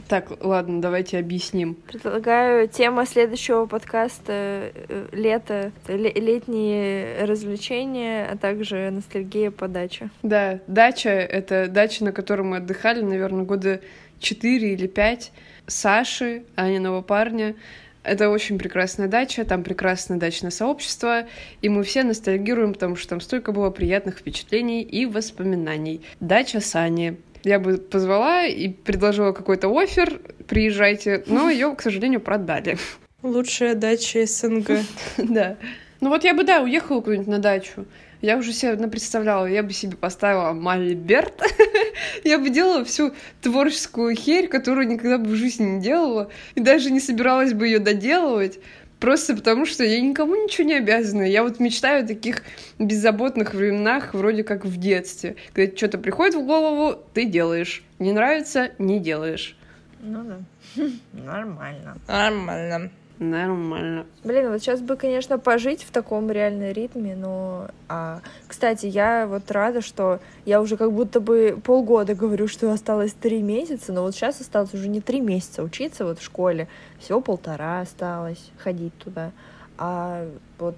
Так, 0.10 0.44
ладно, 0.44 0.82
давайте 0.82 1.20
объясним. 1.20 1.76
Предлагаю 1.88 2.68
тема 2.68 3.06
следующего 3.06 3.68
подкаста 3.68 4.72
э, 4.74 5.06
лето, 5.12 5.72
ле- 5.88 6.12
летние 6.12 7.26
развлечения, 7.26 8.28
а 8.30 8.36
также 8.36 8.90
ностальгия 8.90 9.52
по 9.52 9.68
даче. 9.68 10.10
Да, 10.24 10.62
дача— 10.66 11.10
это 11.12 11.68
дача, 11.68 12.04
на 12.04 12.12
которой 12.12 12.42
мы 12.42 12.58
отдыхали, 12.58 13.02
наверное, 13.02 13.46
года 13.46 13.82
четыре 14.20 14.74
или 14.74 14.88
пять. 14.88 15.32
Саши, 15.68 16.42
Аниного 16.56 17.04
парня. 17.04 17.56
Это 18.02 18.32
очень 18.32 18.58
прекрасная 18.58 19.08
дача, 19.08 19.46
там 19.46 19.62
прекрасное 19.64 20.18
дачное 20.18 20.50
сообщество, 20.50 21.28
и 21.62 21.70
мы 21.70 21.84
все 21.84 22.04
ностальгируем, 22.04 22.74
потому 22.74 22.96
что 22.96 23.10
там 23.10 23.22
столько 23.22 23.52
было 23.52 23.70
приятных 23.70 24.18
впечатлений 24.18 24.82
и 24.82 25.06
воспоминаний. 25.06 26.02
Дача 26.20 26.62
Сани. 26.62 27.18
Я 27.44 27.60
бы 27.60 27.78
позвала 27.78 28.46
и 28.46 28.70
предложила 28.70 29.32
какой-то 29.32 29.70
офер, 29.70 30.20
приезжайте, 30.48 31.24
но 31.28 31.50
ее, 31.50 31.74
к 31.76 31.82
сожалению, 31.82 32.20
продали. 32.20 32.78
Лучшая 33.24 33.76
дача 33.76 34.26
СНГ. 34.26 34.80
Да. 35.18 35.58
Ну 36.02 36.10
вот 36.10 36.24
я 36.24 36.34
бы, 36.34 36.44
да, 36.44 36.62
уехала 36.62 37.02
куда-нибудь 37.02 37.28
на 37.28 37.40
дачу. 37.40 37.86
Я 38.22 38.38
уже 38.38 38.52
себе 38.52 38.76
представляла, 38.88 39.46
я 39.46 39.64
бы 39.64 39.72
себе 39.72 39.96
поставила 39.96 40.52
мольберт, 40.52 41.42
я 42.26 42.38
бы 42.38 42.50
делала 42.50 42.84
всю 42.84 43.14
творческую 43.42 44.14
херь, 44.14 44.48
которую 44.48 44.88
никогда 44.88 45.18
бы 45.18 45.30
в 45.30 45.36
жизни 45.36 45.66
не 45.66 45.82
делала, 45.82 46.30
и 46.56 46.60
даже 46.60 46.92
не 46.92 47.00
собиралась 47.00 47.54
бы 47.54 47.68
ее 47.68 47.80
доделывать, 47.80 48.60
просто 49.00 49.36
потому 49.36 49.66
что 49.66 49.84
я 49.84 50.00
никому 50.02 50.36
ничего 50.36 50.68
не 50.68 50.76
обязана. 50.76 51.24
Я 51.24 51.44
вот 51.44 51.60
мечтаю 51.60 52.04
о 52.04 52.08
таких 52.08 52.44
беззаботных 52.78 53.54
временах, 53.54 54.14
вроде 54.14 54.44
как 54.44 54.66
в 54.66 54.78
детстве, 54.78 55.36
когда 55.54 55.76
что-то 55.76 55.98
приходит 55.98 56.36
в 56.36 56.46
голову, 56.46 57.00
ты 57.14 57.26
делаешь. 57.26 57.84
Не 58.00 58.14
нравится— 58.14 58.72
не 58.80 59.00
делаешь. 59.00 59.58
Ну 60.02 60.24
да. 60.24 60.40
Нормально. 61.14 61.98
Нормально. 62.08 62.92
Нормально. 63.20 64.06
Блин, 64.24 64.50
вот 64.50 64.62
сейчас 64.62 64.80
бы, 64.80 64.96
конечно, 64.96 65.38
пожить 65.38 65.84
в 65.84 65.92
таком 65.92 66.32
реальном 66.32 66.72
ритме, 66.72 67.18
но... 67.18 67.68
А, 67.90 68.22
кстати, 68.48 68.86
я 68.86 69.28
вот 69.28 69.52
рада, 69.52 69.82
что 69.82 70.22
я 70.46 70.62
уже 70.62 70.78
как 70.78 70.94
будто 70.94 71.20
бы 71.20 71.60
полгода 71.62 72.16
говорю, 72.16 72.48
что 72.48 72.72
осталось 72.72 73.12
три 73.12 73.42
месяца, 73.42 73.92
но 73.92 74.04
вот 74.04 74.16
сейчас 74.16 74.40
осталось 74.40 74.74
уже 74.74 74.88
не 74.88 75.02
три 75.02 75.20
месяца 75.20 75.64
учиться 75.64 76.06
вот 76.06 76.20
в 76.20 76.24
школе, 76.24 76.70
всего 76.98 77.20
полтора 77.20 77.82
осталось 77.82 78.52
ходить 78.58 78.98
туда, 78.98 79.32
а 79.78 80.26
вот 80.58 80.78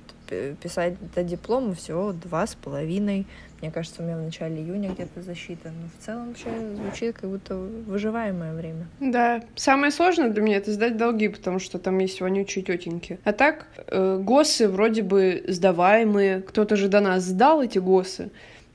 писать 0.61 0.95
до 1.13 1.23
диплома 1.23 1.75
всего 1.75 2.11
два 2.11 2.47
с 2.47 2.55
половиной. 2.55 3.27
Мне 3.61 3.69
кажется, 3.69 4.01
у 4.01 4.05
меня 4.05 4.17
в 4.17 4.21
начале 4.21 4.61
июня 4.61 4.89
где-то 4.89 5.21
защита, 5.21 5.69
но 5.69 5.87
в 5.87 6.03
целом 6.03 6.29
вообще 6.29 6.49
звучит 6.75 7.15
как 7.15 7.29
будто 7.29 7.55
выживаемое 7.55 8.53
время. 8.55 8.87
Да, 8.99 9.43
самое 9.55 9.91
сложное 9.91 10.29
для 10.29 10.41
меня 10.41 10.57
это 10.57 10.71
сдать 10.71 10.97
долги, 10.97 11.27
потому 11.27 11.59
что 11.59 11.77
там 11.77 11.99
есть 11.99 12.21
вонючие 12.21 12.63
тетеньки. 12.63 13.19
А 13.23 13.33
так, 13.33 13.67
э, 13.87 14.17
ГОСы 14.19 14.67
вроде 14.67 15.03
бы 15.03 15.43
сдаваемые, 15.47 16.41
кто-то 16.41 16.75
же 16.75 16.87
до 16.87 17.01
нас 17.01 17.23
сдал 17.23 17.61
эти 17.61 17.77
ГОСы, 17.77 18.31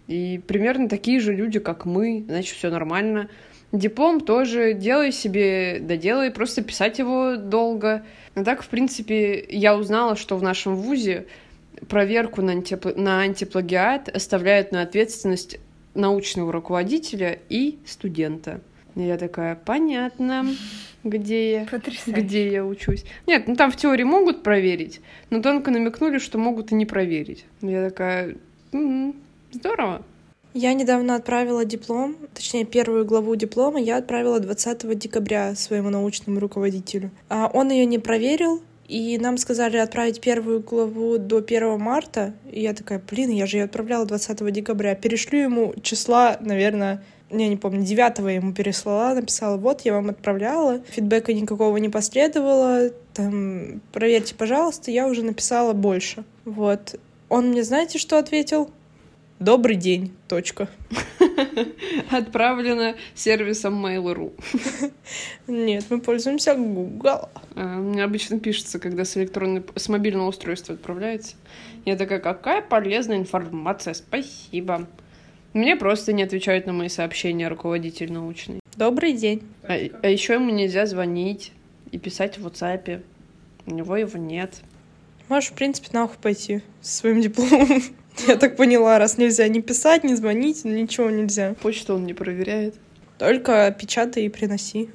и 0.07 0.41
примерно 0.47 0.89
такие 0.89 1.19
же 1.19 1.35
люди, 1.35 1.59
как 1.59 1.85
мы, 1.85 2.25
значит, 2.29 2.57
все 2.57 2.71
нормально. 2.71 3.29
Диплом 3.73 4.21
тоже 4.21 4.73
делай 4.73 5.11
себе, 5.11 5.79
доделай, 5.81 6.31
просто 6.31 6.63
писать 6.63 7.01
его 7.01 7.37
долго. 7.37 8.05
А 8.37 8.45
так, 8.45 8.63
в 8.63 8.69
принципе, 8.69 9.45
я 9.49 9.77
узнала, 9.77 10.15
что 10.15 10.37
в 10.37 10.43
нашем 10.43 10.77
ВУЗе 10.77 11.27
проверку 11.89 12.43
на, 12.43 12.53
антипла- 12.55 12.99
на 12.99 13.21
антиплагиат 13.23 14.09
оставляют 14.09 14.73
на 14.73 14.83
ответственность 14.83 15.59
научного 15.95 16.53
руководителя 16.53 17.39
и 17.49 17.79
студента. 17.87 18.61
Я 18.95 19.19
такая, 19.19 19.57
понятно, 19.57 20.47
где 21.05 21.53
я, 21.53 21.67
Потрясающе. 21.71 22.21
где 22.23 22.49
я 22.51 22.65
учусь. 22.65 23.05
Нет, 23.27 23.47
ну 23.47 23.55
там 23.55 23.71
в 23.71 23.77
теории 23.77 24.05
могут 24.05 24.43
проверить, 24.43 25.01
но 25.31 25.43
тонко 25.43 25.71
намекнули, 25.71 26.19
что 26.19 26.39
могут 26.39 26.73
и 26.73 26.75
не 26.75 26.87
проверить. 26.87 27.45
Я 27.61 27.89
такая, 27.91 28.37
«М, 28.73 29.15
здорово. 29.53 30.03
Я 30.55 30.73
недавно 30.73 31.17
отправила 31.17 31.67
диплом, 31.67 32.17
точнее, 32.33 32.65
первую 32.65 33.05
главу 33.05 33.37
диплома 33.37 33.79
я 33.79 33.99
отправила 33.99 34.41
20 34.41 34.95
декабря 34.95 35.55
своему 35.55 35.91
научному 35.91 36.41
руководителю. 36.41 37.11
А 37.29 37.51
он 37.53 37.71
ее 37.71 37.85
не 37.85 37.99
проверил, 37.99 38.63
и 38.89 39.19
нам 39.19 39.37
сказали 39.37 39.77
отправить 39.77 40.21
первую 40.21 40.61
главу 40.61 41.19
до 41.19 41.39
1 41.39 41.79
марта. 41.79 42.35
И 42.51 42.61
я 42.61 42.75
такая, 42.75 43.01
блин, 43.11 43.31
я 43.31 43.47
же 43.47 43.59
ее 43.59 43.65
отправляла 43.65 44.07
20 44.07 44.53
декабря. 44.53 44.95
Перешлю 44.95 45.41
ему 45.41 45.75
числа, 45.83 46.37
наверное, 46.41 47.03
я 47.31 47.49
не 47.49 47.57
помню, 47.57 47.85
9 47.85 48.19
я 48.19 48.31
ему 48.31 48.53
переслала, 48.53 49.15
написала, 49.15 49.57
вот, 49.57 49.81
я 49.83 49.95
вам 49.95 50.11
отправляла. 50.11 50.81
Фидбэка 50.89 51.33
никакого 51.33 51.77
не 51.79 51.89
последовало. 51.89 52.91
Там, 53.15 53.81
проверьте, 53.93 54.35
пожалуйста, 54.35 54.91
я 54.91 55.07
уже 55.09 55.23
написала 55.23 55.73
больше. 55.73 56.25
Вот. 56.45 56.95
Он 57.29 57.49
мне, 57.49 57.65
знаете, 57.65 57.99
что 57.99 58.19
ответил? 58.19 58.71
Добрый 59.39 59.77
день. 59.77 60.13
Точка. 60.29 60.67
Отправлено 62.11 62.95
сервисом 63.15 63.85
Mail.ru. 63.85 64.33
Нет, 65.47 65.85
мы 65.91 66.01
пользуемся 66.01 66.55
Google. 66.55 67.29
Мне 67.55 68.03
обычно 68.03 68.41
пишется, 68.41 68.79
когда 68.79 69.05
с 69.05 69.15
электронной, 69.19 69.63
с 69.75 69.91
мобильного 69.91 70.29
устройства 70.29 70.75
отправляется. 70.75 71.37
Я 71.85 71.97
такая, 71.97 72.19
какая 72.19 72.63
полезная 72.63 73.19
информация, 73.19 73.93
спасибо. 73.93 74.87
Мне 75.53 75.77
просто 75.77 76.15
не 76.15 76.23
отвечают 76.23 76.67
на 76.67 76.73
мои 76.73 76.89
сообщения 76.89 77.49
руководитель 77.49 78.11
научный. 78.11 78.61
Добрый 78.75 79.13
день. 79.13 79.43
А, 79.65 79.75
а 80.03 80.09
еще 80.09 80.35
ему 80.35 80.51
нельзя 80.51 80.87
звонить 80.87 81.53
и 81.93 81.99
писать 81.99 82.39
в 82.39 82.47
WhatsApp. 82.47 83.03
У 83.67 83.71
него 83.71 83.99
его 83.99 84.19
нет. 84.19 84.63
Можешь, 85.29 85.51
в 85.51 85.55
принципе, 85.55 85.89
нахуй 85.93 86.17
пойти 86.23 86.63
со 86.81 86.99
своим 86.99 87.21
дипломом. 87.21 87.83
Я 88.27 88.37
так 88.37 88.57
поняла, 88.57 88.99
раз 88.99 89.19
нельзя 89.19 89.49
ни 89.49 89.61
писать, 89.61 90.05
ни 90.05 90.15
звонить, 90.15 90.65
ничего 90.65 91.11
нельзя. 91.11 91.55
Почту 91.63 91.95
он 91.95 92.07
не 92.07 92.15
проверяет. 92.15 92.75
Только 93.19 93.75
печатай 93.79 94.25
и 94.25 94.29
приноси. 94.29 94.91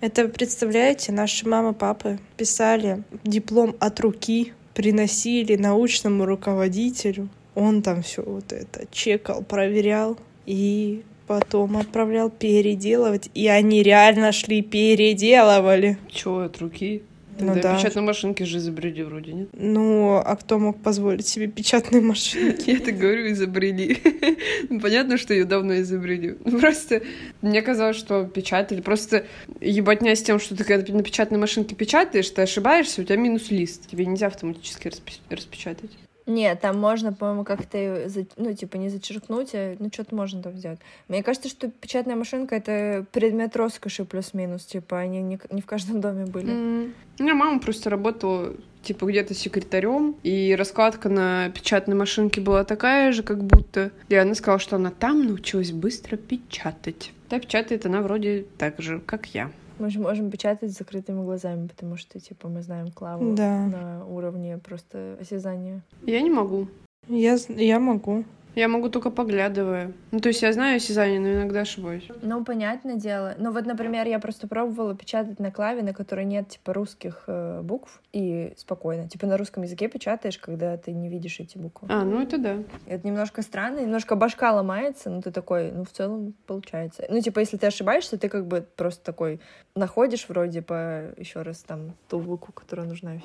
Это, 0.00 0.28
представляете, 0.28 1.12
наши 1.12 1.48
мамы, 1.48 1.72
папы 1.72 2.18
писали 2.36 3.02
диплом 3.24 3.74
от 3.80 3.98
руки, 4.00 4.52
приносили 4.74 5.56
научному 5.56 6.26
руководителю. 6.26 7.28
Он 7.54 7.82
там 7.82 8.02
все 8.02 8.22
вот 8.22 8.52
это 8.52 8.86
чекал, 8.90 9.42
проверял 9.42 10.18
и 10.44 11.02
потом 11.26 11.78
отправлял 11.78 12.30
переделывать. 12.30 13.30
И 13.34 13.48
они 13.48 13.82
реально 13.82 14.32
шли 14.32 14.62
переделывали. 14.62 15.98
Чего 16.10 16.40
от 16.40 16.58
руки? 16.58 17.02
Ну 17.38 17.54
Тогда 17.54 17.72
да. 17.72 17.76
печатные 17.76 18.02
машинки 18.02 18.42
же 18.44 18.58
изобрели 18.58 19.02
вроде, 19.02 19.32
нет? 19.32 19.48
Ну, 19.52 20.16
а 20.16 20.36
кто 20.36 20.58
мог 20.58 20.80
позволить 20.82 21.26
себе 21.26 21.46
печатные 21.46 22.00
машины? 22.00 22.56
Я 22.66 22.78
так 22.78 22.96
говорю, 22.98 23.30
изобрели. 23.32 23.98
Ну, 24.68 24.80
Понятно, 24.80 25.16
что 25.18 25.34
ее 25.34 25.44
давно 25.44 25.80
изобрели. 25.80 26.36
Ну, 26.44 26.58
Просто 26.58 27.02
мне 27.42 27.62
казалось, 27.62 27.96
что 27.96 28.24
печатали. 28.24 28.80
Просто 28.80 29.26
ебатня 29.60 30.14
с 30.14 30.22
тем, 30.22 30.40
что 30.40 30.56
ты 30.56 30.64
когда 30.64 30.92
на 30.92 31.02
печатной 31.02 31.38
машинке 31.38 31.74
печатаешь, 31.74 32.30
ты 32.30 32.42
ошибаешься, 32.42 33.02
у 33.02 33.04
тебя 33.04 33.16
минус 33.16 33.50
лист. 33.50 33.86
Тебе 33.88 34.06
нельзя 34.06 34.28
автоматически 34.28 34.90
распечатать. 35.30 35.90
Нет, 36.26 36.60
там 36.60 36.78
можно, 36.78 37.12
по-моему, 37.12 37.44
как-то, 37.44 38.08
ну, 38.36 38.52
типа, 38.52 38.76
не 38.76 38.88
зачеркнуть, 38.88 39.50
а, 39.54 39.76
ну, 39.78 39.90
что-то 39.92 40.14
можно 40.14 40.42
там 40.42 40.56
сделать. 40.56 40.80
Мне 41.06 41.22
кажется, 41.22 41.48
что 41.48 41.70
печатная 41.70 42.16
машинка— 42.16 42.56
это 42.56 43.06
предмет 43.12 43.56
роскоши 43.56 44.04
плюс-минус, 44.04 44.64
типа, 44.64 44.98
они 44.98 45.22
не, 45.22 45.38
не 45.50 45.62
в 45.62 45.66
каждом 45.66 46.00
доме 46.00 46.26
были. 46.26 46.50
М. 46.50 46.94
У 47.18 47.22
меня 47.22 47.34
мама 47.34 47.60
просто 47.60 47.90
работала 47.90 48.54
типа 48.82 49.06
где-то 49.06 49.34
секретарем, 49.34 50.14
и 50.22 50.54
раскладка 50.56 51.08
на 51.08 51.50
печатной 51.50 51.96
машинке 51.96 52.40
была 52.40 52.64
такая 52.64 53.12
же, 53.12 53.22
как 53.22 53.42
будто. 53.42 53.90
И 54.08 54.14
она 54.14 54.34
сказала, 54.34 54.60
что 54.60 54.76
она 54.76 54.90
там 54.90 55.26
научилась 55.26 55.72
быстро 55.72 56.16
печатать. 56.16 57.12
Да, 57.28 57.40
печатает 57.40 57.84
она 57.86 58.00
вроде 58.02 58.46
так 58.58 58.80
же, 58.80 59.00
как 59.00 59.26
я. 59.26 59.50
Мы 59.78 59.90
же 59.90 60.00
можем 60.00 60.30
печатать 60.30 60.72
с 60.72 60.78
закрытыми 60.78 61.22
глазами, 61.22 61.66
потому 61.66 61.96
что, 61.96 62.18
типа, 62.18 62.48
мы 62.48 62.62
знаем 62.62 62.90
Клаву 62.90 63.34
Да. 63.34 63.66
на 63.66 64.06
уровне 64.06 64.58
просто 64.58 65.18
осязания. 65.20 65.82
Я 66.02 66.20
не 66.22 66.30
могу. 66.30 66.66
Я, 67.08 67.36
я 67.48 67.78
могу. 67.78 68.24
Я 68.56 68.68
могу 68.68 68.88
только 68.88 69.10
поглядывая. 69.10 69.92
Ну, 70.12 70.20
то 70.20 70.28
есть 70.28 70.40
я 70.40 70.50
знаю 70.50 70.76
осязание, 70.76 71.20
но 71.20 71.28
иногда 71.28 71.60
ошибаюсь. 71.60 72.08
Ну, 72.22 72.42
понятное 72.42 72.96
дело. 72.96 73.34
Ну, 73.36 73.52
вот, 73.52 73.66
например, 73.66 74.08
я 74.08 74.18
просто 74.18 74.48
пробовала 74.48 74.96
печатать 74.96 75.38
на 75.38 75.52
клаве, 75.52 75.82
на 75.82 75.92
которой 75.92 76.24
нет, 76.24 76.48
типа, 76.48 76.72
русских 76.72 77.24
э, 77.26 77.60
букв, 77.62 78.00
и 78.14 78.54
спокойно. 78.56 79.10
Типа, 79.10 79.26
на 79.26 79.36
русском 79.36 79.62
языке 79.62 79.88
печатаешь, 79.88 80.38
когда 80.38 80.78
ты 80.78 80.92
не 80.92 81.10
видишь 81.10 81.38
эти 81.38 81.58
буквы. 81.58 81.88
А, 81.90 82.02
ну 82.02 82.22
это 82.22 82.38
да. 82.38 82.56
Это 82.86 83.06
немножко 83.06 83.42
странно, 83.42 83.80
немножко 83.80 84.16
башка 84.16 84.54
ломается, 84.54 85.10
но 85.10 85.20
ты 85.20 85.30
такой, 85.30 85.70
ну, 85.70 85.84
в 85.84 85.90
целом 85.90 86.32
получается. 86.46 87.04
Ну, 87.10 87.20
типа, 87.20 87.40
если 87.40 87.58
ты 87.58 87.66
ошибаешься, 87.66 88.16
ты 88.16 88.30
как 88.30 88.46
бы 88.46 88.66
просто 88.74 89.04
такой 89.04 89.38
находишь 89.74 90.26
вроде 90.30 90.62
по 90.62 91.02
еще 91.18 91.42
раз 91.42 91.58
там 91.58 91.94
ту 92.08 92.20
букву, 92.20 92.54
которая 92.54 92.86
нужна 92.86 93.16
и. 93.16 93.20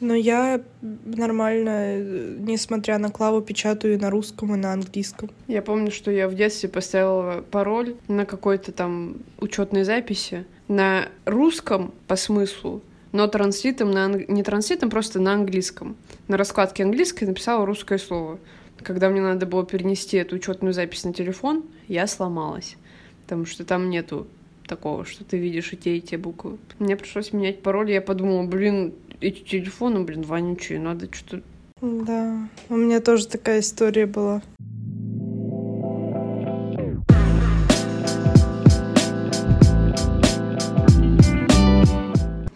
Но 0.00 0.12
я 0.12 0.60
нормально, 0.82 2.00
несмотря 2.38 2.98
на 2.98 3.10
клаву, 3.10 3.40
печатаю 3.40 3.94
и 3.94 3.96
на 3.96 4.10
русском, 4.10 4.54
и 4.54 4.58
на 4.58 4.73
английском. 4.74 5.30
Я 5.48 5.62
помню, 5.62 5.90
что 5.90 6.10
я 6.10 6.28
в 6.28 6.34
детстве 6.34 6.68
поставила 6.68 7.42
пароль 7.50 7.96
на 8.08 8.26
какой-то 8.26 8.72
там 8.72 9.16
учетной 9.38 9.84
записи 9.84 10.44
на 10.68 11.08
русском 11.24 11.92
по 12.06 12.16
смыслу, 12.16 12.82
но 13.12 13.26
транслитом 13.26 13.90
на 13.90 14.06
анг- 14.06 14.26
не 14.28 14.42
транслитом, 14.42 14.90
просто 14.90 15.20
на 15.20 15.34
английском. 15.34 15.96
На 16.28 16.36
раскладке 16.36 16.82
английской 16.82 17.24
написала 17.24 17.64
русское 17.64 17.98
слово. 17.98 18.38
Когда 18.82 19.08
мне 19.08 19.20
надо 19.20 19.46
было 19.46 19.64
перенести 19.64 20.16
эту 20.16 20.36
учетную 20.36 20.74
запись 20.74 21.04
на 21.04 21.14
телефон, 21.14 21.64
я 21.88 22.06
сломалась. 22.06 22.76
Потому 23.22 23.46
что 23.46 23.64
там 23.64 23.88
нету 23.88 24.26
такого, 24.66 25.04
что 25.04 25.24
ты 25.24 25.38
видишь 25.38 25.72
и 25.72 25.76
те, 25.76 25.96
и 25.96 26.00
те 26.00 26.18
буквы. 26.18 26.58
Мне 26.78 26.96
пришлось 26.96 27.32
менять 27.32 27.62
пароль, 27.62 27.90
я 27.90 28.00
подумала, 28.00 28.46
блин, 28.46 28.94
эти 29.20 29.40
телефоны, 29.40 30.00
блин, 30.00 30.22
вонючие, 30.22 30.78
надо 30.78 31.08
что-то... 31.12 31.42
Да, 31.84 32.48
у 32.70 32.76
меня 32.76 33.00
тоже 33.00 33.26
такая 33.26 33.60
история 33.60 34.06
была. 34.06 34.40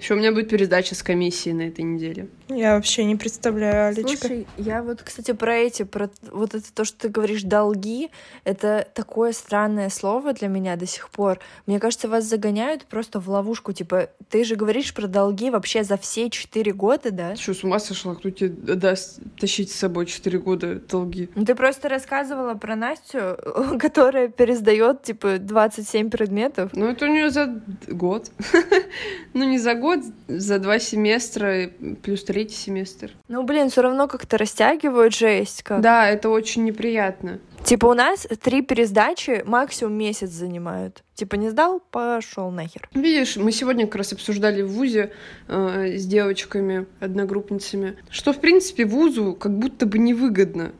Еще 0.01 0.15
у 0.15 0.17
меня 0.17 0.33
будет 0.33 0.49
передача 0.49 0.95
с 0.95 1.03
комиссией 1.03 1.55
на 1.55 1.63
этой 1.69 1.83
неделе. 1.83 2.29
Я 2.49 2.77
вообще 2.77 3.05
не 3.05 3.17
представляю, 3.17 3.89
Алечка. 3.89 4.17
Слушай, 4.17 4.47
я 4.57 4.83
вот, 4.83 5.03
кстати, 5.03 5.33
про 5.33 5.55
эти, 5.57 5.83
про 5.83 6.11
вот 6.31 6.55
это 6.55 6.73
то, 6.73 6.85
что 6.85 6.99
ты 6.99 7.09
говоришь, 7.09 7.43
долги, 7.43 8.11
это 8.45 8.87
такое 8.95 9.33
странное 9.33 9.91
слово 9.91 10.33
для 10.33 10.49
меня 10.49 10.77
до 10.77 10.87
сих 10.87 11.11
пор. 11.11 11.41
Мне 11.67 11.79
кажется, 11.79 12.09
вас 12.09 12.25
загоняют 12.25 12.87
просто 12.87 13.21
в 13.21 13.29
ловушку. 13.29 13.73
Типа, 13.73 14.09
ты 14.31 14.45
же 14.45 14.57
говоришь 14.57 14.95
про 14.95 15.07
долги 15.07 15.51
вообще 15.51 15.85
за 15.85 15.99
все 15.99 16.31
четыре 16.31 16.73
года, 16.73 17.11
да? 17.11 17.37
Что, 17.37 17.55
с 17.55 17.65
ума 17.65 17.79
сошла? 17.79 18.15
Кто 18.15 18.31
тебе 18.31 18.49
даст 18.49 19.21
тащить 19.39 19.71
с 19.71 19.77
собой 19.77 20.07
4 20.07 20.39
года 20.39 20.77
долги? 20.77 21.29
Ну, 21.35 21.45
Ты 21.45 21.55
просто 21.55 21.89
рассказывала 21.89 22.55
про 22.55 22.77
Настю, 22.77 23.39
которая 23.79 24.29
пересдает, 24.29 25.03
типа, 25.03 25.39
27 25.39 26.11
предметов. 26.11 26.71
Ну, 26.75 26.87
это 26.87 27.05
у 27.05 27.09
нее 27.09 27.31
за 27.31 27.61
год. 27.89 28.31
ну, 29.35 29.45
не 29.45 29.59
за 29.59 29.75
год, 29.75 30.01
за 30.29 30.59
два 30.59 30.79
семестра 30.79 31.71
плюс 32.03 32.25
третий 32.39 32.55
семестр. 32.55 33.11
Ну, 33.27 33.43
блин, 33.43 33.69
все 33.69 33.83
равно 33.83 34.07
как-то 34.07 34.39
растягивают 34.39 35.13
жесть. 35.13 35.65
Как. 35.65 35.81
Да, 35.81 36.09
это 36.09 36.29
очень 36.29 36.63
неприятно. 36.63 37.41
Типа 37.65 37.87
у 37.87 37.95
нас 37.95 38.29
три 38.41 38.63
пересдачи 38.63 39.43
максимум 39.45 39.95
месяц 39.95 40.31
занимают. 40.31 41.03
Типа 41.15 41.35
не 41.35 41.51
сдал, 41.51 41.83
пошел 41.91 42.53
нахер. 42.53 42.89
Видишь, 42.95 43.37
мы 43.37 43.51
сегодня 43.51 43.87
как 43.87 43.97
раз 43.97 44.13
обсуждали 44.13 44.63
в 44.63 44.71
ВУЗе 44.71 45.11
э, 45.49 45.97
с 45.97 46.07
девочками, 46.07 46.87
одногруппницами, 47.01 47.97
что, 48.09 48.33
в 48.33 48.39
принципе, 48.39 48.85
ВУЗу 48.85 49.35
как 49.35 49.59
будто 49.59 49.87
бы 49.87 49.99
невыгодно. 49.99 50.71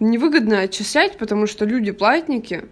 Невыгодно 0.00 0.60
отчислять, 0.60 1.16
потому 1.16 1.46
что 1.46 1.64
люди 1.64 1.92
платники, 1.92 2.64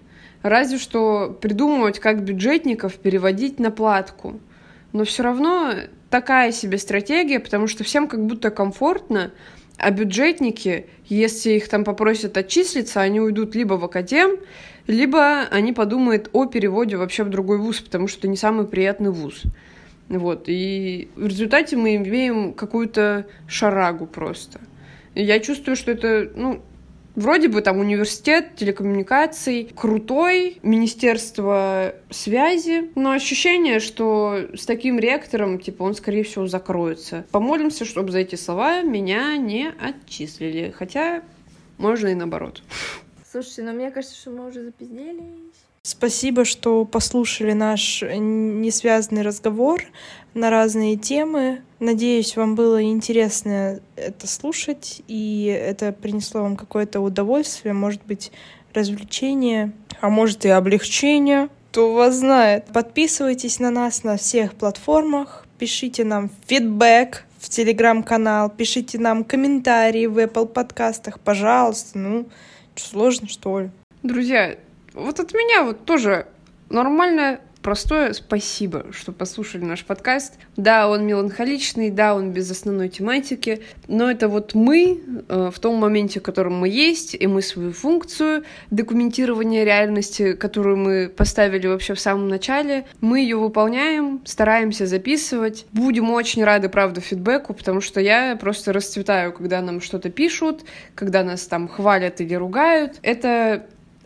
разве 0.43 0.77
что 0.77 1.35
придумывать, 1.41 1.99
как 1.99 2.23
бюджетников 2.23 2.97
переводить 2.97 3.59
на 3.59 3.71
платку. 3.71 4.39
Но 4.93 5.05
все 5.05 5.23
равно 5.23 5.73
такая 6.15 6.53
себе 6.53 6.79
стратегия, 6.79 7.41
потому 7.41 7.67
что 7.67 7.83
всем 7.83 8.07
как 8.07 8.25
будто 8.25 8.53
комфортно, 8.53 9.33
а 9.79 9.91
бюджетники, 9.91 10.87
если 11.07 11.55
их 11.55 11.69
там 11.69 11.83
попросят 11.83 12.37
отчислиться, 12.37 13.01
они 13.01 13.21
уйдут 13.21 13.57
либо 13.57 13.75
в 13.75 13.85
академ, 13.85 14.37
либо 14.87 15.41
они 15.51 15.73
подумают 15.73 16.31
о 16.33 16.47
переводе 16.47 16.97
вообще 16.99 17.25
в 17.25 17.31
другой 17.31 17.59
вуз, 17.59 17.81
потому 17.81 18.07
что 18.07 18.29
не 18.29 18.37
самый 18.37 18.65
приятный 18.69 19.11
вуз. 19.11 19.43
Вот, 20.09 20.45
и 20.47 21.09
в 21.17 21.27
результате 21.27 21.77
мы 21.77 21.97
имеем 21.97 22.53
какую-то 22.53 23.27
шарагу 23.49 24.07
просто. 24.07 24.61
Я 25.17 25.41
чувствую, 25.41 25.75
что 25.75 25.91
это, 25.91 26.31
ну, 26.37 26.63
Вроде 27.15 27.49
бы 27.49 27.61
там 27.61 27.79
университет 27.79 28.57
телекоммуникаций, 28.57 29.71
крутой, 29.77 30.59
министерство 30.63 31.95
связи, 32.11 32.91
но 32.97 33.13
ощущение, 33.13 33.79
что 33.79 34.49
с 34.55 34.67
таким 34.67 34.99
ректором, 34.99 35.61
типа, 35.61 35.85
он, 35.85 35.95
скорее 35.95 36.25
всего, 36.25 36.49
закроется. 36.49 37.25
Помолимся, 37.31 37.85
чтобы 37.85 38.11
за 38.11 38.19
эти 38.19 38.35
слова 38.35 38.83
меня 38.83 39.37
не 39.37 39.69
отчислили. 39.69 40.75
Хотя, 40.77 41.23
можно 41.79 42.09
и 42.09 42.15
наоборот. 42.15 42.63
Слушайте, 43.31 43.63
но 43.63 43.73
мне 43.73 43.91
кажется, 43.93 44.17
что 44.17 44.31
мы 44.31 44.49
уже 44.49 44.65
запизделись. 44.65 45.64
Спасибо, 45.87 46.47
что 46.47 46.87
послушали 46.87 47.53
наш 47.53 48.03
несвязанный 48.03 49.21
разговор 49.21 49.83
на 50.33 50.49
разные 50.49 50.97
темы. 50.97 51.61
Надеюсь, 51.79 52.37
вам 52.37 52.55
было 52.55 52.83
интересно 52.83 53.81
это 53.95 54.27
слушать, 54.27 55.03
и 55.09 55.45
это 55.45 55.93
принесло 55.93 56.41
вам 56.41 56.57
какое-то 56.57 57.01
удовольствие, 57.01 57.75
может 57.75 58.01
быть, 58.07 58.33
развлечение, 58.73 59.73
а 60.01 60.09
может 60.09 60.47
и 60.47 60.49
облегчение. 60.49 61.51
Кто 61.71 61.93
вас 61.93 62.15
знает. 62.15 62.65
Подписывайтесь 62.73 63.59
на 63.61 63.71
нас 63.71 64.05
на 64.05 64.17
всех 64.17 64.55
платформах, 64.55 65.47
пишите 65.59 66.05
нам 66.05 66.31
фидбэк 66.47 67.27
в 67.39 67.51
телеграм-канал, 67.51 68.49
пишите 68.49 68.99
нам 68.99 69.23
комментарии 69.23 70.07
в 70.07 70.19
Apple 70.19 70.47
подкастах, 70.47 71.21
пожалуйста. 71.21 71.99
Ну, 71.99 72.27
что, 72.75 72.89
сложно, 72.89 73.29
что 73.29 73.61
ли? 73.61 73.71
Друзья, 74.03 74.57
вот 74.95 75.21
от 75.21 75.35
меня 75.35 75.65
вот 75.65 75.85
тоже 75.85 76.27
нормальное 76.71 77.41
простое 77.65 78.13
спасибо, 78.13 78.85
что 78.93 79.11
послушали 79.11 79.65
наш 79.65 79.85
подкаст. 79.85 80.35
Да, 80.57 80.89
он 80.89 81.07
меланхоличный, 81.07 81.91
да, 81.91 82.15
он 82.15 82.31
без 82.31 82.49
основной 82.51 82.91
тематики, 82.91 83.63
но 83.89 84.11
это 84.11 84.29
вот 84.29 84.55
мы 84.55 85.01
э, 85.29 85.51
в 85.53 85.59
том 85.59 85.77
моменте, 85.77 86.21
в 86.21 86.23
котором 86.23 86.59
мы 86.59 86.69
есть, 86.69 87.17
и 87.19 87.27
мы 87.27 87.41
свою 87.41 87.73
функцию 87.73 88.45
документирования 88.71 89.65
реальности, 89.65 90.35
которую 90.35 90.77
мы 90.77 91.09
поставили 91.09 91.67
вообще 91.67 91.95
в 91.95 92.01
самом 92.01 92.29
начале, 92.29 92.85
мы 93.01 93.21
ее 93.21 93.37
выполняем, 93.37 94.21
стараемся 94.27 94.87
записывать. 94.87 95.65
Будем 95.73 96.11
очень 96.11 96.45
рады, 96.45 96.69
правда, 96.69 97.01
фидбэку, 97.01 97.55
потому 97.55 97.81
что 97.81 97.99
я 97.99 98.37
просто 98.37 98.75
расцветаю, 98.75 99.33
когда 99.33 99.63
нам 99.63 99.81
что-то 99.81 100.11
пишут, 100.11 100.65
когда 100.95 101.25
нас 101.25 101.47
там 101.47 101.69
хвалят 101.69 102.21
или 102.21 102.35
ругают. 102.35 102.99
Это 103.01 103.65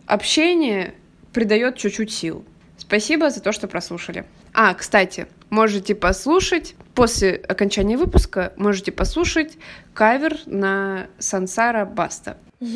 общение 0.08 0.94
придает 1.32 1.76
чуть-чуть 1.76 2.12
сил. 2.12 2.44
Спасибо 2.76 3.30
за 3.30 3.40
то, 3.40 3.52
что 3.52 3.68
прослушали. 3.68 4.24
А, 4.54 4.74
кстати, 4.74 5.26
можете 5.50 5.94
послушать, 5.94 6.74
после 6.94 7.34
окончания 7.34 7.96
выпуска, 7.96 8.52
можете 8.56 8.90
послушать 8.90 9.56
кавер 9.94 10.38
на 10.46 11.06
Сансара 11.18 11.84
Баста. 11.84 12.38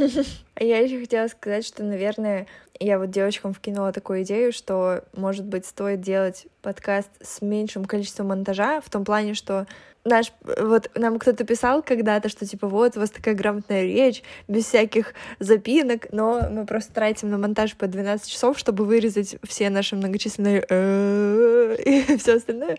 А 0.54 0.64
я 0.64 0.78
еще 0.78 1.00
хотела 1.00 1.28
сказать, 1.28 1.66
что, 1.66 1.82
наверное, 1.82 2.46
я 2.78 2.98
вот 2.98 3.10
девочкам 3.10 3.54
вкинула 3.54 3.90
такую 3.90 4.22
идею, 4.22 4.52
что, 4.52 5.02
может 5.16 5.46
быть, 5.46 5.64
стоит 5.64 6.02
делать 6.02 6.46
подкаст 6.60 7.08
с 7.22 7.40
меньшим 7.40 7.86
количеством 7.86 8.28
монтажа, 8.28 8.82
в 8.82 8.90
том 8.90 9.04
плане, 9.04 9.32
что 9.32 9.66
наш, 10.04 10.32
вот 10.42 10.90
нам 10.94 11.18
кто-то 11.18 11.44
писал 11.44 11.82
когда-то, 11.82 12.28
что 12.28 12.46
типа 12.46 12.68
вот 12.68 12.96
у 12.96 13.00
вас 13.00 13.10
такая 13.10 13.34
грамотная 13.34 13.82
речь, 13.82 14.22
без 14.48 14.66
всяких 14.66 15.14
запинок, 15.38 16.06
но 16.12 16.48
мы 16.50 16.66
просто 16.66 16.92
тратим 16.92 17.30
на 17.30 17.38
монтаж 17.38 17.76
по 17.76 17.86
12 17.86 18.28
часов, 18.28 18.58
чтобы 18.58 18.84
вырезать 18.84 19.36
все 19.42 19.70
наши 19.70 19.96
многочисленные 19.96 20.64
«э-э» 20.68 21.76
и 21.84 22.16
все 22.16 22.36
остальное. 22.36 22.78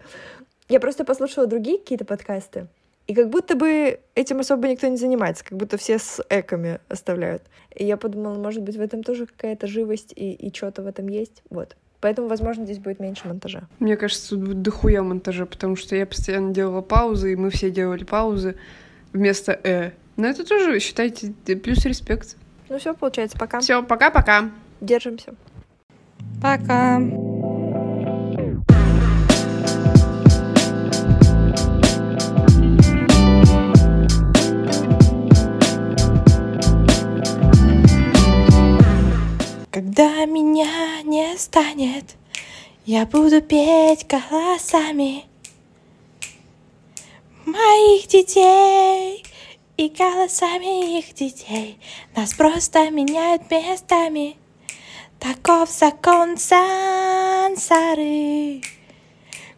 Я 0.70 0.80
просто 0.80 1.06
послушала 1.06 1.48
другие 1.48 1.78
какие-то 1.78 2.06
подкасты, 2.06 2.68
и 3.06 3.14
как 3.14 3.30
будто 3.30 3.56
бы 3.56 4.00
этим 4.16 4.40
особо 4.40 4.68
никто 4.68 4.88
не 4.88 4.98
занимается, 4.98 5.44
как 5.44 5.58
будто 5.58 5.78
все 5.78 6.00
с 6.00 6.24
эками 6.30 6.80
оставляют. 6.88 7.44
И 7.76 7.86
я 7.86 7.98
подумала, 7.98 8.36
может 8.36 8.64
быть, 8.64 8.78
в 8.78 8.82
этом 8.82 9.04
тоже 9.04 9.26
какая-то 9.26 9.68
живость 9.68 10.14
и, 10.16 10.34
и 10.34 10.54
что-то 10.54 10.84
в 10.84 10.88
этом 10.88 11.08
есть. 11.08 11.44
Вот. 11.50 11.76
Поэтому, 12.04 12.28
возможно, 12.28 12.66
здесь 12.66 12.80
будет 12.80 12.99
меньше 12.99 13.30
монтажа. 13.30 13.64
Мне 13.80 13.95
кажется, 13.95 14.32
тут 14.32 14.41
будет 14.41 14.62
дохуя 14.62 15.04
монтажа, 15.04 15.45
потому 15.45 15.78
что 15.78 15.95
я 15.95 16.06
постоянно 16.06 16.54
делала 16.54 16.82
паузы, 16.82 17.32
и 17.32 17.38
мы 17.38 17.49
все 17.49 17.72
делали 17.72 18.04
паузы 18.04 18.58
вместо 19.14 19.58
«э». 19.64 19.91
Но 20.18 20.28
это 20.28 20.45
тоже, 20.45 20.80
считайте, 20.82 21.32
плюс 21.56 21.86
респект. 21.86 22.36
Ну 22.68 22.78
все, 22.78 22.93
получается, 22.93 23.38
пока. 23.39 23.62
Все, 23.62 23.82
пока-пока. 23.82 24.51
Держимся. 24.82 25.34
Пока. 26.41 26.99
Станет, 41.38 42.16
я 42.86 43.06
буду 43.06 43.42
петь 43.42 44.06
голосами 44.08 45.26
моих 47.46 48.08
детей 48.08 49.24
и 49.78 49.90
голосами 49.90 51.00
их 51.00 51.14
детей. 51.14 51.80
Нас 52.16 52.34
просто 52.34 52.90
меняют 52.90 53.50
местами. 53.52 54.38
Таков 55.20 55.70
закон 55.70 56.38
сансары. 56.38 57.82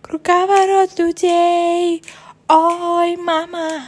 Круговорот 0.02 0.98
людей. 1.00 2.04
Ой, 2.48 3.18
мама. 3.18 3.88